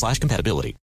slash 0.00 0.18
compatibility. 0.18 0.76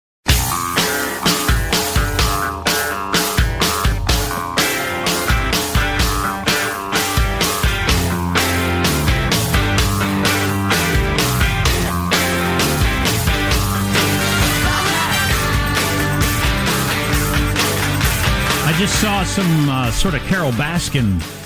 I 18.67 18.77
just 18.77 18.99
saw 18.99 19.23
some 19.23 19.69
uh, 19.69 19.91
sort 19.91 20.15
of 20.15 20.21
Carole 20.23 20.51
Baskin 20.51 21.44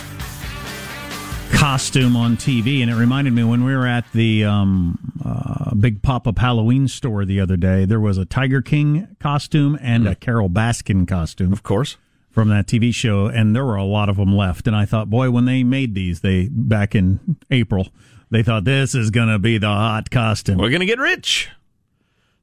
costume 1.51 2.15
on 2.15 2.37
TV, 2.37 2.81
and 2.81 2.89
it 2.89 2.95
reminded 2.95 3.33
me 3.33 3.43
when 3.43 3.63
we 3.63 3.75
were 3.75 3.87
at 3.87 4.05
the 4.13 4.45
um, 4.45 5.13
uh, 5.23 5.73
big 5.75 6.01
pop 6.01 6.27
up 6.27 6.39
Halloween 6.39 6.87
store 6.87 7.25
the 7.25 7.39
other 7.39 7.57
day. 7.57 7.85
There 7.85 7.99
was 7.99 8.17
a 8.17 8.25
Tiger 8.25 8.61
King 8.61 9.15
costume 9.19 9.77
and 9.81 10.07
a 10.07 10.15
Carole 10.15 10.49
Baskin 10.49 11.07
costume, 11.07 11.51
Of 11.53 11.63
course. 11.63 11.97
from 12.31 12.49
that 12.49 12.67
TV 12.67 12.93
show, 12.93 13.25
and 13.27 13.55
there 13.55 13.65
were 13.65 13.75
a 13.75 13.83
lot 13.83 14.09
of 14.09 14.17
them 14.17 14.35
left. 14.35 14.67
And 14.67 14.75
I 14.75 14.85
thought, 14.85 15.09
boy, 15.09 15.31
when 15.31 15.45
they 15.45 15.63
made 15.63 15.95
these, 15.95 16.21
they 16.21 16.47
back 16.49 16.95
in 16.95 17.37
April, 17.51 17.89
they 18.29 18.43
thought 18.43 18.63
this 18.63 18.93
is 18.95 19.09
going 19.09 19.29
to 19.29 19.39
be 19.39 19.57
the 19.57 19.67
hot 19.67 20.09
costume. 20.11 20.57
We're 20.59 20.69
going 20.69 20.81
to 20.81 20.85
get 20.85 20.99
rich. 20.99 21.49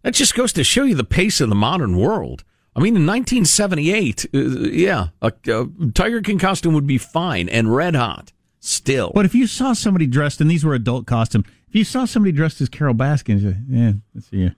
That 0.02 0.14
just 0.14 0.34
goes 0.34 0.52
to 0.54 0.64
show 0.64 0.84
you 0.84 0.94
the 0.94 1.04
pace 1.04 1.40
of 1.40 1.48
the 1.48 1.54
modern 1.54 1.96
world. 1.96 2.44
I 2.74 2.80
mean, 2.80 2.94
in 2.94 3.06
1978, 3.06 4.26
uh, 4.34 4.38
yeah, 4.38 5.08
a, 5.22 5.32
a 5.48 5.66
Tiger 5.94 6.20
King 6.20 6.38
costume 6.38 6.74
would 6.74 6.86
be 6.86 6.98
fine 6.98 7.48
and 7.48 7.74
red 7.74 7.94
hot 7.96 8.32
still. 8.66 9.12
But 9.14 9.24
if 9.24 9.34
you 9.34 9.46
saw 9.46 9.72
somebody 9.72 10.06
dressed, 10.06 10.40
and 10.40 10.50
these 10.50 10.64
were 10.64 10.74
adult 10.74 11.06
costumes, 11.06 11.46
if 11.68 11.74
you 11.74 11.84
saw 11.84 12.04
somebody 12.04 12.32
dressed 12.32 12.60
as 12.60 12.68
Carole 12.68 12.94
Baskin, 12.94 13.40
you 13.40 13.50
say, 13.52 13.56
yeah, 13.68 13.92
let's 14.14 14.28
see 14.28 14.38
you. 14.38 14.52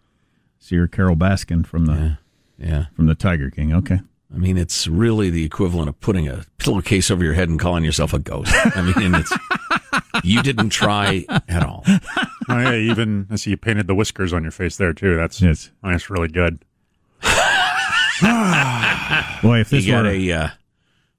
See 0.59 0.75
your 0.75 0.89
Carole 0.89 1.17
Baskin 1.17 1.65
from 1.67 1.87
the 1.87 2.19
yeah. 2.59 2.87
from 2.97 3.07
the 3.07 3.15
Tiger 3.15 3.51
King. 3.51 3.73
Okay. 3.73 4.01
I 4.35 4.37
mean, 4.37 4.59
it's 4.59 4.87
really 4.87 5.31
the 5.31 5.45
equivalent 5.45 5.89
of 5.89 5.99
putting 6.01 6.29
a 6.29 6.45
pillowcase 6.59 7.11
over 7.11 7.25
your 7.25 7.33
head 7.33 7.49
and 7.49 7.59
calling 7.59 7.83
yourself 7.83 8.13
a 8.13 8.19
ghost. 8.19 8.53
I 8.55 8.83
mean, 8.83 9.15
it's 9.15 9.33
you 10.23 10.43
didn't 10.43 10.69
try 10.71 11.25
at 11.49 11.63
all. 11.63 11.83
Oh, 11.87 12.59
yeah, 12.59 12.75
even 12.75 13.27
I 13.31 13.37
see 13.37 13.51
you 13.51 13.57
painted 13.57 13.87
the 13.87 13.95
whiskers 13.95 14.33
on 14.35 14.43
your 14.43 14.51
face 14.53 14.77
there 14.77 14.93
too. 14.93 15.17
That's 15.17 15.41
Yes. 15.41 15.71
that's 15.83 16.11
really 16.11 16.29
good. 16.29 16.59
Boy, 19.43 19.61
if 19.61 19.71
this 19.71 19.87
You 19.87 19.93
got 19.93 20.05
were 20.05 20.11
a 20.11 20.33
uh, 20.33 20.49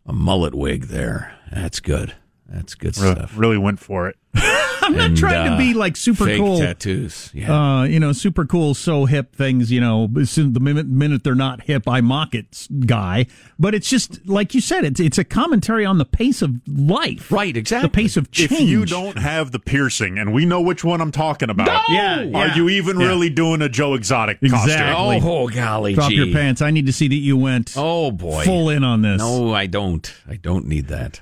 a 0.06 0.14
mullet 0.14 0.54
wig 0.54 0.86
there. 0.86 1.36
That's 1.52 1.80
good. 1.80 2.14
That's 2.52 2.74
good 2.76 2.98
Really, 2.98 3.16
stuff. 3.16 3.34
really 3.38 3.58
went 3.60 3.80
for 3.80 4.10
it. 4.10 4.16
I'm 4.82 4.96
not 4.96 5.08
And, 5.10 5.18
trying 5.18 5.46
to 5.50 5.54
uh, 5.54 5.58
be 5.58 5.74
like 5.76 5.96
super 5.96 6.26
fake 6.26 6.40
cool. 6.40 6.58
tattoos. 6.60 7.30
Yeah. 7.34 7.54
Uh, 7.80 7.84
you 7.84 8.00
know, 8.00 8.12
super 8.12 8.46
cool, 8.46 8.74
so 8.74 9.06
hip 9.06 9.36
things. 9.36 9.72
You 9.72 9.82
know, 9.82 10.08
the 10.08 10.60
minute, 10.60 10.88
minute 10.88 11.24
they're 11.24 11.36
not 11.36 11.64
hip, 11.64 11.88
I 11.88 12.02
mock 12.02 12.34
it, 12.34 12.68
guy. 12.88 13.28
But 13.60 13.76
it's 13.76 13.88
just 13.90 14.28
like 14.28 14.56
you 14.56 14.62
said. 14.62 14.84
It's 14.86 15.00
it's 15.00 15.18
a 15.20 15.24
commentary 15.24 15.86
on 15.86 16.00
the 16.00 16.06
pace 16.06 16.42
of 16.42 16.56
life, 16.68 17.32
right. 17.32 17.56
Exactly. 17.56 17.88
The 17.88 17.92
pace 17.94 18.18
of 18.18 18.32
change. 18.32 18.52
If 18.52 18.62
you 18.62 18.86
don't 18.86 19.18
have 19.20 19.52
the 19.52 19.60
piercing, 19.60 20.18
and 20.18 20.34
we 20.34 20.46
know 20.46 20.62
which 20.62 20.84
one 20.84 21.02
I'm 21.02 21.12
talking 21.12 21.50
about, 21.52 21.82
yeah, 21.90 22.30
are 22.34 22.50
you 22.56 22.70
even 22.70 23.00
Yeah. 23.00 23.08
really 23.08 23.30
doing 23.30 23.62
a 23.62 23.70
Joe 23.70 23.94
Exotic 23.94 24.40
Exactly. 24.42 24.74
costume? 25.20 25.24
Oh, 25.30 25.48
golly 25.50 25.94
drop 25.94 26.10
gee. 26.10 26.16
your 26.16 26.28
pants? 26.34 26.62
I 26.64 26.72
need 26.72 26.88
to 26.88 26.94
see 26.94 27.08
that 27.10 27.16
you 27.16 27.38
went 27.38 27.74
Oh 27.76 28.10
boy. 28.12 28.44
full 28.44 28.70
in 28.70 28.84
on 28.84 29.02
this. 29.04 29.20
No, 29.20 29.54
I 29.54 29.68
don't. 29.68 30.12
I 30.28 30.36
don't 30.38 30.66
need 30.68 30.88
that. 30.88 31.20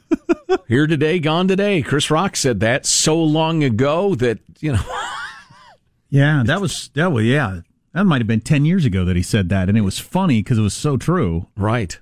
Here 0.68 0.86
today, 0.86 1.18
gone 1.18 1.48
today. 1.48 1.82
Chris 1.82 2.10
Rock 2.10 2.36
said 2.36 2.60
that 2.60 2.86
so 2.86 3.22
long 3.22 3.62
ago 3.64 4.14
that, 4.16 4.38
you 4.60 4.72
know, 4.72 4.82
Yeah, 6.08 6.42
that 6.46 6.60
was 6.60 6.88
that 6.94 7.12
was 7.12 7.24
yeah. 7.24 7.60
That 7.92 8.04
might 8.04 8.20
have 8.20 8.26
been 8.28 8.40
ten 8.40 8.64
years 8.64 8.84
ago 8.84 9.04
that 9.04 9.16
he 9.16 9.22
said 9.22 9.48
that, 9.48 9.68
and 9.68 9.76
it 9.76 9.82
was 9.82 9.98
funny 9.98 10.40
because 10.40 10.58
it 10.58 10.62
was 10.62 10.74
so 10.74 10.96
true. 10.96 11.48
right. 11.56 11.98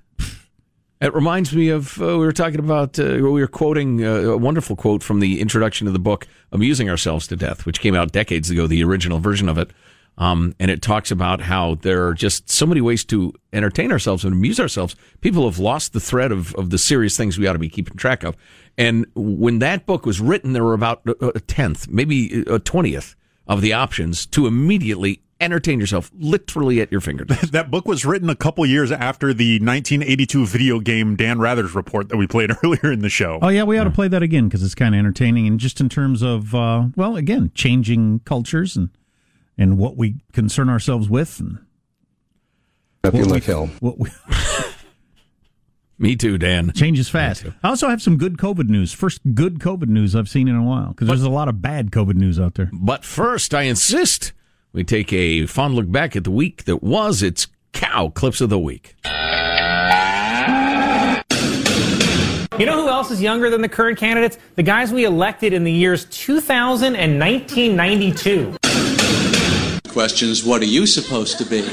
It 1.01 1.13
reminds 1.13 1.55
me 1.55 1.69
of 1.69 2.01
uh, 2.01 2.07
we 2.07 2.25
were 2.25 2.33
talking 2.33 2.61
about 2.61 2.99
uh, 2.99 3.05
we 3.05 3.21
were 3.21 3.47
quoting 3.47 4.05
uh, 4.05 4.11
a 4.21 4.37
wonderful 4.39 4.75
quote 4.77 5.03
from 5.03 5.21
the 5.21 5.41
introduction 5.41 5.87
of 5.87 5.93
the 5.93 5.99
book 5.99 6.27
"Amusing 6.53 6.89
Ourselves 6.89 7.27
to 7.29 7.37
Death," 7.37 7.67
which 7.67 7.81
came 7.81 7.95
out 7.95 8.13
decades 8.13 8.51
ago, 8.51 8.67
the 8.67 8.83
original 8.85 9.19
version 9.19 9.49
of 9.49 9.59
it, 9.59 9.71
um, 10.17 10.55
and 10.61 10.71
it 10.71 10.83
talks 10.83 11.11
about 11.11 11.41
how 11.41 11.77
there 11.77 12.07
are 12.07 12.15
just 12.15 12.51
so 12.51 12.67
many 12.67 12.81
ways 12.81 13.05
to 13.07 13.33
entertain 13.53 13.91
ourselves 13.91 14.25
and 14.25 14.33
amuse 14.33 14.61
ourselves. 14.61 14.95
People 15.21 15.45
have 15.45 15.59
lost 15.59 15.93
the 15.93 16.01
thread 16.01 16.31
of, 16.31 16.55
of 16.55 16.71
the 16.71 16.79
serious 16.79 17.17
things 17.17 17.39
we 17.39 17.47
ought 17.47 17.55
to 17.55 17.59
be 17.59 17.69
keeping 17.69 17.97
track 17.97 18.23
of. 18.23 18.37
And 18.79 19.07
when 19.15 19.59
that 19.61 19.87
book 19.87 20.07
was 20.07 20.21
written, 20.21 20.53
there 20.53 20.65
were 20.65 20.75
about 20.75 21.03
a 21.07 21.29
a 21.29 21.41
tenth, 21.41 21.89
maybe 21.89 22.45
a 22.47 22.59
twentieth 22.59 23.15
of 23.47 23.61
the 23.61 23.73
options 23.73 24.27
to 24.27 24.47
immediately 24.47 25.21
entertain 25.41 25.79
yourself, 25.79 26.11
literally 26.19 26.81
at 26.81 26.91
your 26.91 27.01
fingertips. 27.01 27.51
That 27.55 27.71
book 27.71 27.87
was 27.87 28.05
written 28.05 28.31
a 28.31 28.35
couple 28.35 28.65
years 28.67 28.91
after 28.91 29.33
the 29.33 29.61
1982 29.61 30.47
video 30.47 30.81
game 30.81 31.15
Dan 31.15 31.39
Rather's 31.39 31.75
report 31.75 32.09
that 32.09 32.17
we 32.17 32.27
played 32.27 32.51
earlier 32.65 32.91
in 32.91 33.01
the 33.01 33.09
show. 33.09 33.39
Oh 33.43 33.49
yeah, 33.49 33.63
we 33.63 33.79
ought 33.79 33.85
to 33.85 33.91
play 33.91 34.09
that 34.09 34.23
again 34.23 34.49
because 34.49 34.63
it's 34.63 34.75
kind 34.75 34.95
of 34.95 34.99
entertaining, 34.99 35.47
and 35.47 35.61
just 35.61 35.81
in 35.81 35.89
terms 35.89 36.23
of 36.23 36.55
uh, 36.55 36.87
well, 36.97 37.17
again, 37.17 37.53
changing 37.55 38.21
cultures 38.21 38.77
and 38.77 38.91
and 39.57 39.79
what 39.79 39.97
we 39.97 40.17
concern 40.33 40.69
ourselves 40.69 41.09
with, 41.09 41.41
and 41.41 41.59
Up 43.05 43.15
you 43.15 43.21
what 43.21 43.31
like 43.31 43.45
hell. 43.45 43.67
What 43.81 43.99
we, 43.99 44.11
Me 45.99 46.17
too, 46.17 46.39
Dan. 46.39 46.73
changes 46.73 47.09
fast. 47.09 47.47
I 47.63 47.69
also 47.69 47.89
have 47.89 48.03
some 48.03 48.19
good 48.19 48.37
COVID 48.37 48.69
news. 48.69 48.93
First 48.93 49.21
good 49.35 49.61
COVID 49.61 49.89
news 49.89 50.17
I've 50.17 50.29
seen 50.29 50.49
in 50.49 50.57
a 50.57 50.63
while 50.63 50.89
because 50.89 51.07
there's 51.09 51.23
a 51.23 51.31
lot 51.31 51.49
of 51.49 51.63
bad 51.63 51.91
COVID 51.93 52.15
news 52.15 52.41
out 52.41 52.55
there. 52.55 52.69
But 52.73 53.05
first, 53.05 53.55
I 53.55 53.63
insist 53.63 54.33
we 54.73 54.83
take 54.83 55.13
a 55.13 55.47
fond 55.47 55.75
look 55.75 55.91
back 55.91 56.17
at 56.17 56.25
the 56.25 56.33
week 56.33 56.65
that 56.65 56.83
was. 56.83 57.23
It's 57.23 57.47
Cow 57.73 58.09
clips 58.09 58.41
of 58.41 58.51
the 58.51 58.59
week. 58.59 58.97
You 62.59 62.67
know 62.67 62.83
who 62.83 62.89
else 62.89 63.11
is 63.11 63.21
younger 63.21 63.51
than 63.51 63.63
the 63.63 63.69
current 63.69 63.99
candidates? 63.99 64.39
The 64.55 64.63
guys 64.63 64.93
we 64.93 65.05
elected 65.05 65.53
in 65.53 65.65
the 65.65 65.73
years 65.73 66.05
2000 66.05 66.95
and 66.95 67.19
1992. 67.19 68.57
Questions, 69.95 70.43
what 70.43 70.61
are 70.61 70.67
you 70.67 70.87
supposed 70.89 71.39
to 71.39 71.45
be? 71.45 71.65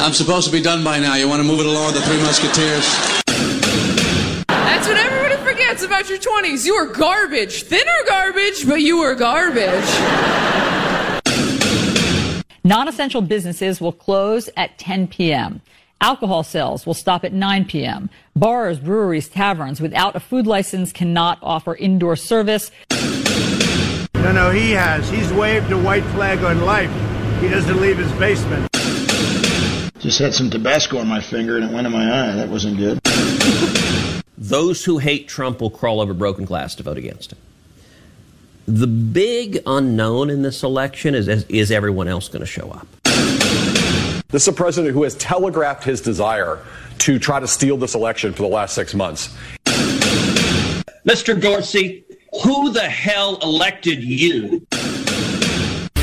I'm 0.00 0.12
supposed 0.12 0.48
to 0.48 0.52
be 0.52 0.60
done 0.60 0.82
by 0.82 0.98
now. 0.98 1.14
You 1.14 1.28
want 1.28 1.38
to 1.38 1.46
move 1.46 1.60
it 1.60 1.66
along, 1.66 1.94
the 1.94 2.00
Three 2.00 2.16
Musketeers? 2.16 2.84
That's 4.48 4.88
what 4.88 4.96
everybody 4.96 5.36
forgets 5.36 5.84
about 5.84 6.08
your 6.08 6.18
20s. 6.18 6.66
You 6.66 6.74
were 6.74 6.92
garbage. 6.92 7.62
Thinner 7.62 7.92
garbage, 8.08 8.66
but 8.66 8.80
you 8.80 8.98
were 8.98 9.14
garbage. 9.14 9.88
Non 12.64 12.88
essential 12.88 13.20
businesses 13.20 13.80
will 13.80 13.92
close 13.92 14.50
at 14.56 14.76
10 14.78 15.06
p.m. 15.06 15.60
Alcohol 16.00 16.42
sales 16.42 16.84
will 16.84 16.94
stop 16.94 17.22
at 17.22 17.32
9 17.32 17.64
p.m. 17.66 18.10
Bars, 18.34 18.80
breweries, 18.80 19.28
taverns 19.28 19.80
without 19.80 20.16
a 20.16 20.20
food 20.20 20.48
license 20.48 20.92
cannot 20.92 21.38
offer 21.42 21.76
indoor 21.76 22.16
service. 22.16 22.72
No, 24.14 24.32
no, 24.32 24.50
he 24.50 24.72
has. 24.72 25.08
He's 25.08 25.32
waved 25.32 25.70
a 25.70 25.78
white 25.78 26.04
flag 26.06 26.42
on 26.42 26.62
life. 26.62 26.90
He 27.40 27.48
doesn't 27.48 27.80
leave 27.80 27.96
his 27.96 28.12
basement. 28.12 28.70
Just 29.98 30.18
had 30.18 30.34
some 30.34 30.50
Tabasco 30.50 30.98
on 30.98 31.08
my 31.08 31.22
finger 31.22 31.56
and 31.56 31.64
it 31.64 31.72
went 31.72 31.86
in 31.86 31.92
my 31.92 32.04
eye. 32.04 32.34
That 32.36 32.50
wasn't 32.50 32.76
good. 32.76 33.00
Those 34.36 34.84
who 34.84 34.98
hate 34.98 35.26
Trump 35.26 35.62
will 35.62 35.70
crawl 35.70 36.02
over 36.02 36.12
broken 36.12 36.44
glass 36.44 36.74
to 36.74 36.82
vote 36.82 36.98
against 36.98 37.32
him. 37.32 37.38
The 38.68 38.86
big 38.86 39.60
unknown 39.64 40.28
in 40.28 40.42
this 40.42 40.62
election 40.62 41.14
is 41.14 41.28
is 41.28 41.70
everyone 41.70 42.08
else 42.08 42.28
going 42.28 42.40
to 42.40 42.46
show 42.46 42.70
up? 42.70 42.86
This 44.28 44.42
is 44.42 44.48
a 44.48 44.52
president 44.52 44.92
who 44.92 45.04
has 45.04 45.14
telegraphed 45.14 45.82
his 45.82 46.02
desire 46.02 46.58
to 46.98 47.18
try 47.18 47.40
to 47.40 47.48
steal 47.48 47.78
this 47.78 47.94
election 47.94 48.34
for 48.34 48.42
the 48.42 48.48
last 48.48 48.74
six 48.74 48.94
months. 48.94 49.34
Mr. 51.06 51.40
Dorsey, 51.40 52.04
who 52.44 52.70
the 52.70 52.82
hell 52.82 53.38
elected 53.42 54.04
you? 54.04 54.66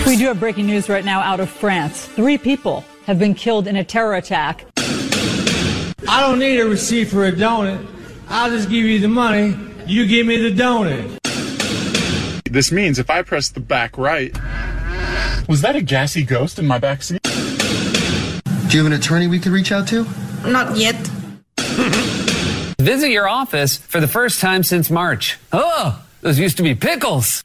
We 0.08 0.16
do 0.16 0.28
have 0.28 0.40
breaking 0.40 0.68
news 0.68 0.88
right 0.88 1.04
now 1.04 1.20
out 1.20 1.42
of 1.42 1.50
France. 1.50 2.06
Three 2.06 2.38
people 2.38 2.86
have 3.06 3.20
been 3.20 3.34
killed 3.34 3.68
in 3.68 3.76
a 3.76 3.84
terror 3.84 4.16
attack. 4.16 4.66
I 4.78 6.22
don't 6.22 6.40
need 6.40 6.62
a 6.62 6.66
receipt 6.66 7.10
for 7.10 7.26
a 7.26 7.32
donut. 7.34 7.86
I'll 8.30 8.50
just 8.50 8.70
give 8.70 8.86
you 8.86 9.00
the 9.00 9.10
money. 9.10 9.54
You 9.86 10.08
give 10.08 10.26
me 10.26 10.38
the 10.38 10.56
donut. 10.56 11.18
This 12.50 12.72
means 12.72 13.00
if 13.00 13.10
I 13.10 13.22
press 13.22 13.50
the 13.50 13.60
back 13.60 13.98
right. 13.98 14.34
Was 15.50 15.60
that 15.64 15.76
a 15.76 15.82
gassy 15.82 16.24
ghost 16.24 16.58
in 16.58 16.66
my 16.66 16.80
back 16.80 17.04
seat? 17.04 17.22
Do 17.24 18.78
you 18.78 18.84
have 18.84 18.86
an 18.86 18.94
attorney 18.94 19.28
we 19.28 19.40
could 19.40 19.52
reach 19.52 19.74
out 19.74 19.90
to? 19.90 20.08
Not 20.46 20.78
yet. 20.78 20.96
Visit 22.80 23.12
your 23.12 23.28
office 23.28 23.76
for 23.76 24.00
the 24.00 24.08
first 24.08 24.40
time 24.40 24.64
since 24.64 24.90
March. 24.90 25.38
Oh, 25.52 26.02
those 26.22 26.40
used 26.40 26.56
to 26.58 26.64
be 26.64 26.76
pickles. 26.76 27.44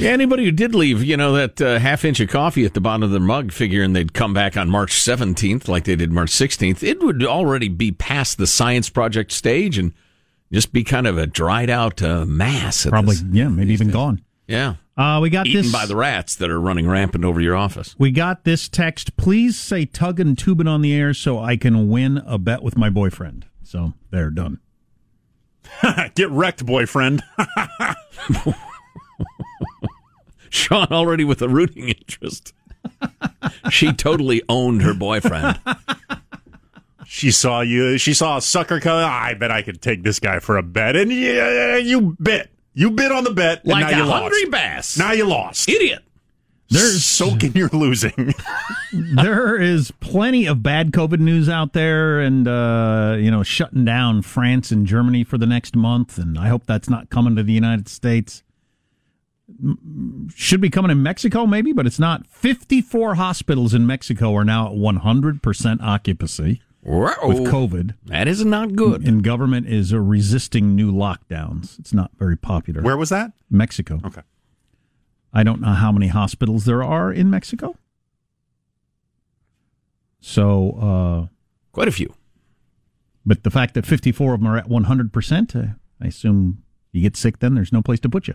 Yeah, 0.00 0.12
anybody 0.12 0.46
who 0.46 0.50
did 0.50 0.74
leave, 0.74 1.04
you 1.04 1.18
know, 1.18 1.34
that 1.34 1.60
uh, 1.60 1.78
half 1.78 2.06
inch 2.06 2.20
of 2.20 2.30
coffee 2.30 2.64
at 2.64 2.72
the 2.72 2.80
bottom 2.80 3.02
of 3.02 3.10
their 3.10 3.20
mug, 3.20 3.52
figuring 3.52 3.92
they'd 3.92 4.14
come 4.14 4.32
back 4.32 4.56
on 4.56 4.70
March 4.70 4.92
17th 4.92 5.68
like 5.68 5.84
they 5.84 5.94
did 5.94 6.10
March 6.10 6.30
16th, 6.30 6.82
it 6.82 7.02
would 7.02 7.22
already 7.22 7.68
be 7.68 7.92
past 7.92 8.38
the 8.38 8.46
science 8.46 8.88
project 8.88 9.30
stage 9.30 9.76
and 9.76 9.92
just 10.50 10.72
be 10.72 10.84
kind 10.84 11.06
of 11.06 11.18
a 11.18 11.26
dried 11.26 11.68
out 11.68 12.02
uh, 12.02 12.24
mass. 12.24 12.86
Probably, 12.86 13.16
this, 13.16 13.24
yeah, 13.30 13.48
maybe 13.48 13.74
even 13.74 13.88
days. 13.88 13.94
gone. 13.94 14.22
Yeah. 14.46 14.76
Uh, 14.96 15.20
we 15.20 15.28
got 15.28 15.46
Eaten 15.46 15.64
this 15.64 15.72
by 15.72 15.84
the 15.84 15.96
rats 15.96 16.34
that 16.36 16.48
are 16.50 16.60
running 16.60 16.88
rampant 16.88 17.26
over 17.26 17.40
your 17.40 17.54
office. 17.54 17.94
We 17.98 18.10
got 18.10 18.44
this 18.44 18.70
text. 18.70 19.18
Please 19.18 19.58
say 19.58 19.84
tug 19.84 20.18
and 20.18 20.36
tubing 20.36 20.66
on 20.66 20.80
the 20.80 20.94
air 20.94 21.12
so 21.12 21.38
I 21.38 21.58
can 21.58 21.90
win 21.90 22.22
a 22.26 22.38
bet 22.38 22.62
with 22.62 22.74
my 22.74 22.88
boyfriend. 22.88 23.44
So 23.62 23.92
they're 24.10 24.30
done. 24.30 24.60
Get 26.14 26.30
wrecked, 26.30 26.64
boyfriend. 26.64 27.22
Sean 30.50 30.88
already 30.90 31.24
with 31.24 31.40
a 31.42 31.48
rooting 31.48 31.88
interest. 31.88 32.52
she 33.70 33.92
totally 33.92 34.42
owned 34.48 34.82
her 34.82 34.94
boyfriend. 34.94 35.58
she 37.06 37.30
saw 37.30 37.60
you. 37.60 37.98
She 37.98 38.12
saw 38.12 38.36
a 38.36 38.42
sucker 38.42 38.80
come. 38.80 39.04
I 39.04 39.34
bet 39.34 39.50
I 39.50 39.62
could 39.62 39.80
take 39.80 40.02
this 40.02 40.20
guy 40.20 40.40
for 40.40 40.58
a 40.58 40.62
bet, 40.62 40.96
and 40.96 41.10
you, 41.10 41.76
you 41.76 42.16
bit. 42.20 42.50
You 42.72 42.90
bid 42.90 43.10
on 43.10 43.24
the 43.24 43.32
bet, 43.32 43.66
like 43.66 43.90
now 43.90 43.90
a 43.90 43.96
you 43.96 44.10
hungry 44.10 44.42
lost. 44.42 44.50
bass. 44.50 44.98
Now 44.98 45.12
you 45.12 45.24
lost, 45.24 45.68
idiot. 45.68 46.04
There's 46.68 47.04
soaking. 47.04 47.52
You're 47.56 47.68
losing. 47.72 48.32
there 48.92 49.60
is 49.60 49.90
plenty 49.98 50.46
of 50.46 50.62
bad 50.62 50.92
COVID 50.92 51.18
news 51.18 51.48
out 51.48 51.72
there, 51.72 52.20
and 52.20 52.46
uh, 52.46 53.16
you 53.18 53.28
know, 53.30 53.42
shutting 53.42 53.84
down 53.84 54.22
France 54.22 54.70
and 54.70 54.86
Germany 54.86 55.24
for 55.24 55.36
the 55.36 55.46
next 55.46 55.74
month, 55.74 56.16
and 56.16 56.38
I 56.38 56.46
hope 56.46 56.66
that's 56.66 56.88
not 56.88 57.10
coming 57.10 57.34
to 57.34 57.42
the 57.42 57.52
United 57.52 57.88
States. 57.88 58.44
Should 60.34 60.60
be 60.60 60.70
coming 60.70 60.90
in 60.90 61.02
Mexico, 61.02 61.46
maybe, 61.46 61.72
but 61.72 61.86
it's 61.86 61.98
not. 61.98 62.26
54 62.26 63.16
hospitals 63.16 63.74
in 63.74 63.86
Mexico 63.86 64.34
are 64.34 64.44
now 64.44 64.68
at 64.68 64.72
100% 64.72 65.82
occupancy 65.82 66.62
with 66.82 67.38
COVID. 67.46 67.94
That 68.06 68.26
is 68.26 68.44
not 68.44 68.74
good. 68.74 69.06
And 69.06 69.22
government 69.22 69.66
is 69.68 69.92
resisting 69.92 70.74
new 70.74 70.92
lockdowns. 70.92 71.78
It's 71.78 71.92
not 71.92 72.10
very 72.18 72.36
popular. 72.36 72.82
Where 72.82 72.96
was 72.96 73.10
that? 73.10 73.32
Mexico. 73.50 74.00
Okay. 74.04 74.22
I 75.32 75.42
don't 75.42 75.60
know 75.60 75.74
how 75.74 75.92
many 75.92 76.08
hospitals 76.08 76.64
there 76.64 76.82
are 76.82 77.12
in 77.12 77.30
Mexico. 77.30 77.76
So, 80.20 80.72
uh, 80.72 81.34
quite 81.72 81.88
a 81.88 81.92
few. 81.92 82.14
But 83.24 83.44
the 83.44 83.50
fact 83.50 83.74
that 83.74 83.86
54 83.86 84.34
of 84.34 84.40
them 84.40 84.48
are 84.48 84.56
at 84.56 84.68
100%, 84.68 85.56
uh, 85.56 85.74
I 86.00 86.06
assume 86.06 86.62
you 86.92 87.02
get 87.02 87.16
sick 87.16 87.38
then, 87.38 87.54
there's 87.54 87.72
no 87.72 87.82
place 87.82 88.00
to 88.00 88.08
put 88.08 88.26
you. 88.26 88.34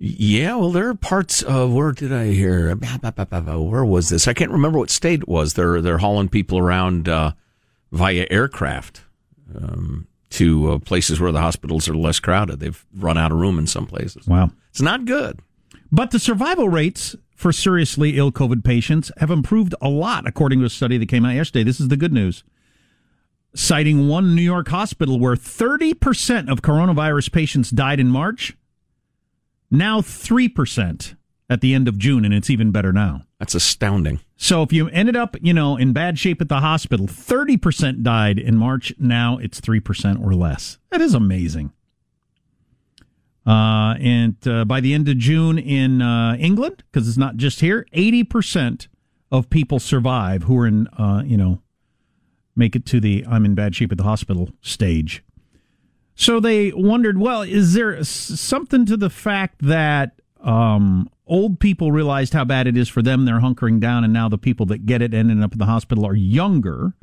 Yeah, 0.00 0.54
well, 0.54 0.70
there 0.70 0.88
are 0.88 0.94
parts 0.94 1.42
of 1.42 1.72
where 1.72 1.90
did 1.90 2.12
I 2.12 2.26
hear? 2.26 2.74
Where 2.76 3.84
was 3.84 4.08
this? 4.10 4.28
I 4.28 4.32
can't 4.32 4.52
remember 4.52 4.78
what 4.78 4.90
state 4.90 5.22
it 5.22 5.28
was. 5.28 5.54
They're 5.54 5.80
they're 5.80 5.98
hauling 5.98 6.28
people 6.28 6.58
around 6.58 7.08
uh, 7.08 7.32
via 7.90 8.26
aircraft 8.30 9.02
um, 9.56 10.06
to 10.30 10.72
uh, 10.72 10.78
places 10.78 11.18
where 11.18 11.32
the 11.32 11.40
hospitals 11.40 11.88
are 11.88 11.96
less 11.96 12.20
crowded. 12.20 12.60
They've 12.60 12.84
run 12.96 13.18
out 13.18 13.32
of 13.32 13.38
room 13.38 13.58
in 13.58 13.66
some 13.66 13.86
places. 13.86 14.26
Wow, 14.28 14.50
it's 14.70 14.80
not 14.80 15.04
good. 15.04 15.40
But 15.90 16.12
the 16.12 16.20
survival 16.20 16.68
rates 16.68 17.16
for 17.34 17.52
seriously 17.52 18.18
ill 18.18 18.30
COVID 18.30 18.62
patients 18.64 19.10
have 19.18 19.30
improved 19.30 19.74
a 19.80 19.88
lot, 19.88 20.28
according 20.28 20.60
to 20.60 20.66
a 20.66 20.70
study 20.70 20.98
that 20.98 21.08
came 21.08 21.24
out 21.24 21.34
yesterday. 21.34 21.64
This 21.64 21.80
is 21.80 21.88
the 21.88 21.96
good 21.96 22.12
news. 22.12 22.44
Citing 23.54 24.08
one 24.08 24.34
New 24.36 24.42
York 24.42 24.68
hospital 24.68 25.18
where 25.18 25.34
30% 25.34 26.50
of 26.50 26.62
coronavirus 26.62 27.32
patients 27.32 27.70
died 27.70 27.98
in 27.98 28.08
March, 28.08 28.56
now 29.70 30.00
3% 30.00 31.14
at 31.50 31.60
the 31.60 31.74
end 31.74 31.88
of 31.88 31.98
June, 31.98 32.24
and 32.24 32.34
it's 32.34 32.50
even 32.50 32.70
better 32.70 32.92
now. 32.92 33.22
That's 33.38 33.54
astounding. 33.54 34.20
So 34.36 34.62
if 34.62 34.72
you 34.72 34.88
ended 34.88 35.16
up, 35.16 35.36
you 35.40 35.54
know, 35.54 35.76
in 35.76 35.92
bad 35.92 36.18
shape 36.18 36.40
at 36.40 36.48
the 36.48 36.60
hospital, 36.60 37.06
30% 37.06 38.02
died 38.02 38.38
in 38.38 38.56
March, 38.56 38.92
now 38.98 39.38
it's 39.38 39.60
3% 39.60 40.22
or 40.24 40.34
less. 40.34 40.78
That 40.90 41.00
is 41.00 41.14
amazing. 41.14 41.72
Uh, 43.46 43.94
and 43.98 44.36
uh, 44.46 44.64
by 44.66 44.80
the 44.80 44.92
end 44.92 45.08
of 45.08 45.16
June 45.16 45.58
in 45.58 46.02
uh, 46.02 46.36
England, 46.38 46.84
because 46.90 47.08
it's 47.08 47.16
not 47.16 47.36
just 47.36 47.60
here, 47.60 47.86
80% 47.94 48.88
of 49.32 49.48
people 49.48 49.78
survive 49.78 50.42
who 50.42 50.58
are 50.58 50.66
in, 50.66 50.86
uh, 50.88 51.22
you 51.24 51.36
know, 51.36 51.62
make 52.54 52.76
it 52.76 52.84
to 52.86 53.00
the 53.00 53.24
I'm 53.26 53.46
in 53.46 53.54
bad 53.54 53.74
shape 53.74 53.90
at 53.90 53.98
the 53.98 54.04
hospital 54.04 54.50
stage. 54.60 55.22
So 56.20 56.40
they 56.40 56.72
wondered, 56.72 57.18
well, 57.18 57.42
is 57.42 57.74
there 57.74 58.02
something 58.02 58.84
to 58.86 58.96
the 58.96 59.08
fact 59.08 59.62
that 59.62 60.20
um, 60.40 61.08
old 61.28 61.60
people 61.60 61.92
realized 61.92 62.32
how 62.32 62.44
bad 62.44 62.66
it 62.66 62.76
is 62.76 62.88
for 62.88 63.02
them? 63.02 63.24
They're 63.24 63.38
hunkering 63.38 63.78
down, 63.78 64.02
and 64.02 64.12
now 64.12 64.28
the 64.28 64.36
people 64.36 64.66
that 64.66 64.84
get 64.84 65.00
it 65.00 65.14
ending 65.14 65.44
up 65.44 65.52
in 65.52 65.60
the 65.60 65.66
hospital 65.66 66.04
are 66.04 66.16
younger, 66.16 66.94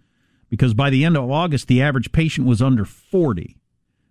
because 0.49 0.73
by 0.73 0.89
the 0.89 1.05
end 1.05 1.15
of 1.15 1.31
August, 1.31 1.69
the 1.69 1.81
average 1.81 2.11
patient 2.11 2.45
was 2.45 2.61
under 2.61 2.83
40. 2.83 3.55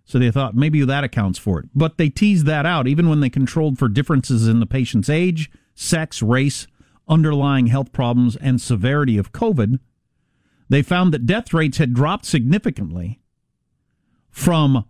So 0.05 0.17
they 0.17 0.31
thought 0.31 0.55
maybe 0.55 0.83
that 0.83 1.03
accounts 1.03 1.37
for 1.37 1.59
it. 1.59 1.69
But 1.75 1.99
they 1.99 2.09
teased 2.09 2.47
that 2.47 2.65
out 2.65 2.87
even 2.87 3.07
when 3.07 3.19
they 3.19 3.29
controlled 3.29 3.77
for 3.77 3.87
differences 3.87 4.47
in 4.47 4.59
the 4.59 4.65
patient's 4.65 5.07
age, 5.07 5.51
sex, 5.75 6.23
race, 6.23 6.65
underlying 7.07 7.67
health 7.67 7.91
problems, 7.91 8.35
and 8.37 8.59
severity 8.59 9.19
of 9.19 9.31
COVID. 9.31 9.77
They 10.67 10.81
found 10.81 11.13
that 11.13 11.27
death 11.27 11.53
rates 11.53 11.77
had 11.77 11.93
dropped 11.93 12.25
significantly 12.25 13.19
from 14.31 14.83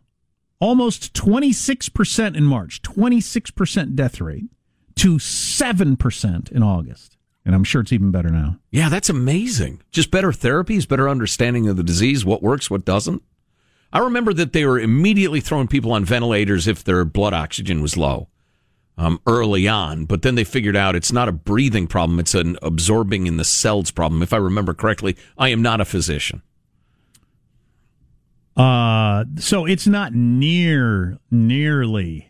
almost 0.60 1.14
26% 1.14 2.36
in 2.36 2.44
March, 2.44 2.82
26% 2.82 3.96
death 3.96 4.22
rate, 4.22 4.46
to 4.96 5.16
7% 5.16 6.52
in 6.52 6.64
August. 6.64 7.18
And 7.46 7.54
I'm 7.54 7.64
sure 7.64 7.82
it's 7.82 7.94
even 7.94 8.12
better 8.12 8.30
now. 8.30 8.58
Yeah, 8.72 8.90
that's 8.90 9.10
amazing. 9.10 9.82
Just 9.92 10.10
better 10.10 10.32
therapies, 10.32 10.88
better 10.88 11.08
understanding 11.08 11.68
of 11.68 11.78
the 11.78 11.84
disease, 11.84 12.26
what 12.26 12.42
works, 12.42 12.70
what 12.72 12.86
doesn't. 12.86 13.22
I 13.94 14.00
remember 14.00 14.34
that 14.34 14.52
they 14.54 14.66
were 14.66 14.80
immediately 14.80 15.42
throwing 15.42 15.68
people 15.68 15.92
on 15.94 16.06
ventilators 16.06 16.68
if 16.68 16.84
their 16.84 17.06
blood 17.06 17.34
oxygen 17.34 17.82
was 17.82 17.96
low. 17.98 18.30
um, 18.98 19.20
early 19.28 19.68
on, 19.68 20.06
but 20.06 20.22
then 20.22 20.36
they 20.36 20.46
figured 20.46 20.76
out 20.76 20.96
it's 20.96 21.12
not 21.12 21.28
a 21.28 21.34
breathing 21.34 21.86
problem; 21.86 22.18
it's 22.20 22.34
an 22.34 22.58
absorbing 22.62 23.28
in 23.28 23.36
the 23.38 23.44
cells 23.44 23.92
problem. 23.92 24.22
If 24.24 24.32
I 24.32 24.38
remember 24.38 24.74
correctly, 24.74 25.18
I 25.38 25.50
am 25.50 25.62
not 25.62 25.82
a 25.82 25.86
physician. 25.86 26.42
Uh, 28.56 29.26
so 29.38 29.66
it's 29.66 29.86
not 29.88 30.14
near 30.14 31.18
nearly 31.30 32.30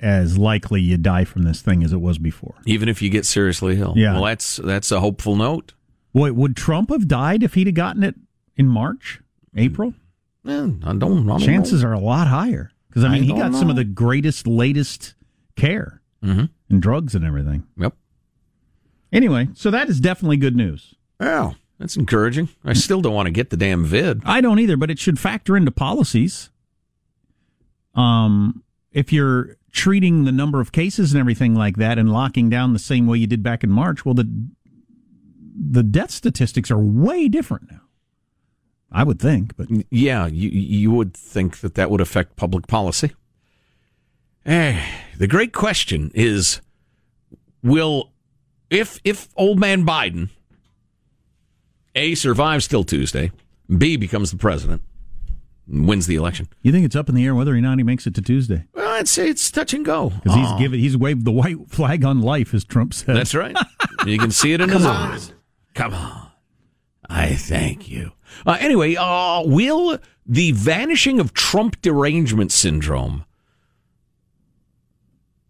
as 0.00 0.36
likely 0.36 0.80
you 0.80 0.96
die 0.98 1.24
from 1.24 1.42
this 1.44 1.62
thing 1.62 1.82
as 1.84 1.92
it 1.92 2.00
was 2.00 2.18
before. 2.18 2.54
Even 2.66 2.88
if 2.88 3.00
you 3.00 3.08
get 3.08 3.24
seriously 3.24 3.78
ill, 3.80 3.94
Yeah. 3.96 4.14
Well, 4.14 4.24
that's 4.24 4.56
that's 4.56 4.90
a 4.90 5.00
hopeful 5.00 5.36
note. 5.36 5.72
Wait, 6.12 6.32
would 6.32 6.56
Trump 6.56 6.90
have 6.90 7.08
died 7.08 7.42
if 7.42 7.54
he'd 7.54 7.68
have 7.68 7.74
gotten 7.74 8.02
it 8.02 8.16
in 8.56 8.66
March, 8.68 9.20
April? 9.56 9.94
I 10.44 10.50
don't. 10.50 10.82
I 10.84 10.92
don't 10.92 11.38
Chances 11.38 11.82
know. 11.82 11.88
are 11.90 11.92
a 11.92 12.00
lot 12.00 12.26
higher 12.26 12.70
because 12.88 13.04
I 13.04 13.08
I 13.08 13.12
mean 13.12 13.22
he 13.22 13.28
don't 13.28 13.38
got 13.38 13.54
some 13.54 13.70
of 13.70 13.76
the 13.76 13.84
greatest, 13.84 14.46
latest 14.46 15.14
care 15.56 16.02
Mhm. 16.22 16.50
and 16.68 16.82
drugs 16.82 17.14
and 17.14 17.24
everything. 17.24 17.62
Yep. 17.78 17.94
Anyway, 19.12 19.48
so 19.54 19.70
that 19.70 19.88
is 19.88 20.00
definitely 20.00 20.36
good 20.38 20.56
news. 20.56 20.94
Well, 21.20 21.54
that's 21.82 21.96
encouraging. 21.96 22.48
I 22.64 22.74
still 22.74 23.00
don't 23.00 23.12
want 23.12 23.26
to 23.26 23.32
get 23.32 23.50
the 23.50 23.56
damn 23.56 23.84
vid. 23.84 24.22
I 24.24 24.40
don't 24.40 24.60
either, 24.60 24.76
but 24.76 24.88
it 24.88 25.00
should 25.00 25.18
factor 25.18 25.56
into 25.56 25.72
policies. 25.72 26.48
Um, 27.96 28.62
if 28.92 29.12
you're 29.12 29.56
treating 29.72 30.22
the 30.22 30.30
number 30.30 30.60
of 30.60 30.70
cases 30.70 31.12
and 31.12 31.18
everything 31.18 31.56
like 31.56 31.78
that 31.78 31.98
and 31.98 32.12
locking 32.12 32.48
down 32.48 32.72
the 32.72 32.78
same 32.78 33.08
way 33.08 33.18
you 33.18 33.26
did 33.26 33.42
back 33.42 33.64
in 33.64 33.70
March, 33.70 34.04
well, 34.04 34.14
the 34.14 34.30
the 35.54 35.82
death 35.82 36.12
statistics 36.12 36.70
are 36.70 36.78
way 36.78 37.28
different 37.28 37.68
now. 37.70 37.80
I 38.92 39.02
would 39.02 39.18
think, 39.18 39.56
but 39.56 39.66
Yeah, 39.90 40.26
you 40.26 40.50
you 40.50 40.92
would 40.92 41.14
think 41.14 41.58
that 41.62 41.74
that 41.74 41.90
would 41.90 42.00
affect 42.00 42.36
public 42.36 42.68
policy. 42.68 43.10
Eh, 44.46 44.80
the 45.18 45.26
great 45.26 45.52
question 45.52 46.12
is, 46.14 46.60
will 47.60 48.12
if 48.70 49.00
if 49.02 49.28
old 49.36 49.58
man 49.58 49.84
Biden 49.84 50.28
a 51.94 52.14
survives 52.14 52.66
till 52.66 52.84
Tuesday, 52.84 53.30
b 53.76 53.96
becomes 53.96 54.30
the 54.30 54.36
president, 54.36 54.82
and 55.70 55.86
wins 55.88 56.06
the 56.06 56.16
election. 56.16 56.48
you 56.62 56.72
think 56.72 56.84
it's 56.84 56.96
up 56.96 57.08
in 57.08 57.14
the 57.14 57.24
air 57.24 57.34
whether 57.34 57.54
or 57.54 57.60
not 57.60 57.78
he 57.78 57.84
makes 57.84 58.06
it 58.06 58.14
to 58.14 58.22
Tuesday 58.22 58.64
Well, 58.74 58.88
I'd 58.90 59.08
say 59.08 59.28
it's 59.28 59.50
touch 59.50 59.72
and 59.74 59.84
go 59.84 60.10
because 60.10 60.34
he's 60.34 60.52
given 60.58 60.80
he's 60.80 60.96
waved 60.96 61.24
the 61.24 61.32
white 61.32 61.68
flag 61.70 62.04
on 62.04 62.20
life, 62.20 62.52
as 62.54 62.64
Trump 62.64 62.94
said. 62.94 63.16
That's 63.16 63.34
right. 63.34 63.56
You 64.06 64.18
can 64.18 64.30
see 64.30 64.52
it 64.52 64.60
in 64.60 64.68
his 64.68 64.84
eyes. 64.84 65.32
Come 65.74 65.94
on. 65.94 66.28
I 67.08 67.34
thank 67.34 67.88
you. 67.88 68.12
Uh, 68.46 68.56
anyway, 68.60 68.96
uh, 68.96 69.42
will 69.44 69.98
the 70.26 70.52
vanishing 70.52 71.20
of 71.20 71.34
Trump 71.34 71.80
derangement 71.82 72.52
syndrome, 72.52 73.24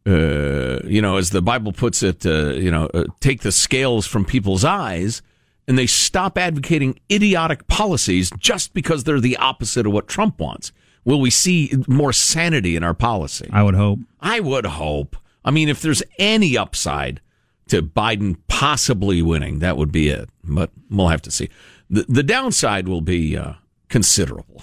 uh, 0.07 0.81
you 0.85 1.01
know, 1.01 1.17
as 1.17 1.31
the 1.31 1.41
Bible 1.43 1.73
puts 1.73 2.03
it, 2.03 2.27
uh, 2.27 2.51
you 2.55 2.71
know, 2.71 2.87
uh, 2.93 3.05
take 3.21 3.43
the 3.43 3.53
scales 3.53 4.07
from 4.07 4.25
people's 4.25 4.65
eyes 4.65 5.23
and 5.69 5.78
they 5.78 5.87
stop 5.87 6.37
advocating 6.37 6.99
idiotic 7.11 7.66
policies 7.66 8.31
just 8.38 8.75
because 8.75 9.04
they're 9.04 9.21
the 9.21 9.37
opposite 9.37 9.87
of 9.87 9.92
what 9.92 10.09
Trump 10.09 10.38
wants? 10.40 10.73
Will 11.04 11.21
we 11.21 11.31
see 11.31 11.73
more 11.88 12.12
sanity 12.12 12.76
in 12.76 12.85
our 12.85 12.95
policy? 12.95 13.49
I 13.52 13.62
would 13.62 13.75
hope. 13.75 13.99
I 14.21 14.40
would 14.40 14.66
hope. 14.66 15.16
I 15.45 15.50
mean, 15.50 15.69
if 15.69 15.81
there's 15.83 16.02
any 16.19 16.57
upside 16.57 17.21
to 17.69 17.83
Biden 17.83 18.37
possibly 18.49 19.23
winning, 19.23 19.59
that 19.61 19.76
would 19.76 19.90
be 19.90 20.09
it. 20.09 20.28
But 20.45 20.71
we'll 20.90 21.09
have 21.09 21.23
to 21.23 21.31
see. 21.31 21.49
The, 21.90 22.04
the 22.09 22.23
downside 22.23 22.88
will 22.88 23.00
be 23.00 23.37
uh, 23.37 23.54
considerable. 23.88 24.62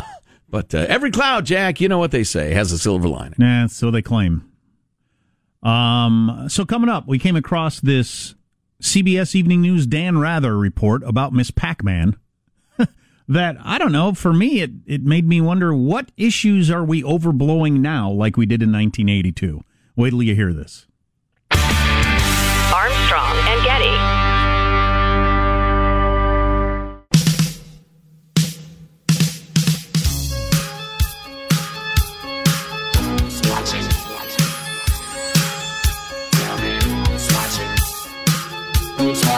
but 0.48 0.74
uh, 0.74 0.86
every 0.88 1.10
cloud, 1.10 1.46
Jack, 1.46 1.80
you 1.80 1.88
know 1.88 1.98
what 1.98 2.12
they 2.12 2.24
say, 2.24 2.54
has 2.54 2.70
a 2.72 2.78
silver 2.78 3.08
lining. 3.08 3.34
Yeah, 3.38 3.66
so 3.66 3.90
they 3.90 4.02
claim. 4.02 4.50
Um, 5.62 6.46
so 6.48 6.64
coming 6.64 6.88
up, 6.88 7.06
we 7.06 7.18
came 7.18 7.36
across 7.36 7.80
this 7.80 8.34
CBS 8.80 9.34
Evening 9.34 9.60
News 9.60 9.86
Dan 9.86 10.18
Rather 10.18 10.56
report 10.56 11.02
about 11.04 11.32
Miss 11.32 11.50
Pac-Man. 11.50 12.16
that 13.28 13.56
I 13.62 13.78
don't 13.78 13.92
know. 13.92 14.14
For 14.14 14.32
me, 14.32 14.60
it 14.60 14.70
it 14.86 15.02
made 15.02 15.26
me 15.26 15.40
wonder 15.40 15.74
what 15.74 16.10
issues 16.16 16.70
are 16.70 16.84
we 16.84 17.02
overblowing 17.02 17.80
now, 17.80 18.10
like 18.10 18.36
we 18.36 18.46
did 18.46 18.62
in 18.62 18.72
1982. 18.72 19.62
Wait 19.96 20.10
till 20.10 20.22
you 20.22 20.34
hear 20.34 20.52
this. 20.52 20.86
Armstrong 21.52 23.36
and 23.48 23.64
Getty. 23.64 24.09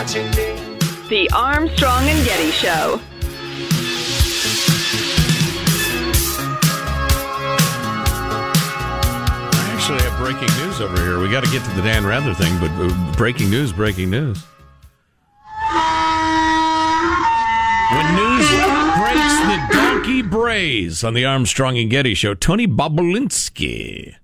The 0.02 1.30
Armstrong 1.32 2.08
and 2.08 2.26
Getty 2.26 2.50
Show. 2.50 3.00
I 9.54 9.70
actually 9.72 10.02
have 10.02 10.18
breaking 10.18 10.48
news 10.64 10.80
over 10.80 11.00
here. 11.00 11.20
We 11.20 11.30
got 11.30 11.44
to 11.44 11.50
get 11.52 11.62
to 11.66 11.70
the 11.76 11.82
Dan 11.82 12.04
Rather 12.04 12.34
thing, 12.34 12.58
but 12.58 12.72
uh, 12.72 13.12
breaking 13.12 13.48
news, 13.48 13.72
breaking 13.72 14.10
news. 14.10 14.42
When 17.92 18.14
news 18.16 18.48
breaks, 18.98 19.38
the 19.46 19.68
donkey 19.70 20.22
brays 20.22 21.04
on 21.04 21.14
the 21.14 21.24
Armstrong 21.24 21.78
and 21.78 21.88
Getty 21.88 22.14
show. 22.14 22.34
Tony 22.34 22.66
Bobulinski 22.66 24.16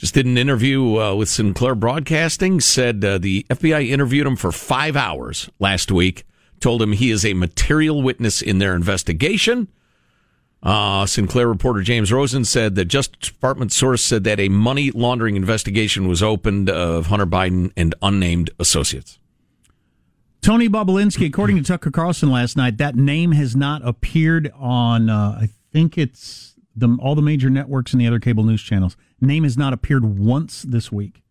just 0.00 0.14
did 0.14 0.24
an 0.24 0.38
interview 0.38 0.98
uh, 0.98 1.14
with 1.14 1.28
Sinclair 1.28 1.74
Broadcasting. 1.74 2.58
Said 2.62 3.04
uh, 3.04 3.18
the 3.18 3.44
FBI 3.50 3.90
interviewed 3.90 4.26
him 4.26 4.34
for 4.34 4.50
five 4.50 4.96
hours 4.96 5.50
last 5.58 5.92
week. 5.92 6.24
Told 6.58 6.80
him 6.80 6.92
he 6.92 7.10
is 7.10 7.22
a 7.22 7.34
material 7.34 8.00
witness 8.00 8.40
in 8.40 8.60
their 8.60 8.74
investigation. 8.74 9.68
Uh, 10.62 11.04
Sinclair 11.04 11.46
reporter 11.48 11.82
James 11.82 12.10
Rosen 12.10 12.46
said 12.46 12.76
that 12.76 12.86
Justice 12.86 13.30
Department 13.30 13.72
source 13.72 14.02
said 14.02 14.24
that 14.24 14.40
a 14.40 14.48
money 14.48 14.90
laundering 14.90 15.36
investigation 15.36 16.08
was 16.08 16.22
opened 16.22 16.70
of 16.70 17.06
Hunter 17.06 17.26
Biden 17.26 17.70
and 17.76 17.94
unnamed 18.00 18.50
associates. 18.58 19.18
Tony 20.40 20.70
Bobulinski, 20.70 21.26
according 21.26 21.58
to 21.58 21.62
Tucker 21.62 21.90
Carlson 21.90 22.30
last 22.30 22.56
night, 22.56 22.78
that 22.78 22.96
name 22.96 23.32
has 23.32 23.54
not 23.54 23.86
appeared 23.86 24.50
on. 24.56 25.10
Uh, 25.10 25.38
I 25.42 25.50
think 25.72 25.98
it's 25.98 26.49
the 26.76 26.96
all 27.00 27.14
the 27.14 27.22
major 27.22 27.50
networks 27.50 27.92
and 27.92 28.00
the 28.00 28.06
other 28.06 28.20
cable 28.20 28.44
news 28.44 28.62
channels. 28.62 28.96
Name 29.20 29.44
has 29.44 29.56
not 29.56 29.72
appeared 29.72 30.04
once 30.18 30.62
this 30.62 30.90
week. 30.92 31.22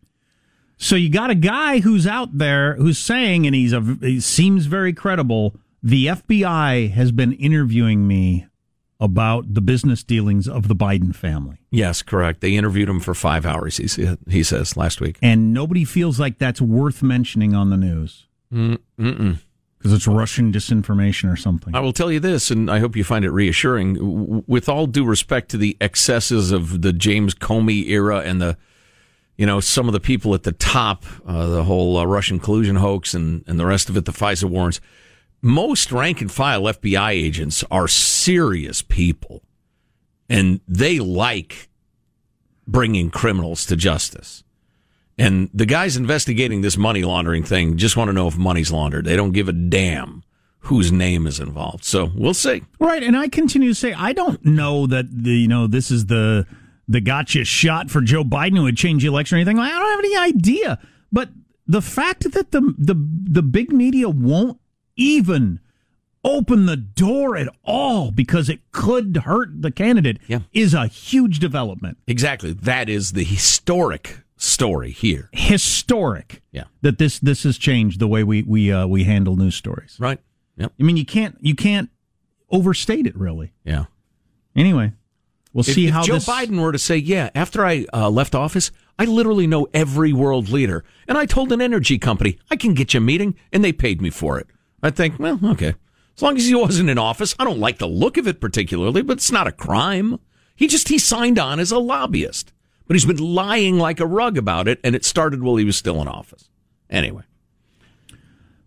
So 0.76 0.96
you 0.96 1.10
got 1.10 1.28
a 1.30 1.34
guy 1.34 1.80
who's 1.80 2.06
out 2.06 2.38
there 2.38 2.74
who's 2.76 2.98
saying, 2.98 3.46
and 3.46 3.54
he's 3.54 3.72
a 3.72 3.80
he 4.00 4.20
seems 4.20 4.66
very 4.66 4.92
credible. 4.92 5.54
The 5.82 6.06
FBI 6.06 6.90
has 6.92 7.10
been 7.12 7.32
interviewing 7.34 8.06
me 8.06 8.46
about 9.02 9.54
the 9.54 9.62
business 9.62 10.04
dealings 10.04 10.46
of 10.46 10.68
the 10.68 10.76
Biden 10.76 11.14
family, 11.14 11.56
Yes, 11.70 12.02
correct. 12.02 12.42
They 12.42 12.54
interviewed 12.54 12.86
him 12.88 13.00
for 13.00 13.14
five 13.14 13.46
hours. 13.46 13.78
He 13.78 13.88
he 14.28 14.42
says 14.42 14.76
last 14.76 15.00
week. 15.00 15.16
and 15.22 15.54
nobody 15.54 15.84
feels 15.86 16.20
like 16.20 16.38
that's 16.38 16.60
worth 16.60 17.02
mentioning 17.02 17.54
on 17.54 17.70
the 17.70 17.76
news 17.78 18.26
Mm, 18.52 18.78
Mm-mm. 18.98 19.38
Because 19.80 19.94
it's 19.94 20.06
Russian 20.06 20.52
disinformation 20.52 21.32
or 21.32 21.36
something. 21.36 21.74
I 21.74 21.80
will 21.80 21.94
tell 21.94 22.12
you 22.12 22.20
this, 22.20 22.50
and 22.50 22.70
I 22.70 22.80
hope 22.80 22.96
you 22.96 23.02
find 23.02 23.24
it 23.24 23.30
reassuring. 23.30 24.44
With 24.46 24.68
all 24.68 24.86
due 24.86 25.06
respect 25.06 25.50
to 25.52 25.56
the 25.56 25.74
excesses 25.80 26.52
of 26.52 26.82
the 26.82 26.92
James 26.92 27.34
Comey 27.34 27.88
era 27.88 28.18
and 28.18 28.42
the, 28.42 28.58
you 29.38 29.46
know, 29.46 29.58
some 29.58 29.88
of 29.88 29.94
the 29.94 30.00
people 30.00 30.34
at 30.34 30.42
the 30.42 30.52
top, 30.52 31.06
uh, 31.26 31.46
the 31.46 31.64
whole 31.64 31.96
uh, 31.96 32.04
Russian 32.04 32.38
collusion 32.38 32.76
hoax 32.76 33.14
and, 33.14 33.42
and 33.46 33.58
the 33.58 33.64
rest 33.64 33.88
of 33.88 33.96
it, 33.96 34.04
the 34.04 34.12
FISA 34.12 34.44
warrants, 34.44 34.82
most 35.40 35.92
rank 35.92 36.20
and 36.20 36.30
file 36.30 36.64
FBI 36.64 37.12
agents 37.12 37.64
are 37.70 37.88
serious 37.88 38.82
people, 38.82 39.42
and 40.28 40.60
they 40.68 40.98
like 40.98 41.70
bringing 42.66 43.08
criminals 43.08 43.64
to 43.64 43.76
justice. 43.76 44.44
And 45.20 45.50
the 45.52 45.66
guys 45.66 45.96
investigating 45.96 46.62
this 46.62 46.76
money 46.76 47.02
laundering 47.02 47.42
thing 47.42 47.76
just 47.76 47.96
want 47.96 48.08
to 48.08 48.12
know 48.12 48.28
if 48.28 48.36
money's 48.36 48.72
laundered. 48.72 49.04
They 49.04 49.16
don't 49.16 49.32
give 49.32 49.48
a 49.48 49.52
damn 49.52 50.22
whose 50.60 50.92
name 50.92 51.26
is 51.26 51.40
involved. 51.40 51.84
So 51.84 52.10
we'll 52.14 52.34
see. 52.34 52.62
Right, 52.78 53.02
and 53.02 53.16
I 53.16 53.28
continue 53.28 53.68
to 53.70 53.74
say 53.74 53.92
I 53.92 54.12
don't 54.12 54.44
know 54.44 54.86
that 54.86 55.06
the 55.10 55.32
you 55.32 55.48
know 55.48 55.66
this 55.66 55.90
is 55.90 56.06
the 56.06 56.46
the 56.88 57.00
gotcha 57.00 57.44
shot 57.44 57.90
for 57.90 58.00
Joe 58.00 58.24
Biden 58.24 58.56
who 58.56 58.64
would 58.64 58.76
change 58.76 59.02
the 59.02 59.08
election 59.08 59.36
or 59.36 59.40
anything. 59.40 59.58
I 59.58 59.68
don't 59.68 59.90
have 59.90 59.98
any 60.00 60.16
idea. 60.16 60.78
But 61.12 61.30
the 61.66 61.82
fact 61.82 62.32
that 62.32 62.50
the 62.50 62.74
the 62.78 62.94
the 62.94 63.42
big 63.42 63.72
media 63.72 64.08
won't 64.08 64.58
even 64.96 65.60
open 66.22 66.66
the 66.66 66.76
door 66.76 67.36
at 67.36 67.48
all 67.64 68.10
because 68.10 68.48
it 68.48 68.60
could 68.72 69.16
hurt 69.18 69.62
the 69.62 69.70
candidate 69.70 70.18
is 70.52 70.74
a 70.74 70.86
huge 70.86 71.38
development. 71.38 71.96
Exactly. 72.06 72.52
That 72.52 72.88
is 72.88 73.12
the 73.12 73.24
historic 73.24 74.18
story 74.40 74.90
here. 74.90 75.28
Historic. 75.32 76.42
Yeah. 76.52 76.64
That 76.82 76.98
this 76.98 77.18
this 77.18 77.42
has 77.44 77.58
changed 77.58 78.00
the 78.00 78.08
way 78.08 78.24
we 78.24 78.42
we 78.42 78.72
uh, 78.72 78.86
we 78.86 79.04
handle 79.04 79.36
news 79.36 79.54
stories. 79.54 79.96
Right. 80.00 80.18
Yep. 80.56 80.72
I 80.78 80.82
mean 80.82 80.96
you 80.96 81.06
can't 81.06 81.36
you 81.40 81.54
can't 81.54 81.90
overstate 82.50 83.06
it 83.06 83.16
really. 83.16 83.52
Yeah. 83.64 83.84
Anyway, 84.56 84.92
we'll 85.52 85.60
If- 85.66 85.74
see 85.74 85.86
if 85.86 85.92
how 85.92 86.02
Joe 86.02 86.14
this 86.14 86.26
Biden 86.26 86.60
were 86.60 86.72
to 86.72 86.78
say, 86.78 86.96
"Yeah, 86.96 87.30
after 87.34 87.64
I 87.64 87.86
uh, 87.92 88.10
left 88.10 88.34
office, 88.34 88.70
I 88.98 89.04
literally 89.04 89.46
know 89.46 89.68
every 89.72 90.12
world 90.12 90.48
leader. 90.48 90.84
And 91.08 91.16
I 91.16 91.24
told 91.26 91.52
an 91.52 91.60
energy 91.62 91.98
company, 91.98 92.38
I 92.50 92.56
can 92.56 92.74
get 92.74 92.92
you 92.94 92.98
a 92.98 93.00
meeting, 93.00 93.34
and 93.52 93.64
they 93.64 93.72
paid 93.72 94.02
me 94.02 94.10
for 94.10 94.38
it. 94.38 94.46
I 94.82 94.90
think, 94.90 95.18
well, 95.18 95.38
okay. 95.42 95.74
As 96.16 96.22
long 96.22 96.36
as 96.36 96.46
he 96.46 96.54
wasn't 96.54 96.90
in 96.90 96.98
office, 96.98 97.34
I 97.38 97.44
don't 97.44 97.58
like 97.60 97.78
the 97.78 97.86
look 97.88 98.16
of 98.18 98.28
it 98.28 98.40
particularly, 98.40 99.00
but 99.02 99.16
it's 99.16 99.32
not 99.32 99.46
a 99.46 99.52
crime. 99.52 100.18
He 100.54 100.66
just, 100.66 100.88
he 100.88 100.98
signed 100.98 101.38
on 101.38 101.58
as 101.60 101.72
a 101.72 101.78
lobbyist. 101.78 102.52
But 102.90 102.96
he's 102.96 103.06
been 103.06 103.18
lying 103.18 103.78
like 103.78 104.00
a 104.00 104.04
rug 104.04 104.36
about 104.36 104.66
it, 104.66 104.80
and 104.82 104.96
it 104.96 105.04
started 105.04 105.44
while 105.44 105.54
he 105.54 105.64
was 105.64 105.76
still 105.76 106.02
in 106.02 106.08
office. 106.08 106.48
Anyway. 106.90 107.22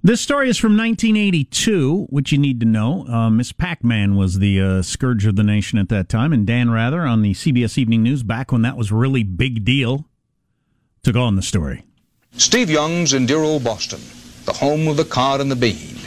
This 0.01 0.22
story 0.22 0.50
is 0.50 0.58
from 0.58 0.77
1982, 0.77 2.08
which 2.10 2.32
you 2.32 2.38
need 2.38 2.62
to 2.62 2.65
know. 2.65 3.06
Uh, 3.06 3.30
Miss 3.30 3.51
Pac 3.51 3.84
Man 3.84 4.15
was 4.15 4.39
the 4.39 4.62
uh, 4.62 4.82
scourge 4.82 5.25
of 5.25 5.36
the 5.36 5.44
nation 5.44 5.77
at 5.77 5.89
that 5.89 6.08
time, 6.08 6.32
and 6.32 6.48
Dan 6.48 6.70
Rather 6.70 7.01
on 7.01 7.22
the 7.22 7.34
CBS 7.34 7.77
Evening 7.77 8.01
News 8.01 8.24
back 8.24 8.53
when 8.53 8.62
that 8.62 8.77
was 8.77 8.94
really 8.94 9.24
big 9.24 9.65
deal 9.65 10.06
took 11.03 11.18
on 11.18 11.36
the 11.36 11.42
story. 11.42 11.84
Steve 12.38 12.70
Young's 12.70 13.12
in 13.12 13.25
dear 13.25 13.44
old 13.44 13.65
Boston, 13.65 14.00
the 14.46 14.53
home 14.53 14.88
of 14.88 14.96
the 14.96 15.03
cod 15.03 15.42
and 15.42 15.51
the 15.51 15.56
bean. 15.58 15.98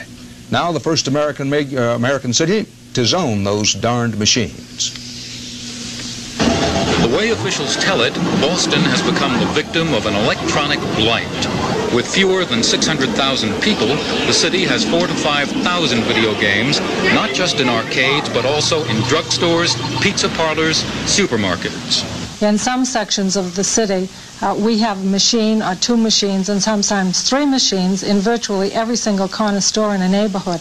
Now 0.50 0.72
the 0.72 0.80
first 0.80 1.06
American 1.06 1.52
uh, 1.52 1.94
American 1.94 2.32
city 2.32 2.66
to 2.94 3.04
zone 3.04 3.44
those 3.44 3.74
darned 3.74 4.18
machines. 4.18 5.05
Way 7.16 7.30
officials 7.30 7.76
tell 7.76 8.02
it, 8.02 8.12
Boston 8.42 8.82
has 8.92 9.00
become 9.00 9.40
the 9.40 9.46
victim 9.54 9.94
of 9.94 10.04
an 10.04 10.14
electronic 10.14 10.78
blight. 11.00 11.24
With 11.94 12.06
fewer 12.06 12.44
than 12.44 12.62
600,000 12.62 13.62
people, 13.62 13.88
the 14.26 14.34
city 14.34 14.64
has 14.64 14.84
4 14.84 15.06
to 15.06 15.14
5,000 15.14 16.02
video 16.02 16.38
games, 16.38 16.78
not 17.14 17.32
just 17.32 17.58
in 17.58 17.70
arcades, 17.70 18.28
but 18.28 18.44
also 18.44 18.84
in 18.84 18.96
drugstores, 19.08 19.72
pizza 20.02 20.28
parlors, 20.28 20.82
supermarkets. 21.08 22.04
In 22.42 22.58
some 22.58 22.84
sections 22.84 23.34
of 23.34 23.56
the 23.56 23.64
city, 23.64 24.10
uh, 24.42 24.54
we 24.54 24.78
have 24.80 25.00
a 25.00 25.08
machine 25.08 25.62
or 25.62 25.74
two 25.74 25.96
machines 25.96 26.50
and 26.50 26.62
sometimes 26.62 27.22
three 27.22 27.46
machines 27.46 28.02
in 28.02 28.18
virtually 28.18 28.74
every 28.74 28.96
single 28.96 29.26
corner 29.26 29.62
store 29.62 29.94
in 29.94 30.02
a 30.02 30.08
neighborhood. 30.08 30.60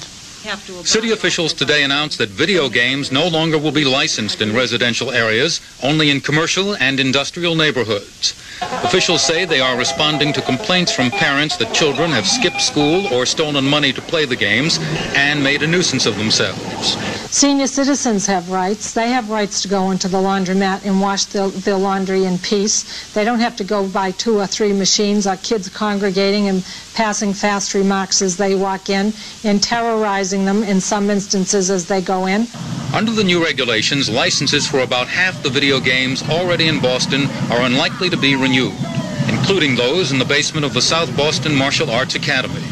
City 0.84 1.12
officials 1.12 1.54
today 1.54 1.84
announced 1.84 2.20
that 2.20 2.30
video 2.30 2.70
games 2.70 3.12
no 3.12 3.28
longer 3.28 3.58
will 3.58 3.72
be 3.72 3.84
licensed 3.84 4.42
in 4.42 4.56
residential 4.56 5.10
areas, 5.10 5.60
only 5.82 6.12
in 6.12 6.22
commercial 6.22 6.76
and 6.76 7.00
industrial 7.00 7.56
neighborhoods. 7.56 8.34
Officials 8.62 9.24
say 9.24 9.46
they 9.46 9.60
are 9.60 9.76
responding 9.76 10.32
to 10.34 10.42
complaints 10.44 10.92
from 10.92 11.10
parents 11.10 11.58
that 11.58 11.74
children 11.74 12.12
have 12.12 12.28
skipped 12.28 12.62
school 12.62 13.12
or 13.12 13.26
stolen 13.26 13.66
money 13.66 13.92
to 13.92 14.02
play 14.04 14.26
the 14.26 14.36
games 14.36 14.78
and 15.16 15.44
made 15.44 15.64
a 15.64 15.68
nuisance 15.68 16.06
of 16.06 16.16
themselves. 16.16 17.15
Senior 17.36 17.68
citizens 17.68 18.26
have 18.28 18.50
rights. 18.50 18.94
They 18.94 19.10
have 19.10 19.30
rights 19.30 19.62
to 19.64 19.68
go 19.68 19.92
into 19.92 20.08
the 20.08 20.20
laundromat 20.20 20.86
and 20.86 21.02
wash 21.02 21.26
their, 21.26 21.50
their 21.50 21.76
laundry 21.76 22.24
in 22.24 22.38
peace. 22.38 23.12
They 23.12 23.26
don't 23.26 23.42
have 23.42 23.58
to 23.58 23.66
go 23.66 23.90
by 23.90 24.12
two 24.12 24.40
or 24.40 24.48
three 24.48 24.72
machines 24.72 25.28
or 25.28 25.36
kids 25.36 25.68
congregating 25.68 26.48
and 26.48 26.66
passing 26.94 27.34
fast 27.34 27.74
remarks 27.74 28.22
as 28.22 28.38
they 28.38 28.56
walk 28.56 28.90
in 28.90 29.12
and 29.44 29.62
terrorizing 29.62 30.46
them 30.46 30.64
in 30.64 30.80
some 30.80 31.10
instances 31.10 31.70
as 31.70 31.88
they 31.88 32.00
go 32.00 32.26
in. 32.26 32.48
Under 32.94 33.12
the 33.12 33.26
new 33.26 33.44
regulations, 33.44 34.10
licenses 34.10 34.66
for 34.66 34.80
about 34.80 35.10
half 35.10 35.44
the 35.44 35.50
video 35.50 35.82
games 35.82 36.24
already 36.30 36.70
in 36.70 36.80
Boston 36.80 37.26
are 37.52 37.64
unlikely 37.64 38.10
to 38.12 38.18
be 38.18 38.38
renewed, 38.38 38.80
including 39.28 39.76
those 39.76 40.14
in 40.14 40.20
the 40.20 40.24
basement 40.24 40.66
of 40.66 40.74
the 40.74 40.82
South 40.82 41.14
Boston 41.18 41.54
Martial 41.54 41.92
Arts 41.92 42.16
Academy. 42.16 42.64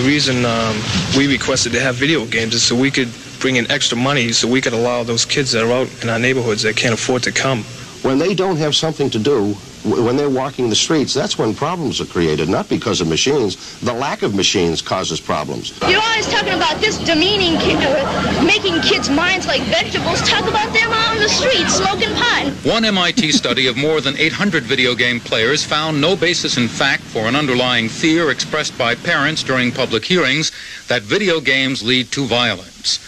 The 0.00 0.06
reason 0.06 0.46
um, 0.46 0.80
we 1.14 1.26
requested 1.26 1.72
to 1.72 1.80
have 1.80 1.94
video 1.94 2.24
games 2.24 2.54
is 2.54 2.62
so 2.62 2.74
we 2.74 2.90
could 2.90 3.10
bring 3.38 3.56
in 3.56 3.70
extra 3.70 3.98
money 3.98 4.32
so 4.32 4.48
we 4.48 4.62
could 4.62 4.72
allow 4.72 5.02
those 5.02 5.26
kids 5.26 5.52
that 5.52 5.62
are 5.62 5.70
out 5.70 5.88
in 6.02 6.08
our 6.08 6.18
neighborhoods 6.18 6.62
that 6.62 6.74
can't 6.74 6.94
afford 6.94 7.22
to 7.24 7.32
come. 7.32 7.64
When 8.00 8.16
they 8.16 8.34
don't 8.34 8.56
have 8.56 8.74
something 8.74 9.10
to 9.10 9.18
do, 9.18 9.54
when 9.84 10.16
they're 10.16 10.30
walking 10.30 10.68
the 10.68 10.76
streets, 10.76 11.14
that's 11.14 11.38
when 11.38 11.54
problems 11.54 12.00
are 12.00 12.06
created, 12.06 12.48
not 12.48 12.68
because 12.68 13.00
of 13.00 13.08
machines. 13.08 13.80
The 13.80 13.92
lack 13.92 14.22
of 14.22 14.34
machines 14.34 14.82
causes 14.82 15.20
problems. 15.20 15.78
You're 15.88 16.00
always 16.02 16.28
talking 16.28 16.52
about 16.52 16.80
this 16.80 16.98
demeaning, 16.98 17.58
ki- 17.60 17.76
uh, 17.76 18.44
making 18.44 18.80
kids' 18.82 19.08
minds 19.08 19.46
like 19.46 19.62
vegetables. 19.62 20.20
Talk 20.28 20.48
about 20.48 20.72
them 20.72 20.90
out 20.92 21.12
on 21.12 21.18
the 21.18 21.28
street 21.28 21.68
smoking 21.68 22.14
pot. 22.14 22.52
One 22.64 22.84
MIT 22.84 23.32
study 23.32 23.66
of 23.68 23.76
more 23.76 24.00
than 24.00 24.16
800 24.16 24.64
video 24.64 24.94
game 24.94 25.20
players 25.20 25.64
found 25.64 26.00
no 26.00 26.16
basis 26.16 26.56
in 26.58 26.68
fact 26.68 27.02
for 27.02 27.26
an 27.26 27.34
underlying 27.36 27.88
fear 27.88 28.30
expressed 28.30 28.76
by 28.76 28.94
parents 28.94 29.42
during 29.42 29.72
public 29.72 30.04
hearings 30.04 30.52
that 30.88 31.02
video 31.02 31.40
games 31.40 31.82
lead 31.82 32.10
to 32.12 32.26
violence. 32.26 32.98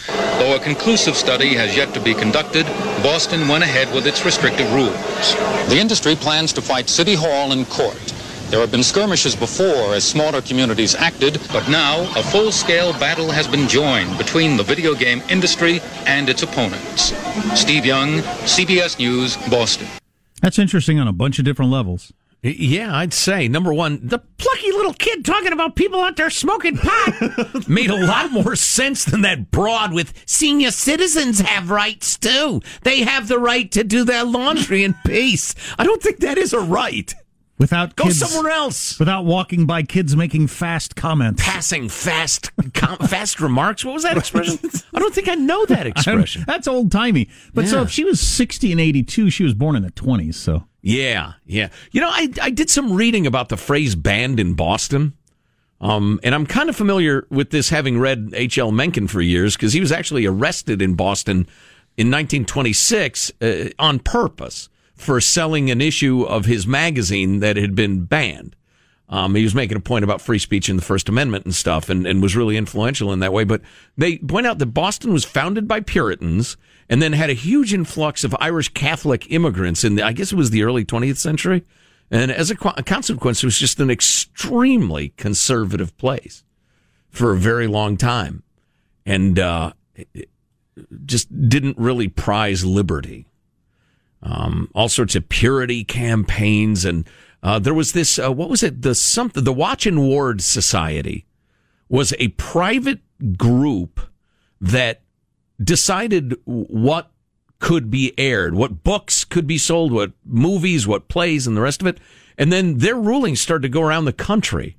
Though 0.43 0.57
a 0.57 0.59
conclusive 0.59 1.15
study 1.15 1.55
has 1.55 1.77
yet 1.77 1.95
to 1.95 2.01
be 2.01 2.15
conducted, 2.15 2.67
Boston 3.01 3.47
went 3.47 3.63
ahead 3.63 3.95
with 3.95 4.09
its 4.09 4.25
restrictive 4.25 4.73
rules. 4.73 5.37
The 5.69 5.79
industry 5.79 6.17
plans 6.17 6.53
to 6.55 6.61
fight 6.61 6.89
City 6.89 7.15
Hall 7.15 7.53
in 7.53 7.65
court. 7.67 8.13
There 8.51 8.59
have 8.59 8.73
been 8.73 8.83
skirmishes 8.83 9.37
before 9.37 9.95
as 9.95 10.03
smaller 10.03 10.43
communities 10.43 10.97
acted, 10.97 11.41
but 11.53 11.69
now 11.69 12.01
a 12.19 12.25
full-scale 12.25 12.93
battle 12.95 13.31
has 13.31 13.47
been 13.47 13.69
joined 13.69 14.19
between 14.19 14.57
the 14.57 14.65
video 14.65 14.97
game 14.97 15.23
industry 15.31 15.81
and 16.07 16.29
its 16.29 16.43
opponents. 16.43 17.13
Steve 17.55 17.87
Young, 17.87 18.19
CBS 18.43 18.99
News, 18.99 19.37
Boston. 19.49 19.87
That's 20.41 20.59
interesting 20.59 20.99
on 20.99 21.07
a 21.07 21.13
bunch 21.13 21.39
of 21.39 21.45
different 21.45 21.71
levels. 21.71 22.13
Yeah, 22.45 22.97
I'd 22.97 23.15
say 23.15 23.47
number 23.47 23.73
one, 23.73 24.01
the 24.03 24.19
plucky 24.19 24.73
little 24.73 24.95
kid 24.95 25.25
talking 25.25 25.53
about 25.53 25.77
people 25.77 26.01
out 26.01 26.17
there 26.17 26.29
smoking 26.29 26.77
pot 26.77 27.69
made 27.69 27.89
a 27.89 28.05
lot 28.05 28.33
more 28.33 28.57
sense 28.57 29.05
than 29.05 29.21
that 29.23 29.53
broad 29.53 29.93
with 29.93 30.13
senior 30.27 30.73
citizens 30.73 31.39
have 31.39 31.71
rights 31.71 32.19
too. 32.19 32.61
They 32.83 33.03
have 33.03 33.29
the 33.29 33.39
right 33.39 33.71
to 33.71 33.85
do 33.85 34.03
their 34.05 34.25
laundry 34.25 34.83
in 34.83 34.97
peace. 35.07 35.55
I 35.79 35.85
don't 35.85 36.03
think 36.03 36.19
that 36.19 36.37
is 36.37 36.53
a 36.53 36.59
right. 36.59 37.15
Without 37.59 37.95
Go 37.95 38.05
kids, 38.05 38.19
somewhere 38.19 38.51
else. 38.53 38.99
Without 38.99 39.25
walking 39.25 39.67
by 39.67 39.83
kids 39.83 40.17
making 40.17 40.49
fast 40.49 40.97
comments. 40.97 41.43
Passing 41.45 41.89
fast, 41.89 42.51
com- 42.75 42.99
fast 43.09 43.41
remarks. 43.41 43.85
What 43.85 43.95
was 43.95 44.03
that 44.03 44.17
expression? 44.17 44.59
I 44.93 44.99
don't 44.99 45.15
think 45.15 45.29
I 45.29 45.35
know 45.35 45.65
that 45.67 45.87
expression. 45.93 46.45
That's 46.47 46.67
old 46.67 46.91
timey. 46.91 47.29
But 47.55 47.69
so 47.69 47.83
if 47.83 47.91
she 47.91 48.05
was 48.05 48.21
60 48.21 48.73
and 48.73 48.81
82, 48.81 49.31
she 49.31 49.45
was 49.45 49.55
born 49.55 49.77
in 49.77 49.83
the 49.83 49.93
20s. 49.93 50.35
So 50.35 50.65
Yeah, 50.81 51.35
yeah. 51.47 51.69
You 51.93 52.01
know, 52.01 52.11
I 52.11 52.31
I 52.41 52.51
did 52.51 52.69
some 52.69 52.93
reading 52.95 53.27
about 53.27 53.49
the 53.49 53.57
phrase 53.57 53.95
"banned 53.95 54.41
in 54.41 54.55
Boston," 54.55 55.13
um, 55.81 56.19
and 56.25 56.35
I'm 56.35 56.47
kind 56.47 56.69
of 56.69 56.75
familiar 56.75 57.27
with 57.31 57.51
this, 57.51 57.69
having 57.69 58.01
read 58.01 58.31
H.L. 58.35 58.73
Mencken 58.73 59.07
for 59.07 59.21
years, 59.21 59.57
because 59.57 59.73
he 59.73 59.81
was 59.81 59.93
actually 59.93 60.27
arrested 60.27 60.83
in 60.83 60.95
Boston 60.95 61.47
in 61.97 62.11
1926 62.11 63.33
uh, 63.41 63.69
on 63.79 63.99
purpose 64.01 64.69
for 65.03 65.21
selling 65.21 65.71
an 65.71 65.81
issue 65.81 66.23
of 66.23 66.45
his 66.45 66.67
magazine 66.67 67.41
that 67.41 67.57
had 67.57 67.75
been 67.75 68.05
banned. 68.05 68.57
Um, 69.09 69.35
he 69.35 69.43
was 69.43 69.55
making 69.55 69.77
a 69.77 69.81
point 69.81 70.05
about 70.05 70.23
free 70.23 70.39
speech 70.39 70.69
and 70.69 70.79
the 70.79 70.85
First 70.85 71.09
Amendment 71.09 71.45
and 71.45 71.55
stuff, 71.55 71.91
and, 71.91 72.07
and 72.07 72.23
was 72.23 72.35
really 72.35 72.57
influential 72.57 73.13
in 73.13 73.19
that 73.19 73.33
way. 73.33 73.45
But 73.45 73.61
they 73.99 74.17
point 74.19 74.47
out 74.47 74.59
that 74.59 74.67
Boston 74.67 75.13
was 75.13 75.25
founded 75.25 75.69
by 75.69 75.81
Puritans 75.81 76.57
and 76.89 77.03
then 77.03 77.13
had 77.13 77.29
a 77.29 77.35
huge 77.35 77.75
influx 77.75 78.25
of 78.25 78.35
Irish 78.41 78.71
Catholic 78.71 79.31
immigrants 79.31 79.85
in 79.85 79.97
the, 79.97 80.03
I 80.03 80.13
guess 80.13 80.33
it 80.33 80.37
was 80.37 80.51
the 80.51 80.63
early 80.63 80.85
20th 80.85 81.19
century. 81.19 81.65
And 82.11 82.31
as 82.31 82.51
a, 82.51 82.57
a 82.77 82.83
consequence, 82.83 83.43
it 83.43 83.47
was 83.47 83.59
just 83.59 83.81
an 83.81 83.91
extremely 83.91 85.11
conservative 85.17 85.97
place 85.99 86.43
for 87.11 87.33
a 87.33 87.39
very 87.39 87.67
long 87.67 87.97
time. 87.97 88.43
And, 89.05 89.39
uh, 89.39 89.73
just 91.05 91.49
didn't 91.49 91.77
really 91.77 92.09
prize 92.09 92.65
liberty 92.65 93.27
um, 94.23 94.71
all 94.75 94.89
sorts 94.89 95.17
of 95.17 95.29
purity 95.29 95.85
campaigns, 95.85 96.85
and 96.85 97.09
uh, 97.43 97.59
there 97.59 97.75
was 97.75 97.93
this. 97.93 98.19
Uh, 98.19 98.33
what 98.33 98.49
was 98.49 98.63
it? 98.63 98.83
The 98.83 98.95
something. 98.95 99.45
The 99.45 99.53
Watch 99.53 99.87
and 99.87 100.03
Ward 100.03 100.41
Society 100.41 101.27
was 101.89 102.15
a 102.19 102.29
private 102.29 103.01
group 103.37 104.01
that 104.61 105.03
decided 105.63 106.37
what 106.45 107.11
could 107.59 107.91
be 107.91 108.13
aired, 108.19 108.55
what 108.55 108.83
books 108.83 109.25
could 109.25 109.47
be 109.47 109.59
sold, 109.59 109.93
what 109.93 110.13
movies, 110.25 110.87
what 110.87 111.09
plays, 111.09 111.47
and 111.47 111.57
the 111.57 111.61
rest 111.61 111.81
of 111.81 111.87
it. 111.87 111.99
And 112.37 112.53
then 112.53 112.79
their 112.79 112.97
rulings 112.97 113.41
started 113.41 113.63
to 113.63 113.69
go 113.69 113.83
around 113.83 114.05
the 114.05 114.13
country. 114.13 114.77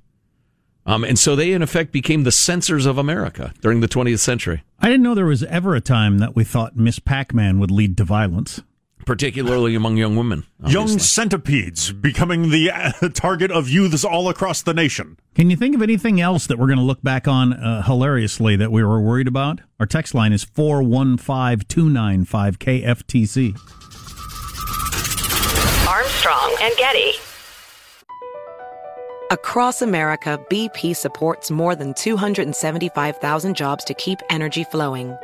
Um, 0.86 1.02
and 1.02 1.18
so 1.18 1.34
they, 1.34 1.52
in 1.52 1.62
effect, 1.62 1.92
became 1.92 2.24
the 2.24 2.32
censors 2.32 2.84
of 2.84 2.98
America 2.98 3.54
during 3.62 3.80
the 3.80 3.88
20th 3.88 4.18
century, 4.18 4.64
I 4.78 4.88
didn't 4.88 5.02
know 5.02 5.14
there 5.14 5.24
was 5.24 5.44
ever 5.44 5.74
a 5.74 5.80
time 5.80 6.18
that 6.18 6.36
we 6.36 6.44
thought 6.44 6.76
Miss 6.76 6.98
Pac 6.98 7.32
Man 7.32 7.58
would 7.58 7.70
lead 7.70 7.96
to 7.96 8.04
violence. 8.04 8.60
Particularly 9.04 9.74
among 9.74 9.96
young 9.96 10.14
women. 10.16 10.44
Young 10.66 10.98
centipedes 10.98 11.92
becoming 11.92 12.50
the 12.50 12.70
uh, 12.70 12.92
target 13.14 13.50
of 13.50 13.68
youths 13.68 14.04
all 14.04 14.28
across 14.28 14.62
the 14.62 14.74
nation. 14.74 15.18
Can 15.34 15.50
you 15.50 15.56
think 15.56 15.74
of 15.74 15.82
anything 15.82 16.20
else 16.20 16.46
that 16.46 16.58
we're 16.58 16.66
going 16.66 16.78
to 16.78 16.84
look 16.84 17.02
back 17.02 17.26
on 17.28 17.52
uh, 17.52 17.82
hilariously 17.82 18.56
that 18.56 18.72
we 18.72 18.82
were 18.84 19.00
worried 19.00 19.28
about? 19.28 19.60
Our 19.80 19.86
text 19.86 20.14
line 20.14 20.32
is 20.32 20.44
415295 20.44 22.58
KFTC. 22.58 23.58
Armstrong 25.88 26.56
and 26.60 26.74
Getty. 26.76 27.12
Across 29.30 29.80
America, 29.82 30.38
BP 30.50 30.94
supports 30.94 31.50
more 31.50 31.74
than 31.74 31.94
275,000 31.94 33.56
jobs 33.56 33.82
to 33.84 33.94
keep 33.94 34.20
energy 34.30 34.64
flowing. 34.64 35.16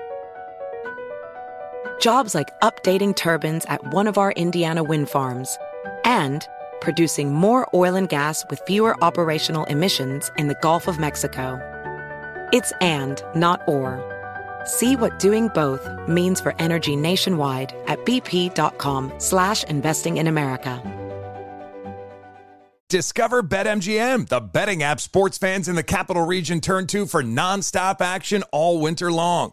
Jobs 2.00 2.34
like 2.34 2.58
updating 2.60 3.14
turbines 3.14 3.66
at 3.66 3.92
one 3.92 4.06
of 4.06 4.16
our 4.16 4.32
Indiana 4.32 4.82
wind 4.82 5.10
farms 5.10 5.58
and 6.04 6.48
producing 6.80 7.34
more 7.34 7.68
oil 7.74 7.94
and 7.94 8.08
gas 8.08 8.42
with 8.48 8.58
fewer 8.66 8.96
operational 9.04 9.64
emissions 9.64 10.30
in 10.38 10.48
the 10.48 10.56
Gulf 10.62 10.88
of 10.88 10.98
Mexico. 10.98 11.60
It's 12.52 12.72
and, 12.80 13.22
not 13.34 13.60
or. 13.68 14.00
See 14.64 14.96
what 14.96 15.18
doing 15.18 15.48
both 15.48 15.86
means 16.08 16.40
for 16.40 16.54
energy 16.58 16.96
nationwide 16.96 17.74
at 17.86 18.02
bp.com 18.06 19.12
slash 19.18 19.62
investing 19.64 20.16
in 20.16 20.26
America. 20.26 20.82
Discover 22.88 23.42
BetMGM, 23.44 24.28
the 24.28 24.40
betting 24.40 24.82
app 24.82 25.00
sports 25.00 25.36
fans 25.38 25.68
in 25.68 25.76
the 25.76 25.82
capital 25.82 26.26
region 26.26 26.60
turn 26.60 26.86
to 26.88 27.06
for 27.06 27.22
nonstop 27.22 28.00
action 28.00 28.42
all 28.50 28.80
winter 28.80 29.12
long. 29.12 29.52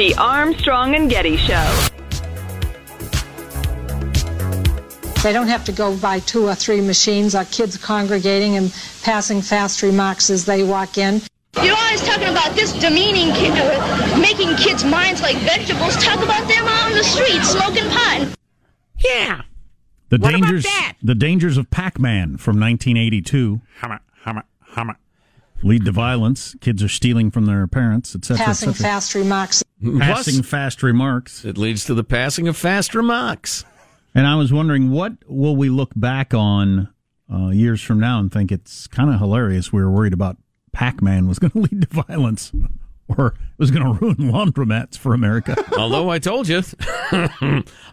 The 0.00 0.14
Armstrong 0.14 0.94
and 0.94 1.10
Getty 1.10 1.36
Show. 1.36 1.88
They 5.22 5.34
don't 5.34 5.48
have 5.48 5.62
to 5.66 5.72
go 5.72 5.94
buy 5.98 6.20
two 6.20 6.48
or 6.48 6.54
three 6.54 6.80
machines. 6.80 7.34
Our 7.34 7.44
kids 7.44 7.76
congregating 7.76 8.56
and 8.56 8.74
passing 9.02 9.42
fast 9.42 9.82
remarks 9.82 10.30
as 10.30 10.46
they 10.46 10.62
walk 10.62 10.96
in. 10.96 11.20
You're 11.62 11.76
always 11.76 12.00
talking 12.00 12.28
about 12.28 12.56
this 12.56 12.72
demeaning, 12.72 13.34
kid, 13.34 13.52
uh, 13.52 14.18
making 14.18 14.56
kids' 14.56 14.84
minds 14.84 15.20
like 15.20 15.36
vegetables. 15.36 16.02
Talk 16.02 16.24
about 16.24 16.48
them 16.48 16.64
out 16.66 16.92
in 16.92 16.96
the 16.96 17.04
street 17.04 17.42
smoking 17.42 17.90
pot. 17.90 18.34
Yeah. 19.04 19.42
The 20.08 20.16
What 20.16 20.34
about 20.34 20.46
dangers 20.46 20.62
that? 20.62 20.94
the 21.02 21.14
dangers 21.14 21.58
of 21.58 21.70
Pac-Man 21.70 22.38
from 22.38 22.58
1982 22.58 23.60
Hammer, 23.80 24.00
hammer, 24.24 24.44
hammer. 24.74 24.96
Lead 25.62 25.84
to 25.84 25.92
violence. 25.92 26.54
Kids 26.60 26.82
are 26.82 26.88
stealing 26.88 27.30
from 27.30 27.46
their 27.46 27.66
parents, 27.66 28.14
etc. 28.14 28.44
Passing 28.44 28.70
etc. 28.70 28.90
fast 28.90 29.14
remarks. 29.14 29.64
Passing 29.98 30.42
fast 30.42 30.82
remarks. 30.82 31.44
It 31.44 31.58
leads 31.58 31.84
to 31.86 31.94
the 31.94 32.04
passing 32.04 32.48
of 32.48 32.56
fast 32.56 32.94
remarks. 32.94 33.64
And 34.14 34.26
I 34.26 34.34
was 34.36 34.52
wondering, 34.52 34.90
what 34.90 35.12
will 35.26 35.56
we 35.56 35.68
look 35.68 35.90
back 35.94 36.34
on 36.34 36.88
uh, 37.32 37.48
years 37.50 37.80
from 37.80 38.00
now 38.00 38.18
and 38.18 38.32
think 38.32 38.50
it's 38.50 38.86
kind 38.86 39.10
of 39.12 39.20
hilarious? 39.20 39.72
We 39.72 39.82
were 39.82 39.90
worried 39.90 40.12
about 40.12 40.36
Pac-Man 40.72 41.28
was 41.28 41.38
going 41.38 41.50
to 41.52 41.58
lead 41.60 41.82
to 41.82 42.04
violence, 42.06 42.52
or 43.18 43.28
it 43.28 43.34
was 43.58 43.70
going 43.70 43.84
to 43.84 43.92
ruin 44.00 44.16
laundromats 44.16 44.96
for 44.96 45.14
America. 45.14 45.56
Although 45.78 46.08
I 46.10 46.18
told 46.18 46.48
you, 46.48 46.62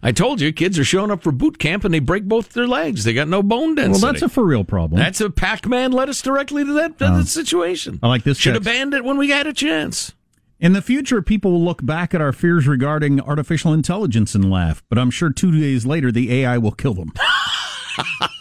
I 0.03 0.11
told 0.13 0.41
you, 0.41 0.51
kids 0.53 0.77
are 0.79 0.83
showing 0.83 1.11
up 1.11 1.23
for 1.23 1.31
boot 1.31 1.57
camp 1.59 1.83
and 1.83 1.93
they 1.93 1.99
break 1.99 2.25
both 2.25 2.49
their 2.53 2.67
legs. 2.67 3.03
They 3.03 3.13
got 3.13 3.27
no 3.27 3.41
bone 3.43 3.75
density. 3.75 4.03
well, 4.03 4.13
that's 4.13 4.23
a 4.23 4.29
for 4.29 4.45
real 4.45 4.63
problem. 4.63 4.99
That's 4.99 5.19
a 5.21 5.29
Pac-Man 5.29 5.91
led 5.91 6.09
us 6.09 6.21
directly 6.21 6.63
to 6.65 6.73
that, 6.73 6.93
Oh. 7.01 7.17
that 7.17 7.27
situation. 7.27 7.99
I 8.03 8.07
like 8.07 8.23
this 8.23 8.37
Should 8.37 8.53
have 8.55 8.63
text. 8.63 8.77
banned 8.77 8.93
it 8.93 9.03
when 9.03 9.17
we 9.17 9.29
had 9.29 9.47
a 9.47 9.53
chance. 9.53 10.13
In 10.59 10.73
the 10.73 10.81
future, 10.81 11.21
people 11.21 11.51
will 11.51 11.63
look 11.63 11.85
back 11.85 12.15
at 12.15 12.21
our 12.21 12.33
fears 12.33 12.67
regarding 12.67 13.21
artificial 13.21 13.73
intelligence 13.73 14.33
and 14.33 14.49
laugh, 14.49 14.83
but 14.89 14.97
I'm 14.97 15.11
sure 15.11 15.29
two 15.31 15.51
days 15.51 15.85
later 15.85 16.11
the 16.11 16.33
AI 16.41 16.57
will 16.57 16.71
kill 16.71 16.95
them. 16.95 17.11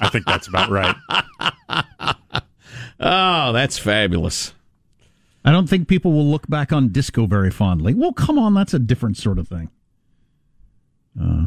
I 0.01 0.09
think 0.11 0.25
that's 0.27 0.47
about 0.49 0.71
right. 0.71 0.97
Oh, 2.99 3.53
that's 3.53 3.77
fabulous. 3.79 4.55
I 5.47 5.53
don't 5.53 5.69
think 5.69 5.87
people 5.87 6.13
will 6.13 6.27
look 6.27 6.49
back 6.49 6.73
on 6.73 6.89
disco 6.89 7.27
very 7.27 7.53
fondly. 7.53 7.95
Well, 7.95 8.13
come 8.13 8.37
on, 8.37 8.53
that's 8.53 8.75
a 8.75 8.81
different 8.81 9.17
sort 9.17 9.39
of 9.39 9.47
thing. 9.47 9.71
Uh, 11.19 11.47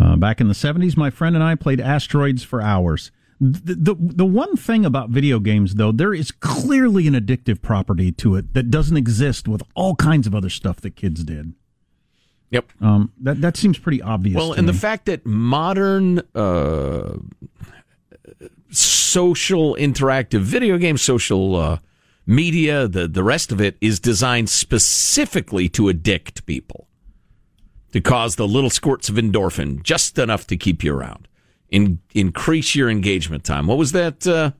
uh, 0.00 0.14
back 0.14 0.40
in 0.40 0.46
the 0.46 0.54
70s, 0.54 0.96
my 0.96 1.10
friend 1.10 1.34
and 1.34 1.44
I 1.44 1.56
played 1.56 1.80
asteroids 1.80 2.44
for 2.44 2.62
hours. 2.62 3.10
The, 3.40 3.74
the, 3.74 3.96
the 3.98 4.24
one 4.24 4.56
thing 4.56 4.84
about 4.84 5.10
video 5.10 5.40
games, 5.40 5.74
though, 5.74 5.90
there 5.90 6.14
is 6.14 6.30
clearly 6.30 7.08
an 7.08 7.14
addictive 7.14 7.60
property 7.60 8.12
to 8.12 8.36
it 8.36 8.54
that 8.54 8.70
doesn't 8.70 8.96
exist 8.96 9.48
with 9.48 9.62
all 9.74 9.96
kinds 9.96 10.28
of 10.28 10.36
other 10.36 10.50
stuff 10.50 10.80
that 10.82 10.94
kids 10.94 11.24
did. 11.24 11.54
Yep. 12.50 12.70
Um, 12.80 13.12
that, 13.20 13.40
that 13.40 13.56
seems 13.56 13.78
pretty 13.78 14.02
obvious. 14.02 14.36
Well, 14.36 14.52
and 14.52 14.68
the 14.68 14.72
fact 14.72 15.06
that 15.06 15.26
modern 15.26 16.22
uh, 16.34 17.16
social 19.10 19.74
interactive 19.76 20.40
video 20.40 20.78
games, 20.78 21.02
social 21.02 21.56
uh, 21.56 21.78
media, 22.26 22.88
the 22.88 23.08
the 23.08 23.24
rest 23.24 23.52
of 23.52 23.60
it 23.60 23.76
is 23.80 24.00
designed 24.00 24.48
specifically 24.48 25.68
to 25.70 25.88
addict 25.88 26.46
people, 26.46 26.86
to 27.92 28.00
cause 28.00 28.36
the 28.36 28.46
little 28.46 28.70
squirts 28.70 29.08
of 29.08 29.16
endorphin, 29.16 29.82
just 29.82 30.18
enough 30.18 30.46
to 30.46 30.56
keep 30.56 30.84
you 30.84 30.94
around, 30.94 31.28
in, 31.68 32.00
increase 32.14 32.74
your 32.74 32.88
engagement 32.88 33.44
time. 33.44 33.66
What 33.66 33.78
was 33.78 33.92
that? 33.92 34.26
Uh, 34.26 34.52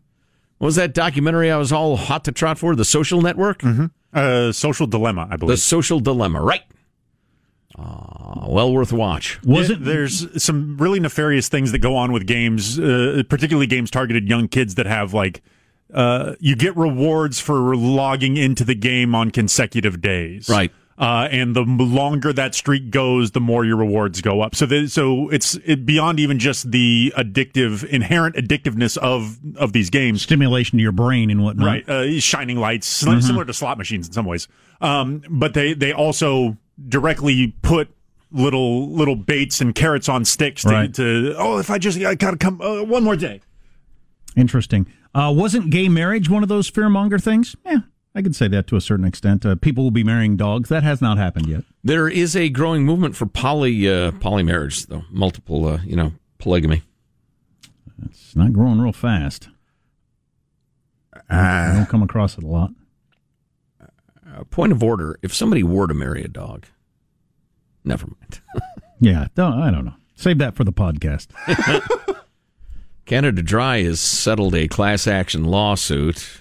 what 0.59 0.67
was 0.67 0.77
that 0.77 0.93
documentary 0.93 1.51
I 1.51 1.57
was 1.57 1.73
all 1.73 1.97
hot 1.97 2.25
to 2.25 2.33
trot 2.33 2.59
for? 2.59 2.77
The 2.77 2.85
Social 2.85 3.23
Network, 3.23 3.61
mm-hmm. 3.61 3.87
uh, 4.13 4.53
Social 4.53 4.87
Dilemma, 4.87 5.29
I 5.31 5.37
believe. 5.37 5.57
the 5.57 5.61
Social 5.61 6.01
Dilemma, 6.01 6.43
right? 6.43 6.65
Uh, 7.79 8.47
well 8.49 8.73
worth 8.73 8.93
a 8.93 8.97
watch. 8.97 9.39
Yeah, 9.43 9.69
there's 9.79 10.43
some 10.43 10.77
really 10.77 10.99
nefarious 11.01 11.49
things 11.49 11.73
that 11.73 11.79
go 11.79 11.95
on 11.97 12.13
with 12.13 12.27
games, 12.27 12.79
uh, 12.79 13.23
particularly 13.29 13.67
games 13.67 13.91
targeted 13.91 14.29
young 14.29 14.49
kids 14.49 14.75
that 14.75 14.87
have 14.87 15.15
like 15.15 15.41
uh, 15.95 16.35
you 16.41 16.57
get 16.57 16.77
rewards 16.77 17.39
for 17.41 17.77
logging 17.77 18.37
into 18.37 18.65
the 18.65 18.75
game 18.75 19.15
on 19.15 19.31
consecutive 19.31 20.01
days, 20.01 20.49
right? 20.49 20.73
Uh, 20.99 21.29
and 21.31 21.57
the 21.57 21.63
longer 21.63 22.31
that 22.31 22.55
streak 22.55 22.91
goes, 22.91 23.31
the 23.31 23.41
more 23.41 23.65
your 23.65 23.77
rewards 23.77 24.21
go 24.21 24.43
up. 24.43 24.55
So, 24.55 24.67
the, 24.67 24.87
so 24.87 25.31
it's 25.31 25.55
it, 25.65 25.87
beyond 25.87 26.21
even 26.21 26.39
just 26.39 26.71
the 26.73 27.11
addictive, 27.17 27.85
inherent 27.85 28.37
addictiveness 28.37 28.99
of 28.99 29.39
of 29.57 29.73
these 29.73 29.89
games. 29.91 30.21
Stimulation 30.23 30.77
to 30.79 30.83
your 30.83 30.93
brain 30.93 31.31
and 31.31 31.43
whatnot. 31.43 31.67
Right, 31.67 31.89
uh, 31.89 32.21
shining 32.21 32.59
lights, 32.59 32.87
sl- 32.87 33.11
Mhm. 33.11 33.23
similar 33.23 33.45
to 33.47 33.55
slot 33.55 33.79
machines 33.79 34.09
in 34.09 34.13
some 34.13 34.27
ways. 34.27 34.47
Um, 34.83 35.23
but 35.31 35.55
they 35.55 35.73
they 35.73 35.93
also 35.93 36.59
directly 36.89 37.49
put 37.63 37.89
little 38.33 38.89
little 38.91 39.17
baits 39.17 39.61
and 39.61 39.75
carrots 39.75 40.09
on 40.09 40.25
sticks 40.25 40.63
to, 40.63 40.69
Right. 40.69 40.95
to 40.95 41.35
oh, 41.37 41.59
if 41.59 41.71
I 41.71 41.79
just 41.79 41.99
I 42.01 42.15
gotta 42.15 42.37
come 42.37 42.61
uh, 42.61 42.83
one 42.85 43.03
more 43.05 43.17
day. 43.17 43.41
Interesting. 44.37 44.87
Uh, 45.15 45.33
wasn't 45.37 45.71
gay 45.71 45.89
marriage 45.89 46.31
one 46.31 46.43
of 46.45 46.49
those 46.49 46.71
fearmonger 46.71 47.21
things? 47.21 47.57
Yeah, 47.67 47.79
I 48.15 48.23
could 48.23 48.37
say 48.37 48.47
that 48.49 48.69
to 48.69 48.77
a 48.77 48.81
certain 48.81 49.05
extent. 49.05 49.45
Uh, 49.45 49.57
people 49.57 49.83
will 49.83 49.91
be 49.91 50.05
marrying 50.05 50.37
dogs. 50.37 50.69
That 50.69 50.85
has 50.85 51.01
not 51.03 51.19
happened 51.19 51.47
yet. 51.47 51.65
There 51.83 52.09
is 52.09 52.37
a 52.37 52.49
growing 52.49 52.85
movement 52.85 53.17
for 53.17 53.27
poly 53.27 53.89
uh, 53.89 54.13
poly 54.13 54.45
marriage, 54.45 54.87
though 54.87 55.03
multiple, 55.11 55.67
uh, 55.67 55.79
you 55.85 55.97
know, 55.97 56.13
polygamy. 56.39 56.83
It's 58.05 58.37
not 58.37 58.53
growing 58.53 58.81
real 58.81 58.93
fast. 58.93 59.49
I 61.13 61.21
Ah. 61.29 61.73
don't 61.75 61.89
come 61.89 62.03
across 62.03 62.39
it 62.39 62.45
a 62.45 62.47
lot. 62.47 62.71
Uh, 64.41 64.45
point 64.45 64.73
of 64.73 64.83
order: 64.83 65.19
if 65.23 65.35
somebody 65.35 65.63
were 65.63 65.87
to 65.87 65.95
marry 65.95 66.23
a 66.23 66.29
dog, 66.29 66.67
never 67.85 68.07
mind. 68.07 68.41
Yeah, 69.03 69.29
don't, 69.35 69.55
I 69.55 69.71
don't 69.71 69.87
know. 69.87 69.95
Save 70.15 70.37
that 70.39 70.55
for 70.55 70.65
the 70.65 70.75
podcast. 70.75 71.29
Canada 73.07 73.43
Dry 73.43 73.83
has 73.83 73.99
settled 73.99 74.55
a 74.55 74.69
class 74.69 75.07
action 75.07 75.45
lawsuit. 75.45 76.41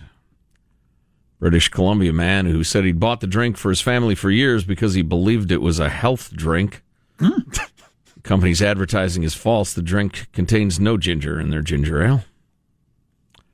British 1.39 1.69
Columbia 1.69 2.11
man 2.11 2.47
who 2.47 2.65
said 2.65 2.83
he'd 2.83 2.99
bought 2.99 3.21
the 3.21 3.27
drink 3.27 3.55
for 3.55 3.69
his 3.69 3.79
family 3.79 4.13
for 4.13 4.29
years 4.29 4.65
because 4.65 4.93
he 4.93 5.01
believed 5.01 5.53
it 5.53 5.61
was 5.61 5.79
a 5.79 5.87
health 5.87 6.33
drink. 6.33 6.83
the 7.17 7.65
company's 8.23 8.61
advertising 8.61 9.23
is 9.23 9.33
false. 9.33 9.71
The 9.73 9.81
drink 9.81 10.27
contains 10.33 10.81
no 10.81 10.97
ginger 10.97 11.39
in 11.39 11.49
their 11.49 11.61
ginger 11.61 12.03
ale. 12.03 12.25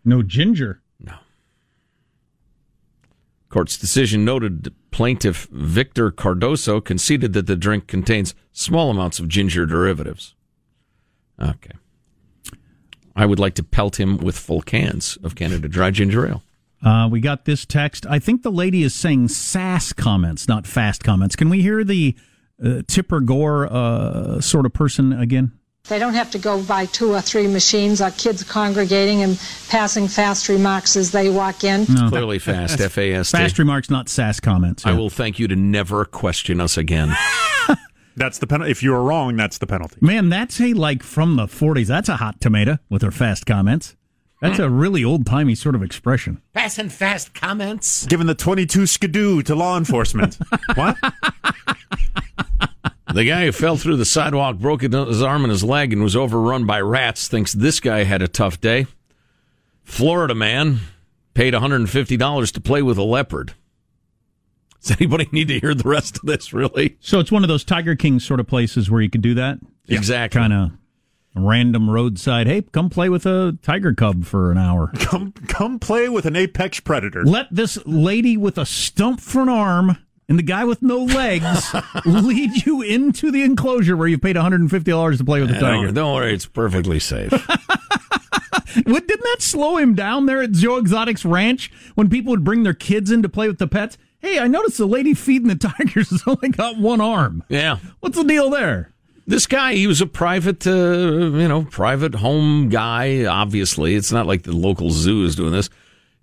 No 0.04 0.24
ginger. 0.24 0.82
Court's 3.50 3.78
decision 3.78 4.26
noted 4.26 4.74
plaintiff 4.92 5.48
Victor 5.52 6.12
Cardoso 6.12 6.84
conceded 6.84 7.34
that 7.34 7.48
the 7.48 7.56
drink 7.56 7.88
contains 7.88 8.34
small 8.52 8.90
amounts 8.90 9.20
of 9.20 9.28
ginger 9.28 9.66
derivatives. 9.66 10.36
Okay. 11.42 11.72
I 13.16 13.26
would 13.26 13.40
like 13.40 13.56
to 13.56 13.64
pelt 13.64 14.00
him 14.00 14.18
with 14.18 14.38
full 14.38 14.62
cans 14.62 15.18
of 15.24 15.36
Canada 15.36 15.68
Dry 15.70 15.92
Ginger 15.92 16.28
Ale. 16.28 16.44
Uh, 16.84 17.08
we 17.10 17.20
got 17.20 17.46
this 17.46 17.66
text. 17.66 18.06
I 18.08 18.20
think 18.20 18.44
the 18.44 18.52
lady 18.52 18.84
is 18.84 18.94
saying 18.94 19.30
sass 19.30 19.94
comments, 19.94 20.48
not 20.48 20.68
fast 20.68 21.04
comments. 21.04 21.36
Can 21.36 21.50
we 21.50 21.62
hear 21.62 21.84
the 21.84 22.16
uh, 22.64 22.82
Tipper 22.88 23.22
Gore 23.22 23.72
uh, 23.72 24.42
sort 24.42 24.66
of 24.66 24.74
person 24.74 25.14
again? 25.14 25.54
They 25.88 26.00
don't 26.00 26.16
have 26.16 26.32
to 26.32 26.40
go 26.40 26.62
by 26.64 26.88
two 26.88 27.14
or 27.14 27.22
three 27.22 27.48
machines. 27.48 28.02
Our 28.02 28.12
kids 28.12 28.44
congregating 28.44 29.22
and 29.22 29.40
passing 29.70 30.08
fast 30.08 30.50
remarks 30.50 30.96
as 30.96 31.12
they 31.12 31.30
walk 31.30 31.64
in. 31.64 31.86
Clearly 31.86 32.40
fast, 32.40 32.82
F 32.82 32.98
A 32.98 33.14
S 33.14 33.32
T. 33.32 33.38
Fast 33.38 33.60
remarks, 33.60 33.90
not 33.90 34.10
sass 34.10 34.40
comments. 34.40 34.86
I 34.86 34.94
will 34.94 35.12
thank 35.12 35.38
you 35.38 35.48
to 35.48 35.56
never 35.56 36.06
question 36.06 36.60
us 36.60 36.78
again. 36.78 37.16
That's 38.18 38.40
the 38.40 38.48
penalty. 38.48 38.72
If 38.72 38.82
you 38.82 38.94
are 38.96 39.04
wrong, 39.04 39.36
that's 39.36 39.58
the 39.58 39.68
penalty. 39.68 39.98
Man, 40.00 40.30
that's 40.30 40.62
a 40.62 40.74
like 40.74 41.04
from 41.04 41.36
the 41.36 41.48
40s. 41.48 41.88
That's 41.88 42.08
a 42.08 42.16
hot 42.16 42.40
tomato 42.40 42.80
with 42.90 43.02
her 43.02 43.12
fast 43.12 43.46
comments. 43.46 43.98
That's 44.42 44.60
a 44.60 44.70
really 44.70 45.04
old 45.04 45.26
timey 45.26 45.56
sort 45.56 45.76
of 45.76 45.84
expression. 45.84 46.42
Fast 46.54 46.78
and 46.78 46.94
fast 46.94 47.34
comments. 47.34 48.06
Given 48.06 48.28
the 48.28 48.36
22 48.36 48.86
skidoo 48.86 49.42
to 49.42 49.56
law 49.56 49.78
enforcement. 49.78 50.38
what? 50.76 50.98
The 53.16 53.24
guy 53.24 53.46
who 53.46 53.54
fell 53.54 53.78
through 53.78 53.96
the 53.96 54.04
sidewalk, 54.04 54.58
broke 54.58 54.82
his 54.82 55.22
arm 55.22 55.46
and 55.46 55.52
his 55.52 55.64
leg, 55.64 55.94
and 55.94 56.04
was 56.04 56.18
overrun 56.18 56.66
by 56.66 56.82
rats 56.82 57.30
thinks 57.30 57.54
this 57.54 57.80
guy 57.80 58.04
had 58.04 58.22
a 58.22 58.28
tough 58.28 58.60
day. 58.60 58.88
Florida 59.86 60.36
man 60.36 60.80
paid 61.34 61.54
$150 61.54 62.52
to 62.52 62.60
play 62.60 62.82
with 62.82 62.98
a 62.98 63.04
leopard. 63.04 63.54
Does 64.82 64.98
anybody 65.00 65.30
need 65.32 65.48
to 65.48 65.62
hear 65.62 65.74
the 65.74 65.88
rest 65.88 66.18
of 66.18 66.24
this, 66.26 66.52
really? 66.52 66.98
So 67.00 67.22
it's 67.22 67.32
one 67.32 67.46
of 67.46 67.48
those 67.48 67.64
Tiger 67.64 67.96
King 67.96 68.20
sort 68.20 68.42
of 68.42 68.48
places 68.48 68.92
where 68.92 69.00
you 69.00 69.10
could 69.10 69.22
do 69.22 69.34
that? 69.36 69.60
Exactly. 69.88 70.38
Kind 70.38 70.52
of 70.52 70.72
random 71.38 71.90
roadside. 71.90 72.48
Hey, 72.48 72.64
come 72.64 72.90
play 72.90 73.08
with 73.08 73.26
a 73.26 73.58
tiger 73.62 73.94
cub 73.94 74.26
for 74.26 74.52
an 74.52 74.58
hour. 74.58 74.92
Come, 75.00 75.32
come 75.48 75.80
play 75.80 76.10
with 76.10 76.26
an 76.26 76.36
apex 76.36 76.82
predator. 76.82 77.24
Let 77.24 77.48
this 77.50 77.78
lady 77.86 78.36
with 78.36 78.58
a 78.58 78.66
stump 78.66 79.22
for 79.22 79.42
an 79.42 79.50
arm 79.50 80.05
and 80.28 80.38
the 80.40 80.44
guy 80.44 80.66
with 80.66 80.82
no 80.82 80.98
legs 81.04 81.74
lead 82.06 82.66
you 82.66 82.82
into 82.82 83.32
the 83.32 83.44
enclosure 83.44 83.96
where 83.98 84.08
you 84.08 84.18
paid 84.18 84.36
$150 84.36 85.18
to 85.18 85.24
play 85.24 85.42
with 85.42 85.52
a 85.52 85.60
tiger. 85.60 85.86
Don't, 85.86 85.94
don't 85.94 86.16
worry, 86.16 86.34
it's 86.34 86.46
perfectly 86.46 87.00
safe. 87.00 87.32
What, 88.84 89.08
didn't 89.08 89.24
that 89.24 89.38
slow 89.42 89.78
him 89.78 89.96
down 89.96 90.26
there 90.26 90.42
at 90.42 90.52
Joe 90.52 90.78
Exotic's 90.78 91.24
ranch 91.24 91.72
when 91.96 92.10
people 92.10 92.32
would 92.32 92.44
bring 92.44 92.64
their 92.64 92.74
kids 92.74 93.10
in 93.10 93.22
to 93.24 93.30
play 93.30 93.48
with 93.48 93.58
the 93.58 93.68
pets? 93.68 93.98
Hey, 94.20 94.38
I 94.38 94.48
noticed 94.48 94.78
the 94.78 94.86
lady 94.86 95.14
feeding 95.14 95.48
the 95.48 95.56
tigers 95.78 96.10
has 96.10 96.24
only 96.28 96.50
got 96.50 96.78
one 96.78 97.00
arm. 97.00 97.44
yeah. 97.48 97.78
What's 98.02 98.18
the 98.18 98.24
deal 98.26 98.50
there? 98.50 98.92
This 99.28 99.48
guy, 99.48 99.74
he 99.76 99.88
was 99.88 100.02
a 100.02 100.06
private, 100.06 100.68
uh, 100.68 100.72
you 100.72 101.48
know, 101.48 101.64
private 101.64 102.16
home 102.16 102.70
guy. 102.70 103.24
Obviously, 103.26 103.96
it's 103.96 104.12
not 104.12 104.28
like 104.28 104.44
the 104.44 104.52
local 104.52 104.92
zoo 104.92 105.24
is 105.24 105.36
doing 105.36 105.52
this. 105.54 105.70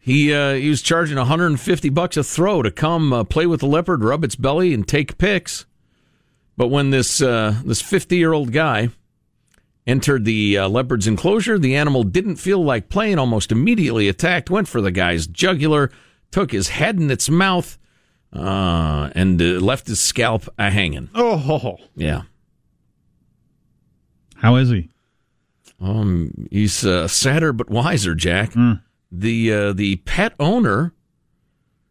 He 0.05 0.35
uh, 0.35 0.55
he 0.55 0.69
was 0.69 0.83
charging 0.83 1.17
150 1.17 1.89
bucks 1.91 2.17
a 2.17 2.25
throw 2.25 2.61
to 2.63 2.73
come 2.73 3.13
uh, 3.13 3.23
play 3.23 3.47
with 3.47 3.61
the 3.61 3.67
leopard, 3.67 4.03
rub 4.03 4.25
its 4.25 4.35
belly, 4.35 4.75
and 4.75 4.87
take 4.87 5.17
pics. 5.17 5.65
But 6.57 6.69
when 6.69 6.91
this 6.91 7.23
uh, 7.23 7.61
this 7.65 7.81
50 7.81 8.17
year 8.17 8.33
old 8.33 8.53
guy 8.53 8.89
entered 9.87 10.25
the 10.25 10.59
uh, 10.59 10.69
leopard's 10.69 11.07
enclosure, 11.07 11.57
the 11.57 11.77
animal 11.77 12.03
didn't 12.03 12.37
feel 12.37 12.65
like 12.65 12.89
playing. 12.89 13.21
Almost 13.21 13.53
immediately 13.53 14.09
attacked, 14.09 14.51
went 14.51 14.67
for 14.67 14.81
the 14.81 14.91
guy's 14.91 15.29
jugular, 15.29 15.93
took 16.33 16.51
his 16.51 16.71
head 16.71 16.97
in 16.99 17.09
its 17.09 17.31
mouth, 17.31 17.79
uh, 18.33 19.09
and 19.15 19.41
uh, 19.41 19.45
left 19.61 19.87
his 19.87 20.01
scalp 20.01 20.49
a 20.59 20.69
hanging. 20.69 21.11
Oh, 21.15 21.37
Yeah. 21.95 22.23
How 24.35 24.57
is 24.57 24.69
he? 24.71 24.89
Um, 25.81 26.49
he's 26.51 26.85
uh, 26.85 27.07
sadder 27.07 27.53
but 27.53 27.71
wiser, 27.71 28.17
Jack. 28.17 28.57
The 29.15 29.53
uh, 29.53 29.73
the 29.75 29.97
pet 29.97 30.35
owner 30.41 30.95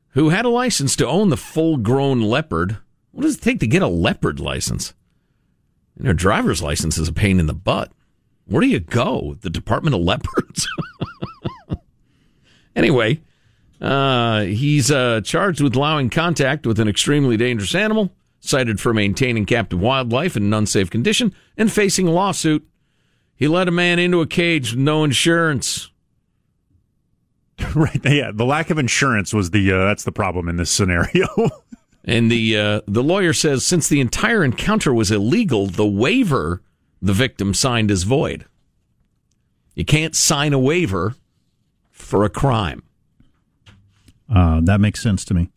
who 0.09 0.29
had 0.29 0.43
a 0.43 0.49
license 0.49 0.95
to 0.97 1.07
own 1.07 1.29
the 1.29 1.37
full 1.37 1.77
grown 1.77 2.21
leopard. 2.21 2.77
What 3.11 3.23
does 3.23 3.37
it 3.37 3.41
take 3.41 3.59
to 3.59 3.67
get 3.67 3.81
a 3.81 3.87
leopard 3.87 4.39
license? 4.39 4.93
You 5.97 6.05
know, 6.05 6.13
driver's 6.13 6.61
license 6.63 6.97
is 6.97 7.07
a 7.07 7.13
pain 7.13 7.39
in 7.39 7.45
the 7.45 7.53
butt. 7.53 7.91
Where 8.45 8.61
do 8.61 8.67
you 8.67 8.79
go? 8.79 9.37
The 9.41 9.49
Department 9.49 9.95
of 9.95 10.01
Leopards. 10.01 10.67
anyway, 12.75 13.21
uh, 13.79 14.41
he's 14.41 14.89
uh, 14.89 15.21
charged 15.21 15.61
with 15.61 15.75
allowing 15.75 16.09
contact 16.09 16.65
with 16.65 16.79
an 16.79 16.87
extremely 16.87 17.37
dangerous 17.37 17.75
animal, 17.75 18.11
cited 18.39 18.79
for 18.79 18.93
maintaining 18.93 19.45
captive 19.45 19.79
wildlife 19.79 20.35
in 20.35 20.43
an 20.43 20.53
unsafe 20.53 20.89
condition, 20.89 21.35
and 21.55 21.71
facing 21.71 22.07
a 22.07 22.11
lawsuit. 22.11 22.67
He 23.35 23.47
let 23.47 23.67
a 23.67 23.71
man 23.71 23.99
into 23.99 24.21
a 24.21 24.27
cage 24.27 24.71
with 24.71 24.79
no 24.79 25.03
insurance. 25.03 25.90
right. 27.75 27.99
Yeah, 28.03 28.31
the 28.33 28.45
lack 28.45 28.69
of 28.69 28.77
insurance 28.77 29.33
was 29.33 29.51
the 29.51 29.71
uh, 29.71 29.85
that's 29.85 30.03
the 30.03 30.11
problem 30.11 30.49
in 30.49 30.57
this 30.57 30.71
scenario. 30.71 31.27
And 32.03 32.31
the 32.31 32.57
uh, 32.57 32.81
the 32.87 33.03
lawyer 33.03 33.33
says 33.33 33.65
since 33.65 33.87
the 33.87 34.01
entire 34.01 34.43
encounter 34.43 34.93
was 34.93 35.11
illegal, 35.11 35.67
the 35.67 35.85
waiver 35.85 36.61
the 37.01 37.13
victim 37.13 37.53
signed 37.53 37.91
is 37.91 38.03
void. 38.03 38.45
You 39.75 39.85
can't 39.85 40.15
sign 40.15 40.53
a 40.53 40.59
waiver 40.59 41.15
for 41.91 42.23
a 42.23 42.29
crime. 42.29 42.83
Uh, 44.33 44.61
that 44.63 44.81
makes 44.81 45.01
sense 45.01 45.23
to 45.25 45.33
me. 45.33 45.49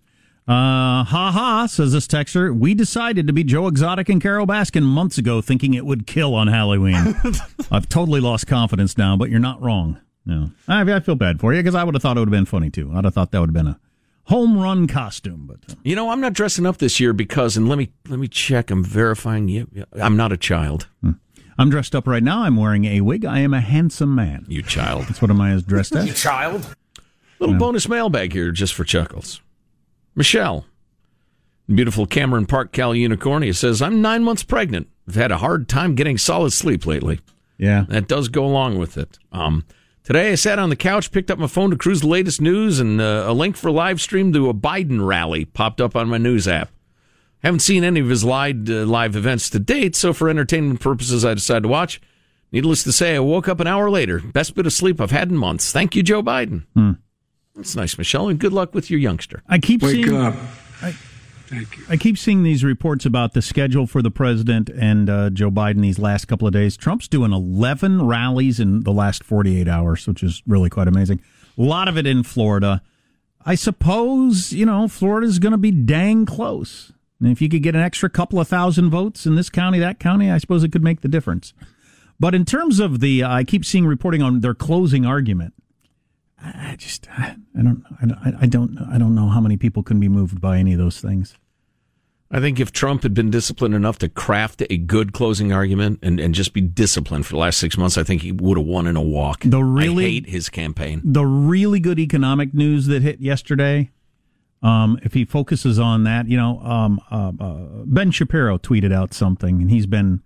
Uh, 0.47 1.05
ha 1.05 1.31
ha, 1.33 1.67
says 1.67 1.93
this 1.93 2.07
texter. 2.07 2.55
We 2.55 2.75
decided 2.75 3.27
to 3.27 3.33
be 3.33 3.45
Joe 3.45 3.67
Exotic 3.67 4.11
and 4.11 4.21
Carole 4.21 4.47
Baskin 4.47 4.83
months 4.83 5.17
ago, 5.17 5.41
thinking 5.41 5.73
it 5.73 5.87
would 5.87 6.07
kill 6.07 6.35
on 6.35 6.49
Halloween. 6.49 7.19
I've 7.71 7.89
totally 7.89 8.21
lost 8.21 8.47
confidence 8.47 8.99
now, 8.99 9.17
but 9.17 9.31
you're 9.31 9.41
not 9.41 9.63
wrong. 9.63 10.01
No, 10.27 10.51
I, 10.69 10.81
I 10.91 11.01
feel 11.01 11.17
bad 11.17 11.41
for 11.41 11.53
you 11.53 11.61
because 11.61 11.75
I 11.75 11.85
would 11.85 11.95
have 11.95 12.03
thought 12.03 12.17
it 12.17 12.21
would 12.21 12.29
have 12.29 12.33
been 12.33 12.47
funny 12.47 12.71
too. 12.71 12.93
I'd 12.95 13.05
have 13.05 13.15
thought 13.15 13.31
that 13.33 13.41
would 13.41 13.51
have 13.51 13.55
been 13.55 13.67
a 13.67 13.79
home 14.25 14.59
run 14.59 14.87
costume, 14.87 15.47
but 15.47 15.71
uh, 15.71 15.77
You 15.85 15.95
know, 15.97 16.11
I'm 16.11 16.21
not 16.21 16.33
dressing 16.33 16.65
up 16.65 16.79
this 16.79 16.99
year 16.99 17.13
because, 17.13 17.57
and 17.57 17.69
let 17.69 17.77
me 17.79 17.91
let 18.09 18.19
me 18.19 18.29
check. 18.29 18.71
I'm 18.71 18.83
verifying 18.85 19.49
you. 19.49 19.69
I'm 19.93 20.17
not 20.17 20.33
a 20.33 20.37
child. 20.37 20.89
I'm 21.57 21.71
dressed 21.71 21.95
up 21.95 22.07
right 22.07 22.23
now. 22.23 22.43
I'm 22.43 22.57
wearing 22.57 22.85
a 22.87 23.01
wig. 23.01 23.25
I 23.25 23.41
am 23.41 23.55
a 23.55 23.61
handsome 23.61 24.15
man. 24.15 24.45
You 24.49 24.63
child. 24.63 25.05
That's 25.05 25.23
what 25.23 25.31
am 25.31 25.41
I 25.41 25.51
as 25.51 25.63
dressed 25.63 25.95
as? 25.95 26.07
You 26.07 26.13
child. 26.13 26.75
Little 27.39 27.57
bonus 27.57 27.89
mailbag 27.89 28.33
here 28.33 28.51
just 28.51 28.75
for 28.75 28.85
chuckles. 28.85 29.41
Michelle, 30.15 30.65
beautiful 31.73 32.07
Cameron 32.07 32.47
Park, 32.47 32.73
Cal 32.73 32.93
Unicornia 32.93 33.55
says, 33.55 33.83
I'm 33.83 34.01
nine 34.01 34.23
months 34.25 34.43
pregnant. 34.45 34.89
I've 35.09 35.17
had 35.17 35.33
a 35.33 35.39
hard 35.39 35.69
time 35.69 35.95
getting 35.95 36.17
solid 36.17 36.53
sleep 36.53 36.87
lately. 36.87 37.21
Yeah. 37.59 37.85
That 37.89 38.09
does 38.09 38.29
go 38.29 38.45
along 38.45 38.79
with 38.79 38.97
it. 38.97 39.19
Um, 39.33 39.65
today 40.05 40.31
I 40.31 40.35
sat 40.37 40.59
on 40.59 40.69
the 40.69 40.77
couch, 40.77 41.11
picked 41.11 41.31
up 41.31 41.39
my 41.39 41.49
phone 41.49 41.71
to 41.71 41.77
cruise 41.77 42.03
the 42.03 42.07
latest 42.07 42.41
news, 42.41 42.79
and 42.79 43.01
uh, 43.01 43.25
a 43.27 43.33
link 43.33 43.57
for 43.57 43.71
live 43.71 44.01
stream 44.01 44.33
to 44.33 44.49
a 44.49 44.55
Biden 44.55 45.05
rally 45.05 45.45
popped 45.45 45.81
up 45.81 45.97
on 45.97 46.09
my 46.09 46.19
news 46.19 46.47
app. 46.47 46.71
Haven't 47.43 47.61
seen 47.61 47.85
any 47.85 48.01
of 48.01 48.09
his 48.09 48.25
live, 48.25 48.71
uh, 48.71 48.85
live 48.85 49.17
events 49.17 49.51
to 49.51 49.59
date, 49.59 49.97
so 49.97 50.13
for 50.13 50.31
entertainment 50.31 50.81
purposes, 50.81 51.25
I 51.25 51.35
decided 51.35 51.65
to 51.65 51.69
watch. 51.69 52.01
Needless 52.53 52.85
to 52.85 52.93
say, 52.93 53.17
I 53.17 53.19
woke 53.19 53.49
up 53.49 53.59
an 53.59 53.67
hour 53.67 53.91
later. 53.91 54.21
Best 54.21 54.55
bit 54.55 54.65
of 54.65 54.73
sleep 54.73 55.01
I've 55.01 55.11
had 55.11 55.29
in 55.29 55.37
months. 55.37 55.73
Thank 55.73 55.97
you, 55.97 56.03
Joe 56.05 56.23
Biden. 56.23 56.65
Hmm. 56.75 56.93
That's 57.57 57.77
nice, 57.77 57.99
Michelle, 57.99 58.29
and 58.29 58.39
good 58.39 58.53
luck 58.53 58.75
with 58.75 58.91
your 58.91 59.01
youngster. 59.01 59.43
I 59.49 59.59
keep 59.59 59.83
Wake 59.83 60.05
seeing, 60.05 60.17
up. 60.17 60.35
I, 60.81 60.95
I 61.89 61.97
keep 61.97 62.17
seeing 62.17 62.43
these 62.43 62.65
reports 62.65 63.05
about 63.05 63.33
the 63.35 63.43
schedule 63.43 63.87
for 63.87 64.03
the 64.03 64.11
president 64.11 64.71
and 64.71 65.11
uh, 65.11 65.31
Joe 65.31 65.51
Biden 65.51 65.83
these 65.83 65.99
last 65.99 66.27
couple 66.27 66.47
of 66.47 66.53
days. 66.53 66.77
Trump's 66.77 67.09
doing 67.09 67.33
11 67.33 68.07
rallies 68.07 68.61
in 68.61 68.83
the 68.83 68.93
last 68.93 69.23
48 69.23 69.69
hours, 69.69 70.07
which 70.07 70.23
is 70.23 70.43
really 70.47 70.71
quite 70.71 70.89
amazing. 70.89 71.21
A 71.59 71.63
lot 71.63 71.89
of 71.89 71.99
it 71.99 72.07
in 72.07 72.23
Florida. 72.23 72.83
I 73.45 73.55
suppose, 73.55 74.53
you 74.53 74.65
know, 74.65 74.89
Florida's 74.89 75.39
going 75.39 75.53
to 75.53 75.59
be 75.59 75.71
dang 75.71 76.25
close. 76.25 76.93
And 77.21 77.31
if 77.31 77.41
you 77.41 77.49
could 77.49 77.63
get 77.63 77.75
an 77.75 77.83
extra 77.83 78.09
couple 78.09 78.41
of 78.41 78.49
thousand 78.49 78.91
votes 78.91 79.27
in 79.27 79.35
this 79.35 79.51
county, 79.51 79.79
that 79.79 80.01
county, 80.01 80.31
I 80.31 80.39
suppose 80.39 80.65
it 80.65 80.73
could 80.73 80.83
make 80.83 81.03
the 81.03 81.09
difference. 81.09 81.53
But 82.19 82.35
in 82.35 82.45
terms 82.45 82.81
of 82.81 83.01
the, 83.01 83.25
I 83.25 83.45
keep 83.45 83.65
seeing 83.65 83.87
reporting 83.87 84.23
on 84.23 84.41
their 84.41 84.55
closing 84.55 85.05
argument. 85.05 85.55
I 86.45 86.77
just 86.77 87.09
I, 87.11 87.37
I 87.59 87.63
don't 87.63 87.85
I, 88.03 88.33
I 88.43 88.47
don't 88.47 88.79
I 88.93 88.99
don't 88.99 89.15
know 89.15 89.29
how 89.29 89.41
many 89.41 89.57
people 89.57 89.83
can 89.83 89.99
be 89.99 90.09
moved 90.09 90.41
by 90.41 90.59
any 90.59 90.73
of 90.73 90.79
those 90.79 91.01
things. 91.01 91.37
I 92.31 92.41
think 92.41 92.59
if 92.59 92.73
Trump 92.73 93.05
had 93.05 93.15
been 93.15 93.31
disciplined 93.31 93.75
enough 93.75 93.99
to 93.99 94.09
craft 94.09 94.63
a 94.69 94.77
good 94.77 95.13
closing 95.13 95.53
argument 95.53 96.01
and, 96.03 96.19
and 96.19 96.35
just 96.35 96.53
be 96.53 96.61
disciplined 96.61 97.27
for 97.27 97.35
the 97.35 97.39
last 97.39 97.59
six 97.59 97.79
months, 97.79 97.97
I 97.97 98.03
think 98.03 98.23
he 98.23 98.33
would 98.33 98.59
have 98.59 98.67
won 98.67 98.89
in 98.89 98.97
a 98.97 99.03
walk. 99.03 99.43
The 99.45 99.63
really 99.63 100.05
I 100.05 100.09
hate 100.09 100.29
his 100.29 100.49
campaign. 100.49 101.01
The 101.05 101.25
really 101.25 101.79
good 101.79 102.01
economic 102.01 102.53
news 102.53 102.87
that 102.87 103.03
hit 103.03 103.21
yesterday. 103.21 103.91
Um, 104.63 104.99
if 105.03 105.13
he 105.15 105.25
focuses 105.25 105.79
on 105.79 106.05
that, 106.05 106.27
you 106.27 106.37
know, 106.37 106.59
um, 106.61 106.99
uh, 107.11 107.33
uh, 107.39 107.85
Ben 107.85 108.11
Shapiro 108.11 108.59
tweeted 108.59 108.93
out 108.93 109.13
something, 109.15 109.61
and 109.61 109.71
he's 109.71 109.87
been 109.87 110.23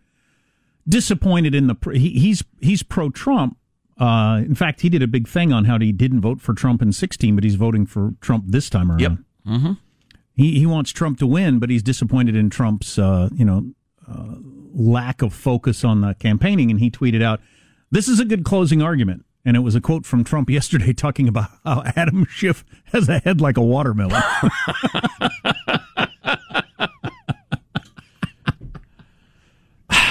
disappointed 0.88 1.54
in 1.54 1.66
the. 1.66 1.76
He, 1.92 2.10
he's 2.10 2.44
he's 2.60 2.82
pro 2.82 3.10
Trump. 3.10 3.58
Uh, 3.98 4.42
in 4.44 4.54
fact, 4.54 4.80
he 4.82 4.88
did 4.88 5.02
a 5.02 5.08
big 5.08 5.26
thing 5.26 5.52
on 5.52 5.64
how 5.64 5.78
he 5.78 5.92
didn't 5.92 6.20
vote 6.20 6.40
for 6.40 6.54
Trump 6.54 6.80
in 6.82 6.92
16, 6.92 7.34
but 7.34 7.42
he's 7.44 7.56
voting 7.56 7.84
for 7.84 8.14
Trump 8.20 8.44
this 8.46 8.70
time 8.70 8.90
around. 8.90 9.00
Yep. 9.00 9.12
Mm-hmm. 9.46 9.72
He 10.34 10.58
he 10.60 10.66
wants 10.66 10.92
Trump 10.92 11.18
to 11.18 11.26
win, 11.26 11.58
but 11.58 11.68
he's 11.68 11.82
disappointed 11.82 12.36
in 12.36 12.48
Trump's 12.48 12.96
uh, 12.96 13.28
you 13.34 13.44
know 13.44 13.72
uh, 14.08 14.36
lack 14.72 15.20
of 15.20 15.34
focus 15.34 15.82
on 15.82 16.00
the 16.00 16.14
campaigning. 16.14 16.70
And 16.70 16.78
he 16.78 16.90
tweeted 16.92 17.22
out, 17.22 17.40
"This 17.90 18.06
is 18.06 18.20
a 18.20 18.24
good 18.24 18.44
closing 18.44 18.80
argument." 18.80 19.24
And 19.44 19.56
it 19.56 19.60
was 19.60 19.74
a 19.74 19.80
quote 19.80 20.06
from 20.06 20.22
Trump 20.22 20.48
yesterday 20.58 20.92
talking 20.92 21.26
about 21.26 21.50
how 21.64 21.82
Adam 21.96 22.24
Schiff 22.30 22.64
has 22.92 23.08
a 23.08 23.18
head 23.18 23.40
like 23.40 23.56
a 23.56 23.62
watermelon. 23.62 24.22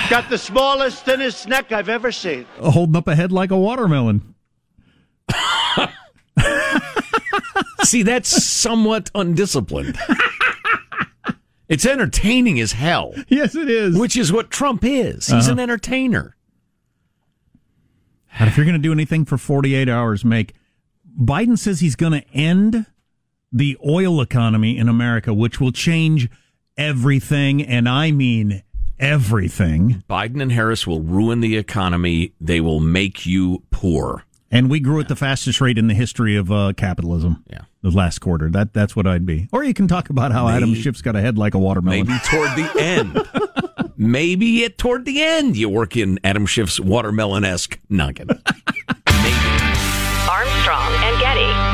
Got 0.10 0.30
the 0.30 0.38
smallest, 0.38 1.04
thinnest 1.04 1.48
neck 1.48 1.72
I've 1.72 1.89
ever 1.89 2.12
seen. 2.12 2.46
Holding 2.60 2.96
up 2.96 3.08
a 3.08 3.15
head 3.15 3.32
like 3.32 3.52
a 3.52 3.58
watermelon. 3.58 4.36
See, 7.84 8.04
that's 8.04 8.30
somewhat 8.43 9.10
undisciplined. 9.15 9.98
it's 11.70 11.86
entertaining 11.86 12.60
as 12.60 12.72
hell. 12.74 13.13
Yes, 13.30 13.56
it 13.56 13.70
is. 13.70 13.98
Which 13.98 14.15
is 14.17 14.32
what 14.32 14.50
Trump 14.50 14.84
is. 14.84 15.28
He's 15.28 15.46
Uh-huh. 15.46 15.54
an 15.54 15.60
entertainer. 15.60 16.36
And 18.39 18.50
if 18.50 18.58
you're 18.58 18.65
going 18.65 18.76
to 18.76 18.82
do 18.82 18.91
anything 18.91 19.26
for 19.26 19.38
48 19.38 19.88
hours, 19.89 20.24
make 20.26 20.54
Biden 21.20 21.58
says 21.58 21.80
he's 21.80 21.96
going 21.96 22.13
to 22.13 22.28
end 22.34 22.86
the 23.52 23.78
oil 23.86 24.22
economy 24.22 24.78
in 24.78 24.88
America, 24.89 25.34
which 25.34 25.60
will 25.60 25.72
change 25.72 26.30
everything, 26.78 27.62
and 27.63 27.88
I 27.89 28.12
mean 28.12 28.62
everything. 29.00 30.04
Biden 30.10 30.42
and 30.42 30.52
Harris 30.52 30.86
will 30.88 31.02
ruin 31.02 31.40
the 31.42 31.58
economy. 31.58 32.34
They 32.40 32.62
will 32.62 32.80
make 32.80 33.26
you 33.26 33.64
poor. 33.72 34.24
And 34.50 34.70
we 34.70 34.80
grew 34.80 35.00
at 35.00 35.10
the 35.10 35.16
fastest 35.16 35.60
rate 35.60 35.78
in 35.78 35.88
the 35.88 35.94
history 35.94 36.36
of 36.38 36.52
uh, 36.52 36.72
capitalism. 36.78 37.44
Yeah, 37.50 37.62
the 37.82 37.92
last 37.92 38.20
quarter. 38.20 38.50
That 38.50 38.74
that's 38.74 38.96
what 38.96 39.06
I'd 39.06 39.26
be. 39.26 39.50
Or 39.52 39.64
you 39.64 39.74
can 39.74 39.88
talk 39.90 40.10
about 40.10 40.32
how 40.32 40.48
Adam 40.48 40.74
Schiff's 40.74 41.02
got 41.02 41.16
a 41.18 41.22
head 41.22 41.38
like 41.38 41.54
a 41.54 41.60
watermelon. 41.60 42.08
Maybe 42.08 42.20
toward 42.26 42.50
the 42.52 42.72
end. 42.80 43.18
Maybe 43.98 44.64
it 44.64 44.78
toward 44.78 45.06
the 45.06 45.22
end 45.22 45.58
you 45.58 45.68
work 45.70 45.98
in 45.98 46.20
Adam 46.24 46.46
Schiff's 46.46 46.80
watermelon 46.80 47.44
esque 47.44 47.80
nugget. 47.90 48.30
Armstrong 50.30 50.94
and 51.04 51.20
Getty. 51.20 51.66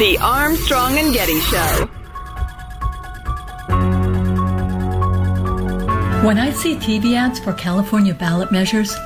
The 0.00 0.16
Armstrong 0.16 0.96
and 0.96 1.12
Getty 1.12 1.38
Show. 1.40 1.86
When 6.24 6.38
I 6.38 6.52
see 6.52 6.76
TV 6.76 7.16
ads 7.16 7.38
for 7.38 7.52
California 7.52 8.14
ballot 8.14 8.50
measures, 8.50 8.96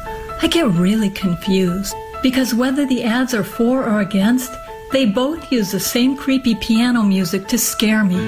I 0.41 0.47
get 0.47 0.69
really 0.69 1.11
confused 1.11 1.97
because 2.23 2.55
whether 2.55 2.87
the 2.87 3.03
ads 3.03 3.35
are 3.35 3.43
for 3.43 3.83
or 3.83 4.03
against, 4.03 4.53
they 4.93 5.05
both 5.05 5.51
use 5.51 5.73
the 5.73 5.81
same 5.81 6.17
creepy 6.17 6.55
piano 6.55 7.03
music 7.03 7.49
to 7.49 7.59
scare 7.59 8.05
me. 8.05 8.21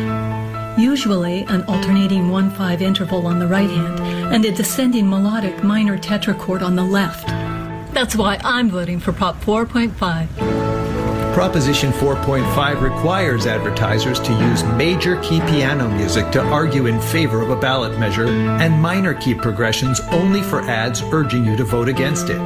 Usually 0.76 1.44
an 1.44 1.62
alternating 1.68 2.30
1 2.30 2.50
5 2.50 2.82
interval 2.82 3.28
on 3.28 3.38
the 3.38 3.46
right 3.46 3.70
hand 3.70 4.00
and 4.34 4.44
a 4.44 4.50
descending 4.50 5.08
melodic 5.08 5.62
minor 5.62 5.96
tetrachord 5.96 6.62
on 6.62 6.74
the 6.74 6.82
left. 6.82 7.28
That's 7.94 8.16
why 8.16 8.40
I'm 8.42 8.70
voting 8.70 8.98
for 8.98 9.12
Prop 9.12 9.40
4.5. 9.40 10.55
Proposition 11.36 11.92
4.5 11.92 12.80
requires 12.80 13.46
advertisers 13.46 14.18
to 14.20 14.32
use 14.32 14.64
major 14.64 15.20
key 15.20 15.40
piano 15.40 15.86
music 15.86 16.32
to 16.32 16.40
argue 16.40 16.86
in 16.86 16.98
favor 16.98 17.42
of 17.42 17.50
a 17.50 17.60
ballot 17.60 17.98
measure 17.98 18.26
and 18.26 18.80
minor 18.80 19.12
key 19.12 19.34
progressions 19.34 20.00
only 20.12 20.40
for 20.40 20.62
ads 20.62 21.02
urging 21.12 21.44
you 21.44 21.54
to 21.54 21.62
vote 21.62 21.90
against 21.90 22.30
it. 22.30 22.38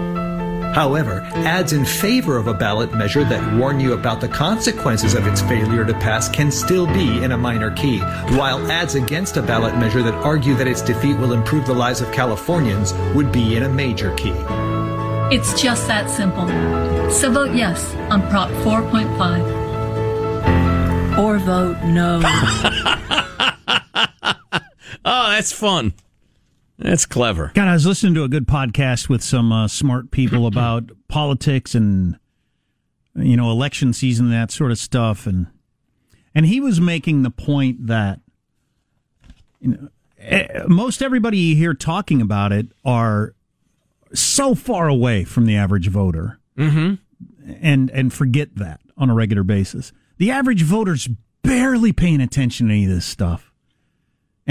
However, 0.75 1.21
ads 1.35 1.73
in 1.73 1.85
favor 1.85 2.37
of 2.37 2.49
a 2.49 2.53
ballot 2.53 2.93
measure 2.93 3.23
that 3.23 3.57
warn 3.57 3.79
you 3.79 3.93
about 3.93 4.21
the 4.21 4.27
consequences 4.27 5.15
of 5.15 5.25
its 5.25 5.41
failure 5.41 5.85
to 5.85 5.95
pass 5.95 6.29
can 6.29 6.51
still 6.51 6.89
be 6.89 7.23
in 7.23 7.31
a 7.31 7.39
minor 7.39 7.71
key, 7.71 8.01
while 8.37 8.73
ads 8.73 8.97
against 8.97 9.37
a 9.37 9.43
ballot 9.43 9.77
measure 9.77 10.03
that 10.03 10.15
argue 10.15 10.57
that 10.57 10.67
its 10.67 10.83
defeat 10.83 11.17
will 11.17 11.33
improve 11.33 11.65
the 11.65 11.73
lives 11.73 12.01
of 12.01 12.11
Californians 12.11 12.93
would 13.15 13.31
be 13.31 13.55
in 13.55 13.63
a 13.63 13.69
major 13.69 14.13
key. 14.17 14.35
It's 15.31 15.61
just 15.61 15.87
that 15.87 16.11
simple. 16.11 16.49
So 17.11 17.31
vote 17.31 17.55
yes 17.55 17.95
on 18.11 18.29
Prop 18.31 18.51
4.5. 18.51 21.19
Or 21.19 21.39
vote 21.39 21.77
no. 21.85 22.21
Oh, 25.05 25.31
that's 25.31 25.53
fun. 25.53 25.95
That's 26.79 27.07
clever. 27.07 27.53
God, 27.55 27.69
I 27.69 27.73
was 27.73 27.87
listening 27.87 28.15
to 28.15 28.25
a 28.25 28.29
good 28.29 28.47
podcast 28.47 29.09
with 29.09 29.23
some 29.23 29.53
uh, 29.53 29.69
smart 29.69 30.11
people 30.11 30.47
about 30.47 30.91
politics 31.09 31.75
and 31.75 32.19
you 33.15 33.37
know 33.37 33.51
election 33.51 33.93
season 33.93 34.27
and 34.27 34.35
that 34.35 34.51
sort 34.51 34.71
of 34.71 34.79
stuff, 34.79 35.27
and 35.27 35.47
and 36.35 36.47
he 36.47 36.61
was 36.61 36.81
making 36.81 37.23
the 37.23 37.31
point 37.31 37.87
that 37.87 38.21
you 39.61 39.71
know 39.71 39.89
eh, 40.19 40.65
most 40.69 41.03
everybody 41.03 41.39
you 41.39 41.57
hear 41.57 41.75
talking 41.75 42.23
about 42.23 42.53
it 42.53 42.69
are 42.85 43.35
so 44.15 44.55
far 44.55 44.89
away 44.89 45.25
from 45.25 45.47
the 45.47 45.57
average 45.57 45.89
voter, 45.89 46.39
mm-hmm. 46.57 46.95
and 47.61 47.91
and 47.91 48.13
forget 48.13 48.57
that 48.57 48.81
on 48.97 49.11
a 49.11 49.15
regular 49.15 49.45
basis. 49.45 49.93
The 50.19 50.31
average 50.31 50.63
voter's 50.63 51.09
barely 51.43 51.93
paying 51.93 52.21
attention 52.21 52.69
to 52.69 52.75
any 52.75 52.85
of 52.85 52.91
this 52.91 53.07
stuff 53.07 53.51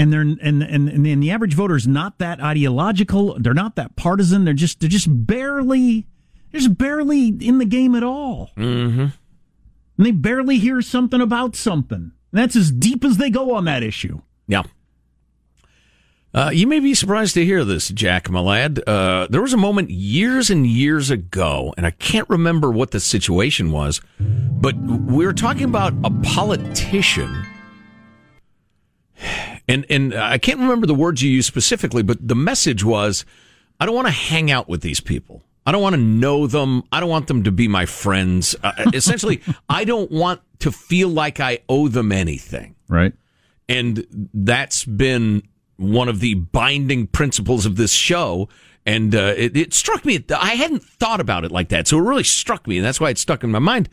and 0.00 0.12
they're 0.12 0.22
and 0.22 0.38
and 0.40 0.62
and, 0.62 1.06
and 1.06 1.22
the 1.22 1.30
average 1.30 1.54
voter 1.54 1.76
is 1.76 1.86
not 1.86 2.18
that 2.18 2.40
ideological. 2.40 3.36
They're 3.38 3.52
not 3.52 3.76
that 3.76 3.96
partisan. 3.96 4.44
They're 4.44 4.54
just 4.54 4.80
they're 4.80 4.88
just 4.88 5.08
barely 5.10 6.06
they're 6.50 6.60
just 6.60 6.78
barely 6.78 7.28
in 7.28 7.58
the 7.58 7.66
game 7.66 7.94
at 7.94 8.02
all, 8.02 8.50
Mm-hmm. 8.56 9.00
and 9.00 9.12
they 9.98 10.10
barely 10.10 10.58
hear 10.58 10.80
something 10.80 11.20
about 11.20 11.54
something. 11.54 12.12
And 12.32 12.40
that's 12.40 12.56
as 12.56 12.72
deep 12.72 13.04
as 13.04 13.18
they 13.18 13.28
go 13.28 13.54
on 13.54 13.66
that 13.66 13.82
issue. 13.82 14.20
Yeah. 14.46 14.62
Uh, 16.32 16.50
you 16.52 16.66
may 16.66 16.78
be 16.78 16.94
surprised 16.94 17.34
to 17.34 17.44
hear 17.44 17.64
this, 17.64 17.88
Jack, 17.88 18.30
my 18.30 18.40
lad. 18.40 18.80
Uh, 18.86 19.26
there 19.28 19.42
was 19.42 19.52
a 19.52 19.56
moment 19.56 19.90
years 19.90 20.48
and 20.48 20.64
years 20.66 21.10
ago, 21.10 21.74
and 21.76 21.84
I 21.84 21.90
can't 21.90 22.28
remember 22.28 22.70
what 22.70 22.92
the 22.92 23.00
situation 23.00 23.72
was, 23.72 24.00
but 24.18 24.76
we 24.76 25.26
were 25.26 25.32
talking 25.32 25.64
about 25.64 25.92
a 26.04 26.10
politician. 26.22 27.44
And, 29.68 29.84
and 29.90 30.14
I 30.14 30.38
can't 30.38 30.60
remember 30.60 30.86
the 30.86 30.94
words 30.94 31.20
you 31.20 31.30
used 31.30 31.48
specifically, 31.48 32.02
but 32.02 32.26
the 32.26 32.36
message 32.36 32.84
was 32.84 33.24
I 33.80 33.86
don't 33.86 33.94
want 33.94 34.06
to 34.08 34.12
hang 34.12 34.50
out 34.50 34.68
with 34.68 34.82
these 34.82 35.00
people. 35.00 35.42
I 35.66 35.72
don't 35.72 35.82
want 35.82 35.94
to 35.94 36.00
know 36.00 36.46
them. 36.46 36.84
I 36.92 37.00
don't 37.00 37.08
want 37.08 37.26
them 37.26 37.44
to 37.44 37.52
be 37.52 37.68
my 37.68 37.86
friends. 37.86 38.54
Uh, 38.62 38.90
essentially, 38.94 39.42
I 39.68 39.84
don't 39.84 40.10
want 40.10 40.40
to 40.60 40.70
feel 40.70 41.08
like 41.08 41.40
I 41.40 41.58
owe 41.68 41.88
them 41.88 42.12
anything. 42.12 42.76
Right. 42.88 43.12
And 43.68 44.06
that's 44.32 44.84
been 44.84 45.42
one 45.80 46.08
of 46.08 46.20
the 46.20 46.34
binding 46.34 47.06
principles 47.06 47.66
of 47.66 47.76
this 47.76 47.92
show. 47.92 48.48
And 48.86 49.14
uh, 49.14 49.34
it, 49.36 49.56
it 49.56 49.74
struck 49.74 50.04
me, 50.04 50.24
I 50.30 50.54
hadn't 50.54 50.82
thought 50.82 51.20
about 51.20 51.44
it 51.44 51.50
like 51.50 51.68
that. 51.70 51.88
So 51.88 51.98
it 51.98 52.02
really 52.02 52.24
struck 52.24 52.66
me, 52.66 52.78
and 52.78 52.86
that's 52.86 53.00
why 53.00 53.10
it 53.10 53.18
stuck 53.18 53.42
in 53.42 53.50
my 53.50 53.58
mind. 53.58 53.88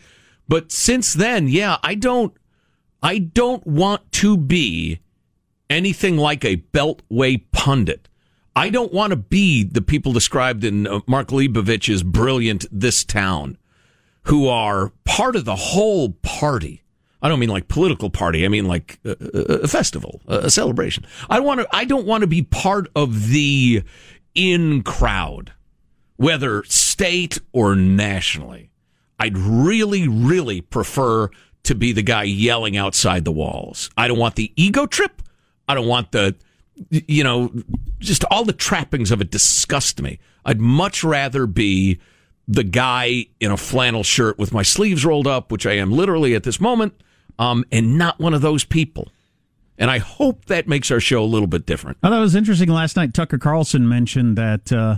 But 0.47 0.71
since 0.71 1.13
then, 1.13 1.47
yeah, 1.47 1.77
I 1.83 1.95
don't, 1.95 2.33
I 3.03 3.19
don't 3.19 3.65
want 3.67 4.11
to 4.13 4.38
be 4.38 4.99
anything 5.69 6.17
like 6.17 6.45
a 6.45 6.57
beltway 6.57 7.43
pundit. 7.51 8.07
I 8.55 8.69
don't 8.69 8.93
want 8.93 9.11
to 9.11 9.17
be 9.17 9.63
the 9.63 9.81
people 9.81 10.13
described 10.13 10.63
in 10.63 10.88
uh, 10.88 11.01
Mark 11.05 11.27
Leibovich's 11.27 12.01
brilliant 12.01 12.65
This 12.71 13.03
Town, 13.03 13.57
who 14.23 14.47
are 14.47 14.93
part 15.03 15.35
of 15.35 15.45
the 15.45 15.55
whole 15.55 16.13
party. 16.21 16.81
I 17.22 17.30
don't 17.30 17.39
mean 17.39 17.49
like 17.49 17.68
political 17.68 18.09
party. 18.09 18.45
I 18.45 18.47
mean 18.47 18.65
like 18.65 18.99
a, 19.03 19.61
a 19.63 19.68
festival, 19.68 20.22
a 20.28 20.49
celebration. 20.49 21.05
I 21.30 21.39
want 21.39 21.61
to. 21.61 21.68
I 21.72 21.86
don't 21.86 22.05
want 22.05 22.22
to 22.22 22.28
be 22.28 22.43
part 22.43 22.88
of 22.95 23.30
the 23.30 23.84
in 24.36 24.84
crowd, 24.84 25.53
whether 26.15 26.63
state 26.65 27.39
or 27.53 27.76
nationally. 27.76 28.72
I'd 29.20 29.38
really, 29.38 30.07
really 30.07 30.61
prefer 30.61 31.30
to 31.63 31.76
be 31.76 31.91
the 31.91 32.03
guy 32.03 32.24
yelling 32.24 32.78
outside 32.78 33.26
the 33.26 33.32
walls. 33.32 33.89
I 33.97 34.07
don't 34.07 34.20
want 34.20 34.36
the 34.36 34.53
ego 34.55 34.86
trip. 34.86 35.22
I 35.68 35.74
don't 35.74 35.88
want 35.88 36.11
the, 36.11 36.36
you 36.89 37.24
know, 37.24 37.51
just 37.99 38.24
all 38.26 38.45
the 38.45 38.53
trappings 38.53 39.11
of 39.11 39.22
it 39.22 39.32
disgust 39.32 40.01
me. 40.01 40.20
I'd 40.45 40.61
much 40.61 41.03
rather 41.03 41.45
be 41.45 41.99
the 42.47 42.63
guy 42.63 43.26
in 43.39 43.51
a 43.51 43.57
flannel 43.57 44.03
shirt 44.03 44.38
with 44.38 44.53
my 44.53 44.61
sleeves 44.61 45.03
rolled 45.03 45.28
up, 45.28 45.51
which 45.51 45.65
I 45.65 45.74
am 45.74 45.91
literally 45.91 46.36
at 46.36 46.43
this 46.43 46.61
moment, 46.61 46.93
um, 47.39 47.63
and 47.71 47.97
not 47.97 48.19
one 48.19 48.33
of 48.33 48.41
those 48.41 48.63
people. 48.63 49.09
And 49.77 49.91
I 49.91 49.99
hope 49.99 50.45
that 50.45 50.67
makes 50.67 50.89
our 50.89 50.99
show 50.99 51.23
a 51.23 51.25
little 51.25 51.47
bit 51.47 51.65
different. 51.65 51.97
I 52.01 52.09
thought 52.09 52.17
it 52.17 52.21
was 52.21 52.35
interesting 52.35 52.69
last 52.69 52.95
night. 52.95 53.13
Tucker 53.13 53.38
Carlson 53.38 53.88
mentioned 53.88 54.35
that, 54.38 54.71
uh, 54.71 54.97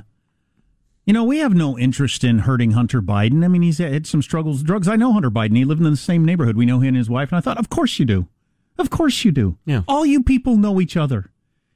you 1.06 1.12
know, 1.14 1.26
we 1.26 1.40
have 1.40 1.54
no 1.54 1.78
interest 1.78 2.24
in 2.24 2.40
hurting 2.40 2.72
Hunter 2.72 3.02
Biden. 3.02 3.44
I 3.44 3.50
mean, 3.50 3.62
he's 3.62 3.80
had 3.80 4.08
some 4.08 4.22
struggles 4.22 4.60
with 4.60 4.68
drugs. 4.68 4.88
I 4.88 4.96
know 4.96 5.12
Hunter 5.12 5.32
Biden. 5.32 5.58
He 5.58 5.66
lived 5.66 5.82
in 5.82 5.92
the 5.92 5.98
same 5.98 6.24
neighborhood. 6.24 6.56
We 6.56 6.66
know 6.66 6.80
him 6.80 6.90
and 6.90 6.98
his 6.98 7.10
wife. 7.10 7.32
And 7.32 7.38
I 7.38 7.42
thought, 7.42 7.58
of 7.58 7.70
course 7.70 8.00
you 8.00 8.06
do. 8.06 8.28
Of 8.78 8.90
course 8.90 9.26
you 9.26 9.32
do. 9.32 9.58
Yeah. 9.66 9.82
All 9.88 10.06
you 10.06 10.24
people 10.24 10.56
know 10.56 10.80
each 10.80 10.96
other. 10.96 11.32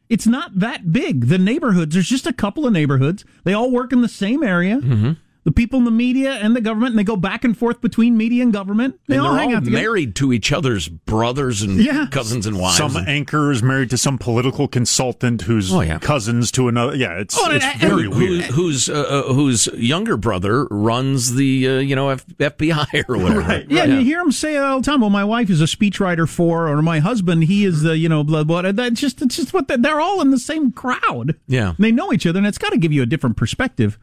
It's 0.08 0.28
not 0.28 0.60
that 0.60 0.94
big. 0.94 1.28
The 1.28 1.38
neighborhoods, 1.38 1.96
there's 1.96 2.08
just 2.08 2.28
a 2.28 2.34
couple 2.34 2.66
of 2.66 2.72
neighborhoods. 2.72 3.26
They 3.44 3.54
all 3.54 3.72
work 3.72 3.92
in 3.92 4.02
the 4.02 4.08
same 4.08 4.44
area. 4.44 4.78
Mm-hmm. 4.78 5.12
The 5.46 5.52
people 5.52 5.78
in 5.80 5.84
the 5.86 5.92
media 5.92 6.34
and 6.36 6.56
the 6.56 6.62
government, 6.62 6.92
and 6.92 7.00
they 7.00 7.04
go 7.04 7.18
back 7.18 7.44
and 7.44 7.58
forth 7.58 7.82
between 7.82 8.16
media 8.16 8.44
and 8.44 8.54
government. 8.54 8.98
They 9.08 9.16
and 9.18 9.26
all 9.26 9.32
they're 9.34 9.42
hang 9.42 9.50
all 9.52 9.58
out 9.58 9.66
together. 9.66 9.84
married 9.84 10.16
to 10.16 10.32
each 10.32 10.54
other's 10.54 10.88
brothers 10.88 11.62
and 11.62 11.78
Yeah. 11.84 12.08
cousins 12.12 12.46
and 12.46 12.58
wives. 12.58 12.78
Some 12.78 12.96
and- 12.96 13.08
anchor 13.10 13.52
is 13.52 13.62
married 13.62 13.90
to 13.90 13.98
some 13.98 14.18
political 14.18 14.70
consultant 14.70 15.42
who's 15.42 15.74
Oh, 15.74 15.82
yeah. 15.82 16.00
cousins 16.00 16.50
to 16.54 16.70
another. 16.70 16.96
Yeah, 16.96 17.20
it's, 17.20 17.38
Oh, 17.38 17.52
it's 17.52 17.66
and- 17.66 17.82
very 17.82 18.04
who, 18.04 18.12
weird. 18.12 18.46
whose 18.46 18.88
uh, 18.88 18.94
uh, 19.28 19.34
whose 19.34 19.68
younger 19.76 20.16
brother 20.16 20.66
runs 20.72 21.36
the 21.36 21.68
uh, 21.68 21.80
you 21.80 21.96
know 21.96 22.10
F- 22.10 22.26
FBI 22.40 23.04
or 23.10 23.18
whatever. 23.18 23.42
Right, 23.42 23.66
Yeah, 23.70 23.84
and 23.84 23.94
you 23.96 24.00
hear 24.00 24.20
them 24.20 24.32
say 24.32 24.56
it 24.56 24.60
all 24.60 24.80
the 24.80 24.86
time. 24.86 25.02
Well, 25.02 25.10
my 25.10 25.26
wife 25.26 25.50
is 25.50 25.60
a 25.62 25.66
speechwriter 25.66 26.28
for, 26.30 26.70
or 26.70 26.82
my 26.82 27.00
husband, 27.00 27.44
he 27.46 27.66
is 27.66 27.82
the, 27.82 27.98
you 27.98 28.08
know, 28.08 28.24
blah, 28.24 28.46
blah. 28.46 28.62
That's 28.72 29.02
just, 29.02 29.22
it's 29.22 29.36
just 29.36 29.54
what 29.54 29.68
the, 29.68 29.78
they're 29.78 30.00
all 30.00 30.22
in 30.22 30.32
the 30.32 30.40
same 30.40 30.72
crowd. 30.72 31.36
Yeah. 31.48 31.74
They 31.78 31.92
know 31.92 32.14
each 32.14 32.26
other, 32.26 32.38
and 32.38 32.48
it's 32.48 32.58
got 32.58 32.70
to 32.72 32.78
give 32.78 32.94
you 32.94 33.02
a 33.02 33.06
different 33.06 33.36
perspective. 33.36 33.98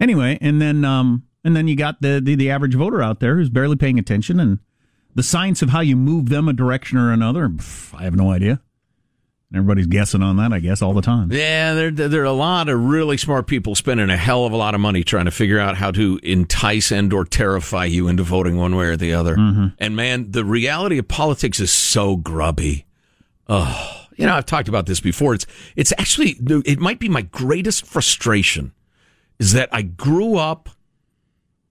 Anyway, 0.00 0.38
and 0.40 0.60
then, 0.60 0.84
um, 0.84 1.24
and 1.44 1.56
then 1.56 1.68
you 1.68 1.76
got 1.76 2.00
the, 2.02 2.20
the, 2.22 2.34
the 2.34 2.50
average 2.50 2.74
voter 2.74 3.02
out 3.02 3.20
there 3.20 3.36
who's 3.36 3.50
barely 3.50 3.76
paying 3.76 3.98
attention, 3.98 4.40
and 4.40 4.58
the 5.14 5.22
science 5.22 5.62
of 5.62 5.70
how 5.70 5.80
you 5.80 5.96
move 5.96 6.28
them 6.28 6.48
a 6.48 6.52
direction 6.52 6.98
or 6.98 7.12
another, 7.12 7.48
pff, 7.48 7.98
I 7.98 8.04
have 8.04 8.14
no 8.14 8.30
idea. 8.30 8.60
Everybody's 9.54 9.86
guessing 9.86 10.22
on 10.22 10.36
that, 10.38 10.52
I 10.52 10.58
guess, 10.58 10.82
all 10.82 10.92
the 10.92 11.00
time. 11.00 11.30
Yeah, 11.30 11.72
there 11.72 11.90
there 11.92 12.22
are 12.22 12.24
a 12.24 12.32
lot 12.32 12.68
of 12.68 12.84
really 12.84 13.16
smart 13.16 13.46
people 13.46 13.76
spending 13.76 14.10
a 14.10 14.16
hell 14.16 14.44
of 14.44 14.52
a 14.52 14.56
lot 14.56 14.74
of 14.74 14.80
money 14.80 15.04
trying 15.04 15.26
to 15.26 15.30
figure 15.30 15.60
out 15.60 15.76
how 15.76 15.92
to 15.92 16.18
entice 16.24 16.90
and 16.90 17.12
or 17.12 17.24
terrify 17.24 17.84
you 17.84 18.08
into 18.08 18.24
voting 18.24 18.56
one 18.56 18.74
way 18.74 18.86
or 18.86 18.96
the 18.96 19.14
other. 19.14 19.36
And 19.78 19.94
man, 19.94 20.32
the 20.32 20.44
reality 20.44 20.98
of 20.98 21.06
politics 21.06 21.60
is 21.60 21.70
so 21.70 22.16
grubby. 22.16 22.86
Oh, 23.48 24.06
you 24.16 24.26
know, 24.26 24.34
I've 24.34 24.46
talked 24.46 24.68
about 24.68 24.86
this 24.86 24.98
before. 25.00 25.34
It's 25.34 25.46
it's 25.76 25.92
actually 25.96 26.36
it 26.66 26.80
might 26.80 26.98
be 26.98 27.08
my 27.08 27.22
greatest 27.22 27.86
frustration 27.86 28.72
is 29.38 29.52
that 29.52 29.68
I 29.72 29.82
grew 29.82 30.36
up 30.36 30.68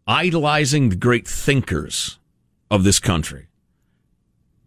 idolizing 0.08 0.90
the 0.90 0.96
great 0.96 1.28
thinkers 1.28 2.20
of 2.70 2.84
this 2.84 3.00
country. 3.00 3.48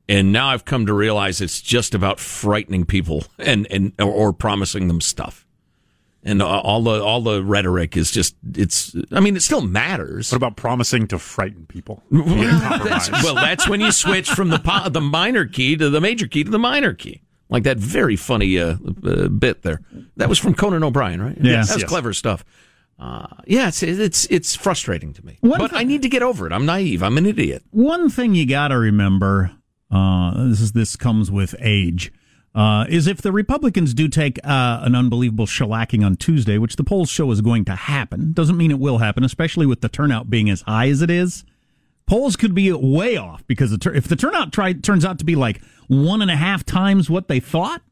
And 0.09 0.33
now 0.33 0.49
I've 0.49 0.65
come 0.65 0.87
to 0.87 0.95
realize 0.95 1.41
it's 1.41 1.61
just 1.61 1.95
about 1.95 2.19
frightening 2.19 2.85
people 2.87 3.25
and, 3.39 3.67
and 3.71 3.93
or, 4.01 4.11
or 4.11 4.33
promising 4.33 4.89
them 4.89 5.01
stuff. 5.01 5.45
And 6.25 6.43
all 6.43 6.83
the 6.83 7.01
all 7.03 7.21
the 7.23 7.45
rhetoric 7.45 7.97
is 7.97 8.11
just 8.11 8.35
it's 8.55 8.95
I 9.13 9.21
mean 9.21 9.37
it 9.37 9.41
still 9.43 9.61
matters. 9.61 10.33
What 10.33 10.37
about 10.37 10.57
promising 10.57 11.07
to 11.09 11.19
frighten 11.19 11.65
people? 11.67 12.03
That's, 12.11 13.09
well, 13.23 13.37
that's 13.37 13.69
when 13.69 13.81
you 13.81 13.93
switch 13.93 14.29
from 14.29 14.49
the 14.49 14.59
po- 14.59 14.89
the 14.89 15.01
minor 15.01 15.47
key 15.47 15.77
to 15.77 15.89
the 15.89 16.01
major 16.01 16.27
key 16.27 16.43
to 16.43 16.51
the 16.51 16.59
minor 16.59 16.93
key. 16.93 17.23
Like 17.51 17.63
that 17.63 17.79
very 17.79 18.17
funny 18.17 18.59
uh, 18.59 18.77
uh, 19.07 19.29
bit 19.29 19.63
there. 19.63 19.81
That 20.17 20.29
was 20.29 20.39
from 20.41 20.55
Conan 20.55 20.83
O'Brien, 20.83 21.23
right? 21.23 21.39
Yeah. 21.41 21.59
that's 21.59 21.79
Yes. 21.79 21.89
clever 21.89 22.13
stuff. 22.13 22.45
Uh, 22.99 23.27
yeah, 23.47 23.69
it's 23.69 23.83
it's 23.83 24.27
it's 24.27 24.57
frustrating 24.57 25.13
to 25.15 25.25
me, 25.25 25.39
One 25.41 25.59
but 25.61 25.71
thing- 25.71 25.79
I 25.81 25.85
need 25.85 26.03
to 26.03 26.09
get 26.09 26.23
over 26.23 26.47
it. 26.47 26.53
I'm 26.53 26.67
naive. 26.67 27.03
I'm 27.03 27.17
an 27.17 27.27
idiot. 27.27 27.63
One 27.71 28.11
thing 28.11 28.35
you 28.35 28.45
got 28.45 28.69
to 28.69 28.79
remember, 28.79 29.53
uh, 29.91 30.49
this 30.49 30.61
is 30.61 30.73
this 30.73 30.97
comes 30.97 31.31
with 31.31 31.55
age, 31.61 32.13
uh, 32.57 32.87
is 32.89 33.07
if 33.07 33.23
the 33.23 33.31
Republicans 33.31 33.95
do 33.95 34.09
take 34.09 34.39
uh, 34.45 34.81
an 34.83 34.97
unbelievable 34.97 35.47
shellacking 35.47 36.05
on 36.05 36.17
Tuesday, 36.17 36.59
which 36.59 36.75
the 36.75 36.83
polls 36.83 37.09
show 37.09 37.31
is 37.31 37.41
going 37.41 37.65
to 37.67 37.77
happen, 37.77 38.33
doesn't 38.33 38.57
mean 38.57 38.73
it 38.73 38.81
will 38.81 38.99
happen, 38.99 39.23
especially 39.23 39.65
with 39.67 39.81
the 39.81 39.89
turnout 39.89 40.29
being 40.29 40.51
as 40.51 40.63
high 40.63 40.89
as 40.89 41.01
it 41.01 41.11
is. 41.11 41.45
Polls 42.07 42.35
could 42.37 42.55
be 42.55 42.73
way 42.73 43.17
off 43.17 43.47
because 43.47 43.71
the 43.71 43.79
tur- 43.79 43.95
if 43.95 44.09
the 44.09 44.17
turnout 44.17 44.53
try- 44.53 44.73
turns 44.73 45.05
out 45.05 45.21
to 45.21 45.25
be 45.25 45.37
like 45.37 45.61
one 45.87 46.21
and 46.21 46.31
a 46.33 46.37
half 46.37 46.65
times 46.65 47.09
what 47.09 47.29
they 47.29 47.39
thought, 47.39 47.83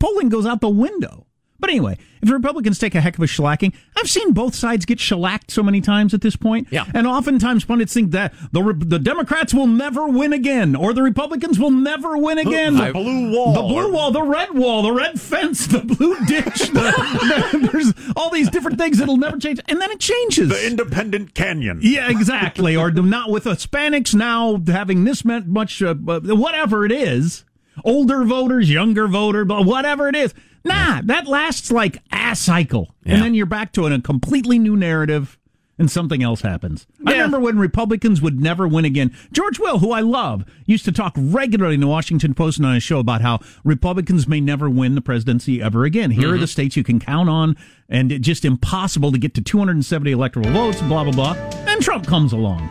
polling 0.00 0.30
goes 0.30 0.46
out 0.46 0.62
the 0.62 0.68
window. 0.70 1.26
But 1.60 1.70
anyway, 1.70 1.96
if 2.20 2.28
the 2.28 2.34
Republicans 2.34 2.78
take 2.78 2.94
a 2.94 3.00
heck 3.00 3.16
of 3.16 3.22
a 3.22 3.26
shellacking, 3.26 3.74
I've 3.96 4.10
seen 4.10 4.32
both 4.32 4.54
sides 4.54 4.84
get 4.84 4.98
shellacked 5.00 5.50
so 5.50 5.62
many 5.62 5.80
times 5.80 6.12
at 6.12 6.20
this 6.20 6.36
point. 6.36 6.66
Yeah. 6.70 6.84
And 6.92 7.06
oftentimes 7.06 7.64
pundits 7.64 7.94
think 7.94 8.10
that 8.10 8.34
the 8.52 8.74
the 8.76 8.98
Democrats 8.98 9.54
will 9.54 9.66
never 9.68 10.06
win 10.08 10.32
again, 10.32 10.74
or 10.74 10.92
the 10.92 11.02
Republicans 11.02 11.58
will 11.58 11.70
never 11.70 12.18
win 12.18 12.38
again. 12.38 12.74
The 12.76 12.92
blue 12.92 13.32
wall. 13.32 13.52
the 13.54 13.62
blue 13.62 13.92
wall, 13.92 14.10
the 14.10 14.22
red 14.22 14.50
wall, 14.52 14.82
the 14.82 14.92
red 14.92 15.20
fence, 15.20 15.66
the 15.66 15.78
blue 15.80 16.16
ditch. 16.26 16.44
the- 16.70 17.48
the- 17.52 17.68
there's 17.72 17.92
all 18.16 18.30
these 18.30 18.50
different 18.50 18.78
things 18.78 18.98
that'll 18.98 19.16
never 19.16 19.38
change, 19.38 19.60
and 19.68 19.80
then 19.80 19.90
it 19.90 20.00
changes. 20.00 20.48
The 20.50 20.66
Independent 20.66 21.34
Canyon. 21.34 21.78
Yeah, 21.82 22.10
exactly. 22.10 22.76
or 22.76 22.90
not 22.90 23.30
with 23.30 23.44
Hispanics 23.44 24.14
now 24.14 24.60
having 24.66 25.04
this 25.04 25.24
meant 25.24 25.46
much, 25.46 25.80
uh, 25.82 25.94
uh, 26.08 26.20
whatever 26.20 26.84
it 26.84 26.92
is. 26.92 27.44
Older 27.84 28.24
voters, 28.24 28.70
younger 28.70 29.08
voter, 29.08 29.44
whatever 29.44 30.08
it 30.08 30.14
is. 30.14 30.32
Nah, 30.64 31.02
that 31.04 31.26
lasts 31.26 31.70
like 31.70 31.98
a 32.12 32.34
cycle. 32.34 32.94
Yeah. 33.04 33.14
And 33.14 33.22
then 33.22 33.34
you're 33.34 33.46
back 33.46 33.72
to 33.72 33.86
a 33.86 34.00
completely 34.00 34.58
new 34.58 34.76
narrative 34.76 35.38
and 35.78 35.90
something 35.90 36.22
else 36.22 36.40
happens. 36.42 36.86
I 37.06 37.12
remember 37.12 37.40
when 37.40 37.58
Republicans 37.58 38.22
would 38.22 38.40
never 38.40 38.68
win 38.68 38.84
again. 38.84 39.14
George 39.32 39.58
Will, 39.58 39.80
who 39.80 39.92
I 39.92 40.00
love, 40.00 40.44
used 40.66 40.84
to 40.84 40.92
talk 40.92 41.14
regularly 41.16 41.74
in 41.74 41.80
the 41.80 41.86
Washington 41.86 42.34
Post 42.34 42.58
and 42.58 42.66
on 42.66 42.74
his 42.74 42.82
show 42.82 42.98
about 43.00 43.22
how 43.22 43.40
Republicans 43.64 44.28
may 44.28 44.40
never 44.40 44.70
win 44.70 44.94
the 44.94 45.00
presidency 45.00 45.60
ever 45.60 45.84
again. 45.84 46.10
Here 46.12 46.32
are 46.32 46.38
the 46.38 46.46
states 46.46 46.76
you 46.76 46.84
can 46.84 47.00
count 47.00 47.28
on, 47.28 47.56
and 47.88 48.12
it's 48.12 48.24
just 48.24 48.44
impossible 48.44 49.10
to 49.12 49.18
get 49.18 49.34
to 49.34 49.42
270 49.42 50.12
electoral 50.12 50.48
votes, 50.50 50.80
blah, 50.82 51.02
blah, 51.04 51.12
blah. 51.12 51.32
And 51.66 51.82
Trump 51.82 52.06
comes 52.06 52.32
along. 52.32 52.70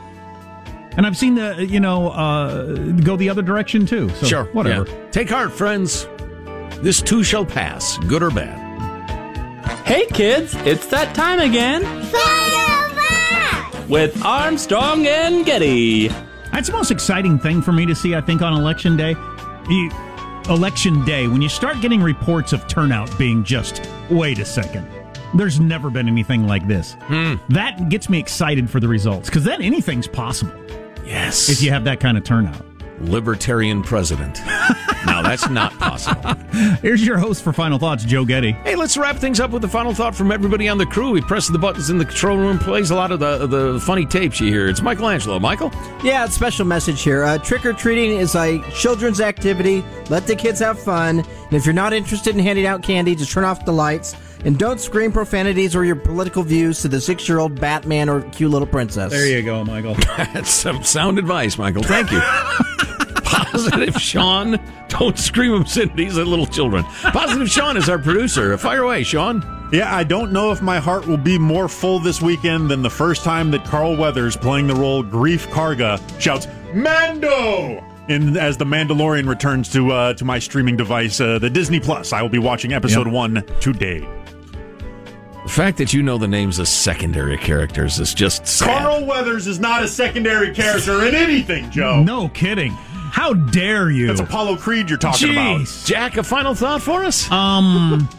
And 0.96 1.06
I've 1.08 1.18
seen 1.18 1.36
the, 1.36 1.66
you 1.66 1.80
know, 1.80 2.10
uh, 2.12 2.76
go 3.02 3.18
the 3.18 3.28
other 3.28 3.42
direction 3.42 3.86
too. 3.86 4.10
So 4.10 4.28
sure, 4.28 4.44
whatever. 4.54 4.88
yeah. 4.88 5.10
Take 5.10 5.30
heart, 5.30 5.52
friends. 5.52 6.08
This 6.84 7.02
too 7.02 7.24
shall 7.24 7.46
pass, 7.46 7.98
good 8.10 8.22
or 8.22 8.30
bad. 8.30 8.60
Hey 9.86 10.06
kids, 10.08 10.54
it's 10.66 10.86
that 10.88 11.16
time 11.16 11.40
again 11.40 11.82
Fire 12.08 13.88
with 13.88 14.22
Armstrong 14.24 15.06
and 15.08 15.46
Getty. 15.46 16.10
That's 16.52 16.68
the 16.68 16.74
most 16.74 16.92
exciting 16.92 17.40
thing 17.40 17.62
for 17.62 17.72
me 17.72 17.86
to 17.86 17.96
see, 17.96 18.16
I 18.16 18.22
think, 18.22 18.42
on 18.42 18.54
election 18.54 18.98
day. 18.98 19.16
You, 19.70 19.92
election 20.50 21.04
day, 21.06 21.28
when 21.28 21.42
you 21.42 21.50
start 21.50 21.80
getting 21.82 22.02
reports 22.02 22.52
of 22.54 22.68
turnout 22.68 23.16
being 23.18 23.44
just, 23.44 23.90
wait 24.10 24.40
a 24.40 24.46
second, 24.46 24.88
there's 25.36 25.60
never 25.60 25.90
been 25.90 26.08
anything 26.10 26.48
like 26.48 26.68
this. 26.68 26.96
Hmm. 27.04 27.36
That 27.50 27.88
gets 27.90 28.10
me 28.10 28.20
excited 28.20 28.70
for 28.70 28.80
the 28.80 28.88
results 28.88 29.30
because 29.30 29.44
then 29.46 29.62
anything's 29.62 30.08
possible 30.08 30.54
Yes. 31.06 31.50
if 31.50 31.62
you 31.62 31.72
have 31.72 31.84
that 31.86 32.00
kind 32.02 32.18
of 32.18 32.24
turnout. 32.24 32.66
libertarian 33.02 33.84
president. 33.84 34.42
now 35.14 35.22
that's 35.22 35.48
not 35.48 35.78
possible. 35.78 36.34
Here's 36.82 37.06
your 37.06 37.20
host 37.20 37.44
for 37.44 37.54
Final 37.54 37.78
Thoughts, 37.78 38.04
Joe 38.04 38.26
Getty. 38.26 38.54
Hey, 38.54 38.76
let's 38.76 38.98
wrap 38.98 39.18
things 39.18 39.40
up 39.40 39.52
with 39.52 39.64
a 39.64 39.68
final 39.68 39.94
thought 39.94 40.16
from 40.16 40.32
everybody 40.32 40.68
on 40.68 40.80
the 40.80 40.88
crew. 40.88 41.12
We 41.12 41.22
press 41.22 41.48
the 41.48 41.60
buttons 41.60 41.92
in 41.92 42.00
the 42.00 42.06
control 42.06 42.38
room, 42.38 42.58
plays 42.58 42.90
a 42.90 42.96
lot 42.96 43.12
of 43.12 43.20
the 43.20 43.46
the 43.46 43.80
funny 43.82 44.08
tapes 44.08 44.40
you 44.40 44.48
hear. 44.48 44.68
It's 44.68 44.82
Michelangelo. 44.82 45.40
Michael, 45.40 45.72
Yeah, 46.04 46.26
it's 46.26 46.34
special 46.34 46.66
message 46.66 47.04
here. 47.04 47.24
Uh, 47.24 47.38
Trick 47.38 47.64
or 47.64 47.74
treating 47.74 48.18
is 48.18 48.34
a 48.36 48.60
children's 48.72 49.22
activity. 49.22 49.86
Let 50.10 50.26
the 50.26 50.36
kids 50.36 50.60
have 50.62 50.80
fun. 50.80 51.20
And 51.20 51.54
if 51.54 51.64
you're 51.64 51.74
not 51.74 51.94
interested 51.94 52.36
in 52.36 52.42
handing 52.42 52.66
out 52.66 52.82
candy, 52.82 53.14
just 53.16 53.32
turn 53.32 53.44
off 53.44 53.66
the 53.66 53.74
lights. 53.74 54.16
And 54.46 54.58
don't 54.58 54.80
scream 54.80 55.12
profanities 55.12 55.76
or 55.76 55.86
your 55.86 55.96
political 55.96 56.42
views 56.42 56.82
to 56.82 56.88
the 56.88 57.00
six 57.00 57.30
year 57.30 57.38
old 57.38 57.60
Batman 57.62 58.10
or 58.10 58.22
cute 58.32 58.50
little 58.50 58.68
princess. 58.68 59.12
There 59.12 59.28
you 59.28 59.44
go, 59.44 59.64
Michael. 59.64 59.94
that's 60.18 60.50
some 60.50 60.84
sound 60.84 61.20
advice, 61.20 61.58
Michael. 61.60 61.84
Thank 61.84 62.12
you. 62.12 62.20
Positive 63.34 63.96
Sean, 64.02 64.60
don't 64.90 65.18
scream 65.18 65.54
obscenities 65.54 66.18
at 66.18 66.28
little 66.28 66.46
children. 66.46 66.84
Positive 67.02 67.50
Sean 67.50 67.78
is 67.78 67.90
our 67.90 68.00
producer. 68.00 68.58
Fire 68.58 68.84
away, 68.84 69.04
Sean. 69.04 69.44
Yeah, 69.72 69.94
I 69.96 70.04
don't 70.04 70.32
know 70.32 70.52
if 70.52 70.62
my 70.62 70.80
heart 70.80 71.08
will 71.08 71.18
be 71.18 71.40
more 71.40 71.68
full 71.68 72.00
this 72.00 72.22
weekend 72.22 72.70
than 72.70 72.84
the 72.84 72.90
first 72.90 73.24
time 73.24 73.50
that 73.52 73.66
Carl 73.66 73.96
Weathers, 73.98 74.38
playing 74.38 74.68
the 74.68 74.76
role 74.76 75.04
Greef 75.04 75.48
Karga, 75.48 76.00
shouts 76.22 76.48
"Mando!" 76.74 77.84
In, 78.10 78.36
as 78.38 78.58
the 78.58 78.66
Mandalorian 78.66 79.28
returns 79.28 79.72
to 79.72 79.92
uh, 79.92 80.14
to 80.16 80.26
my 80.26 80.38
streaming 80.38 80.76
device, 80.76 81.20
uh, 81.22 81.40
the 81.40 81.50
Disney 81.50 81.80
Plus. 81.80 82.12
I 82.14 82.22
will 82.22 82.30
be 82.30 82.38
watching 82.40 82.74
episode 82.74 83.08
Yep. 83.08 83.14
one 83.14 83.44
today. 83.62 84.08
The 85.44 85.50
fact 85.50 85.78
that 85.80 85.92
you 85.94 86.04
know 86.04 86.18
the 86.18 86.28
names 86.28 86.60
of 86.60 86.68
secondary 86.68 87.38
characters 87.38 88.00
is 88.00 88.14
just 88.14 88.46
sad. 88.48 88.82
Carl 88.82 89.06
Weathers 89.06 89.46
is 89.48 89.60
not 89.60 89.84
a 89.84 89.88
secondary 89.88 90.54
character 90.54 91.04
in 91.06 91.16
anything, 91.16 91.70
Joe. 91.72 92.02
No 92.04 92.30
kidding. 92.30 92.78
How 93.14 93.36
dare 93.36 93.92
you? 93.92 94.08
That's 94.08 94.22
Apollo 94.22 94.58
Creed 94.58 94.90
you're 94.90 94.98
talking 94.98 95.30
about. 95.30 95.68
Jack, 95.86 96.18
a 96.18 96.24
final 96.24 96.56
thought 96.56 96.82
for 96.82 97.04
us? 97.04 97.30
Um, 97.30 98.10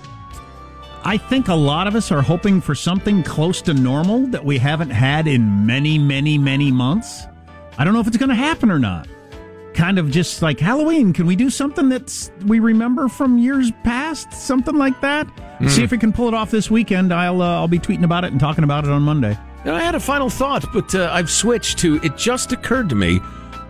I 1.02 1.16
think 1.18 1.48
a 1.48 1.54
lot 1.54 1.88
of 1.88 1.96
us 1.96 2.12
are 2.12 2.22
hoping 2.22 2.60
for 2.60 2.76
something 2.76 3.24
close 3.24 3.60
to 3.62 3.74
normal 3.74 4.28
that 4.28 4.44
we 4.44 4.56
haven't 4.56 4.90
had 4.90 5.26
in 5.26 5.66
many, 5.66 5.98
many, 5.98 6.38
many 6.38 6.70
months. 6.70 7.24
I 7.76 7.82
don't 7.82 7.92
know 7.92 7.98
if 7.98 8.06
it's 8.06 8.18
going 8.18 8.28
to 8.28 8.36
happen 8.36 8.70
or 8.70 8.78
not. 8.78 9.08
Kind 9.74 9.98
of 9.98 10.12
just 10.12 10.42
like 10.42 10.60
Halloween. 10.60 11.12
Can 11.12 11.26
we 11.26 11.34
do 11.34 11.50
something 11.50 11.88
that's 11.88 12.30
we 12.46 12.60
remember 12.60 13.08
from 13.08 13.36
years 13.36 13.72
past? 13.82 14.32
Something 14.32 14.76
like 14.76 15.00
that. 15.00 15.26
Mm. 15.58 15.70
See 15.70 15.82
if 15.82 15.90
we 15.90 15.98
can 15.98 16.12
pull 16.12 16.28
it 16.28 16.34
off 16.34 16.52
this 16.52 16.70
weekend. 16.70 17.12
I'll 17.12 17.42
uh, 17.42 17.56
I'll 17.56 17.66
be 17.66 17.80
tweeting 17.80 18.04
about 18.04 18.22
it 18.22 18.30
and 18.30 18.38
talking 18.38 18.62
about 18.62 18.84
it 18.84 18.90
on 18.90 19.02
Monday. 19.02 19.36
I 19.64 19.82
had 19.82 19.96
a 19.96 20.00
final 20.00 20.30
thought, 20.30 20.64
but 20.72 20.94
uh, 20.94 21.10
I've 21.12 21.30
switched 21.30 21.78
to. 21.78 21.96
It 22.04 22.16
just 22.16 22.52
occurred 22.52 22.88
to 22.90 22.94
me, 22.94 23.18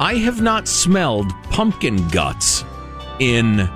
I 0.01 0.15
have 0.17 0.43
not 0.43 0.67
smelled 0.67 1.31
pumpkin 1.51 2.09
guts 2.09 2.65
in 3.21 3.69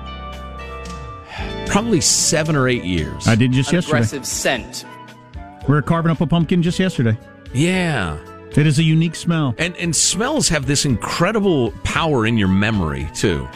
probably 1.67 2.01
seven 2.01 2.55
or 2.55 2.67
eight 2.67 2.83
years. 2.83 3.27
I 3.27 3.35
did 3.35 3.51
just 3.51 3.71
yesterday. 3.71 3.97
Aggressive 3.97 4.25
scent. 4.25 4.85
We 5.67 5.75
were 5.75 5.81
carving 5.81 6.11
up 6.11 6.19
a 6.21 6.27
pumpkin 6.27 6.61
just 6.61 6.79
yesterday. 6.79 7.17
Yeah. 7.53 8.17
It 8.55 8.65
is 8.65 8.79
a 8.79 8.83
unique 8.83 9.15
smell. 9.15 9.53
And 9.57 9.75
and 9.77 9.95
smells 9.95 10.49
have 10.49 10.65
this 10.65 10.83
incredible 10.85 11.71
power 11.83 12.25
in 12.25 12.37
your 12.37 12.47
memory 12.47 13.07
too. 13.13 13.47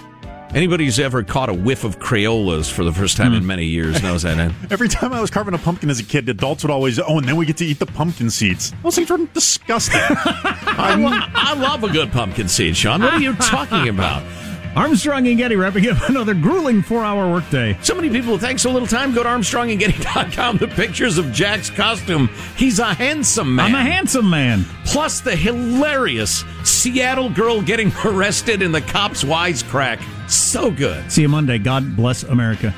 Anybody 0.54 0.86
who's 0.86 1.00
ever 1.00 1.24
caught 1.24 1.50
a 1.50 1.54
whiff 1.54 1.84
of 1.84 1.98
Crayolas 1.98 2.72
for 2.72 2.84
the 2.84 2.92
first 2.92 3.18
time 3.18 3.34
in 3.34 3.44
many 3.44 3.66
years 3.66 4.04
knows 4.04 4.22
that. 4.22 4.38
eh? 4.38 4.52
Every 4.72 4.88
time 4.88 5.12
I 5.12 5.20
was 5.20 5.32
carving 5.32 5.56
a 5.56 5.58
pumpkin 5.58 5.90
as 5.90 6.00
a 6.00 6.04
kid, 6.04 6.30
adults 6.30 6.64
would 6.64 6.70
always, 6.70 7.00
oh, 7.00 7.18
and 7.18 7.28
then 7.28 7.38
we 7.38 7.48
get 7.48 7.58
to 7.58 7.66
eat 7.66 7.80
the 7.80 7.88
pumpkin 7.88 8.30
seeds. 8.30 8.72
Those 8.84 8.94
things 8.96 9.10
were 9.10 9.18
disgusting. 9.34 10.00
I, 10.10 10.94
lo- 10.96 11.10
I 11.34 11.56
love 11.56 11.84
a 11.84 11.90
good 11.90 12.12
pumpkin 12.12 12.48
seed, 12.48 12.78
Sean. 12.78 13.02
What 13.02 13.14
are 13.14 13.20
you 13.20 13.34
talking 13.34 13.88
about? 13.90 14.22
Armstrong 14.76 15.28
and 15.28 15.38
Getty 15.38 15.56
wrapping 15.56 15.88
up 15.90 16.08
another 16.08 16.36
grueling 16.36 16.84
four-hour 16.84 17.32
workday. 17.32 17.76
So 17.82 17.96
many 17.96 18.10
people, 18.10 18.38
thanks 18.38 18.62
so 18.62 18.72
little 18.72 18.88
time, 18.88 19.14
go 19.14 19.24
to 19.24 19.30
ArmstrongandGetty.com. 19.30 20.58
The 20.58 20.68
pictures 20.68 21.18
of 21.18 21.32
Jack's 21.32 21.70
costume. 21.72 22.28
He's 22.58 22.78
a 22.80 22.94
handsome 22.94 23.56
man. 23.56 23.74
I'm 23.74 23.76
a 23.76 23.82
handsome 23.92 24.30
man. 24.30 24.66
Plus 24.86 25.20
the 25.22 25.36
hilarious 25.36 26.44
Seattle 26.64 27.30
girl 27.30 27.62
getting 27.62 27.92
arrested 28.06 28.62
in 28.64 28.72
the 28.72 28.82
cops' 28.82 29.24
wisecrack. 29.24 30.00
So 30.28 30.72
good. 30.72 31.12
See 31.12 31.22
you 31.22 31.30
Monday. 31.30 31.58
God 31.58 31.96
bless 31.96 32.24
America. 32.24 32.74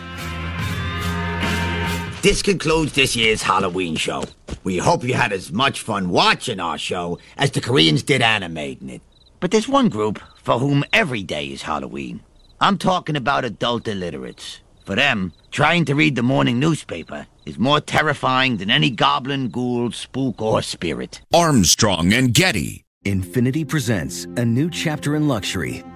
This 2.22 2.42
concludes 2.42 2.94
this 2.94 3.16
year's 3.16 3.44
Halloween 3.44 3.96
show. 3.96 4.24
We 4.64 4.78
hope 4.78 5.04
you 5.04 5.14
had 5.14 5.32
as 5.32 5.52
much 5.52 5.82
fun 5.82 6.10
watching 6.10 6.60
our 6.60 6.78
show 6.78 7.20
as 7.38 7.52
the 7.52 7.62
Koreans 7.62 8.02
did 8.02 8.24
animating 8.24 8.90
it. 8.90 9.02
But 9.40 9.52
there's 9.52 9.70
one 9.70 9.90
group 9.90 10.20
for 10.42 10.58
whom 10.58 10.84
every 10.92 11.22
day 11.22 11.46
is 11.46 11.62
Halloween. 11.62 12.22
I'm 12.60 12.80
talking 12.80 13.16
about 13.16 13.46
adult 13.46 13.88
illiterates. 13.88 14.62
For 14.86 14.96
them, 14.96 15.34
trying 15.52 15.86
to 15.86 15.94
read 15.96 16.16
the 16.16 16.24
morning 16.24 16.60
newspaper 16.60 17.28
is 17.46 17.60
more 17.60 17.80
terrifying 17.80 18.58
than 18.58 18.72
any 18.72 18.90
goblin, 18.90 19.50
ghoul, 19.50 19.92
spook, 19.92 20.42
or 20.42 20.62
spirit. 20.62 21.22
Armstrong 21.34 22.12
and 22.14 22.34
Getty. 22.34 22.86
Infiniti 23.06 23.68
presents 23.68 24.26
a 24.36 24.44
new 24.44 24.68
chapter 24.68 25.16
in 25.16 25.28
luxury, 25.28 25.84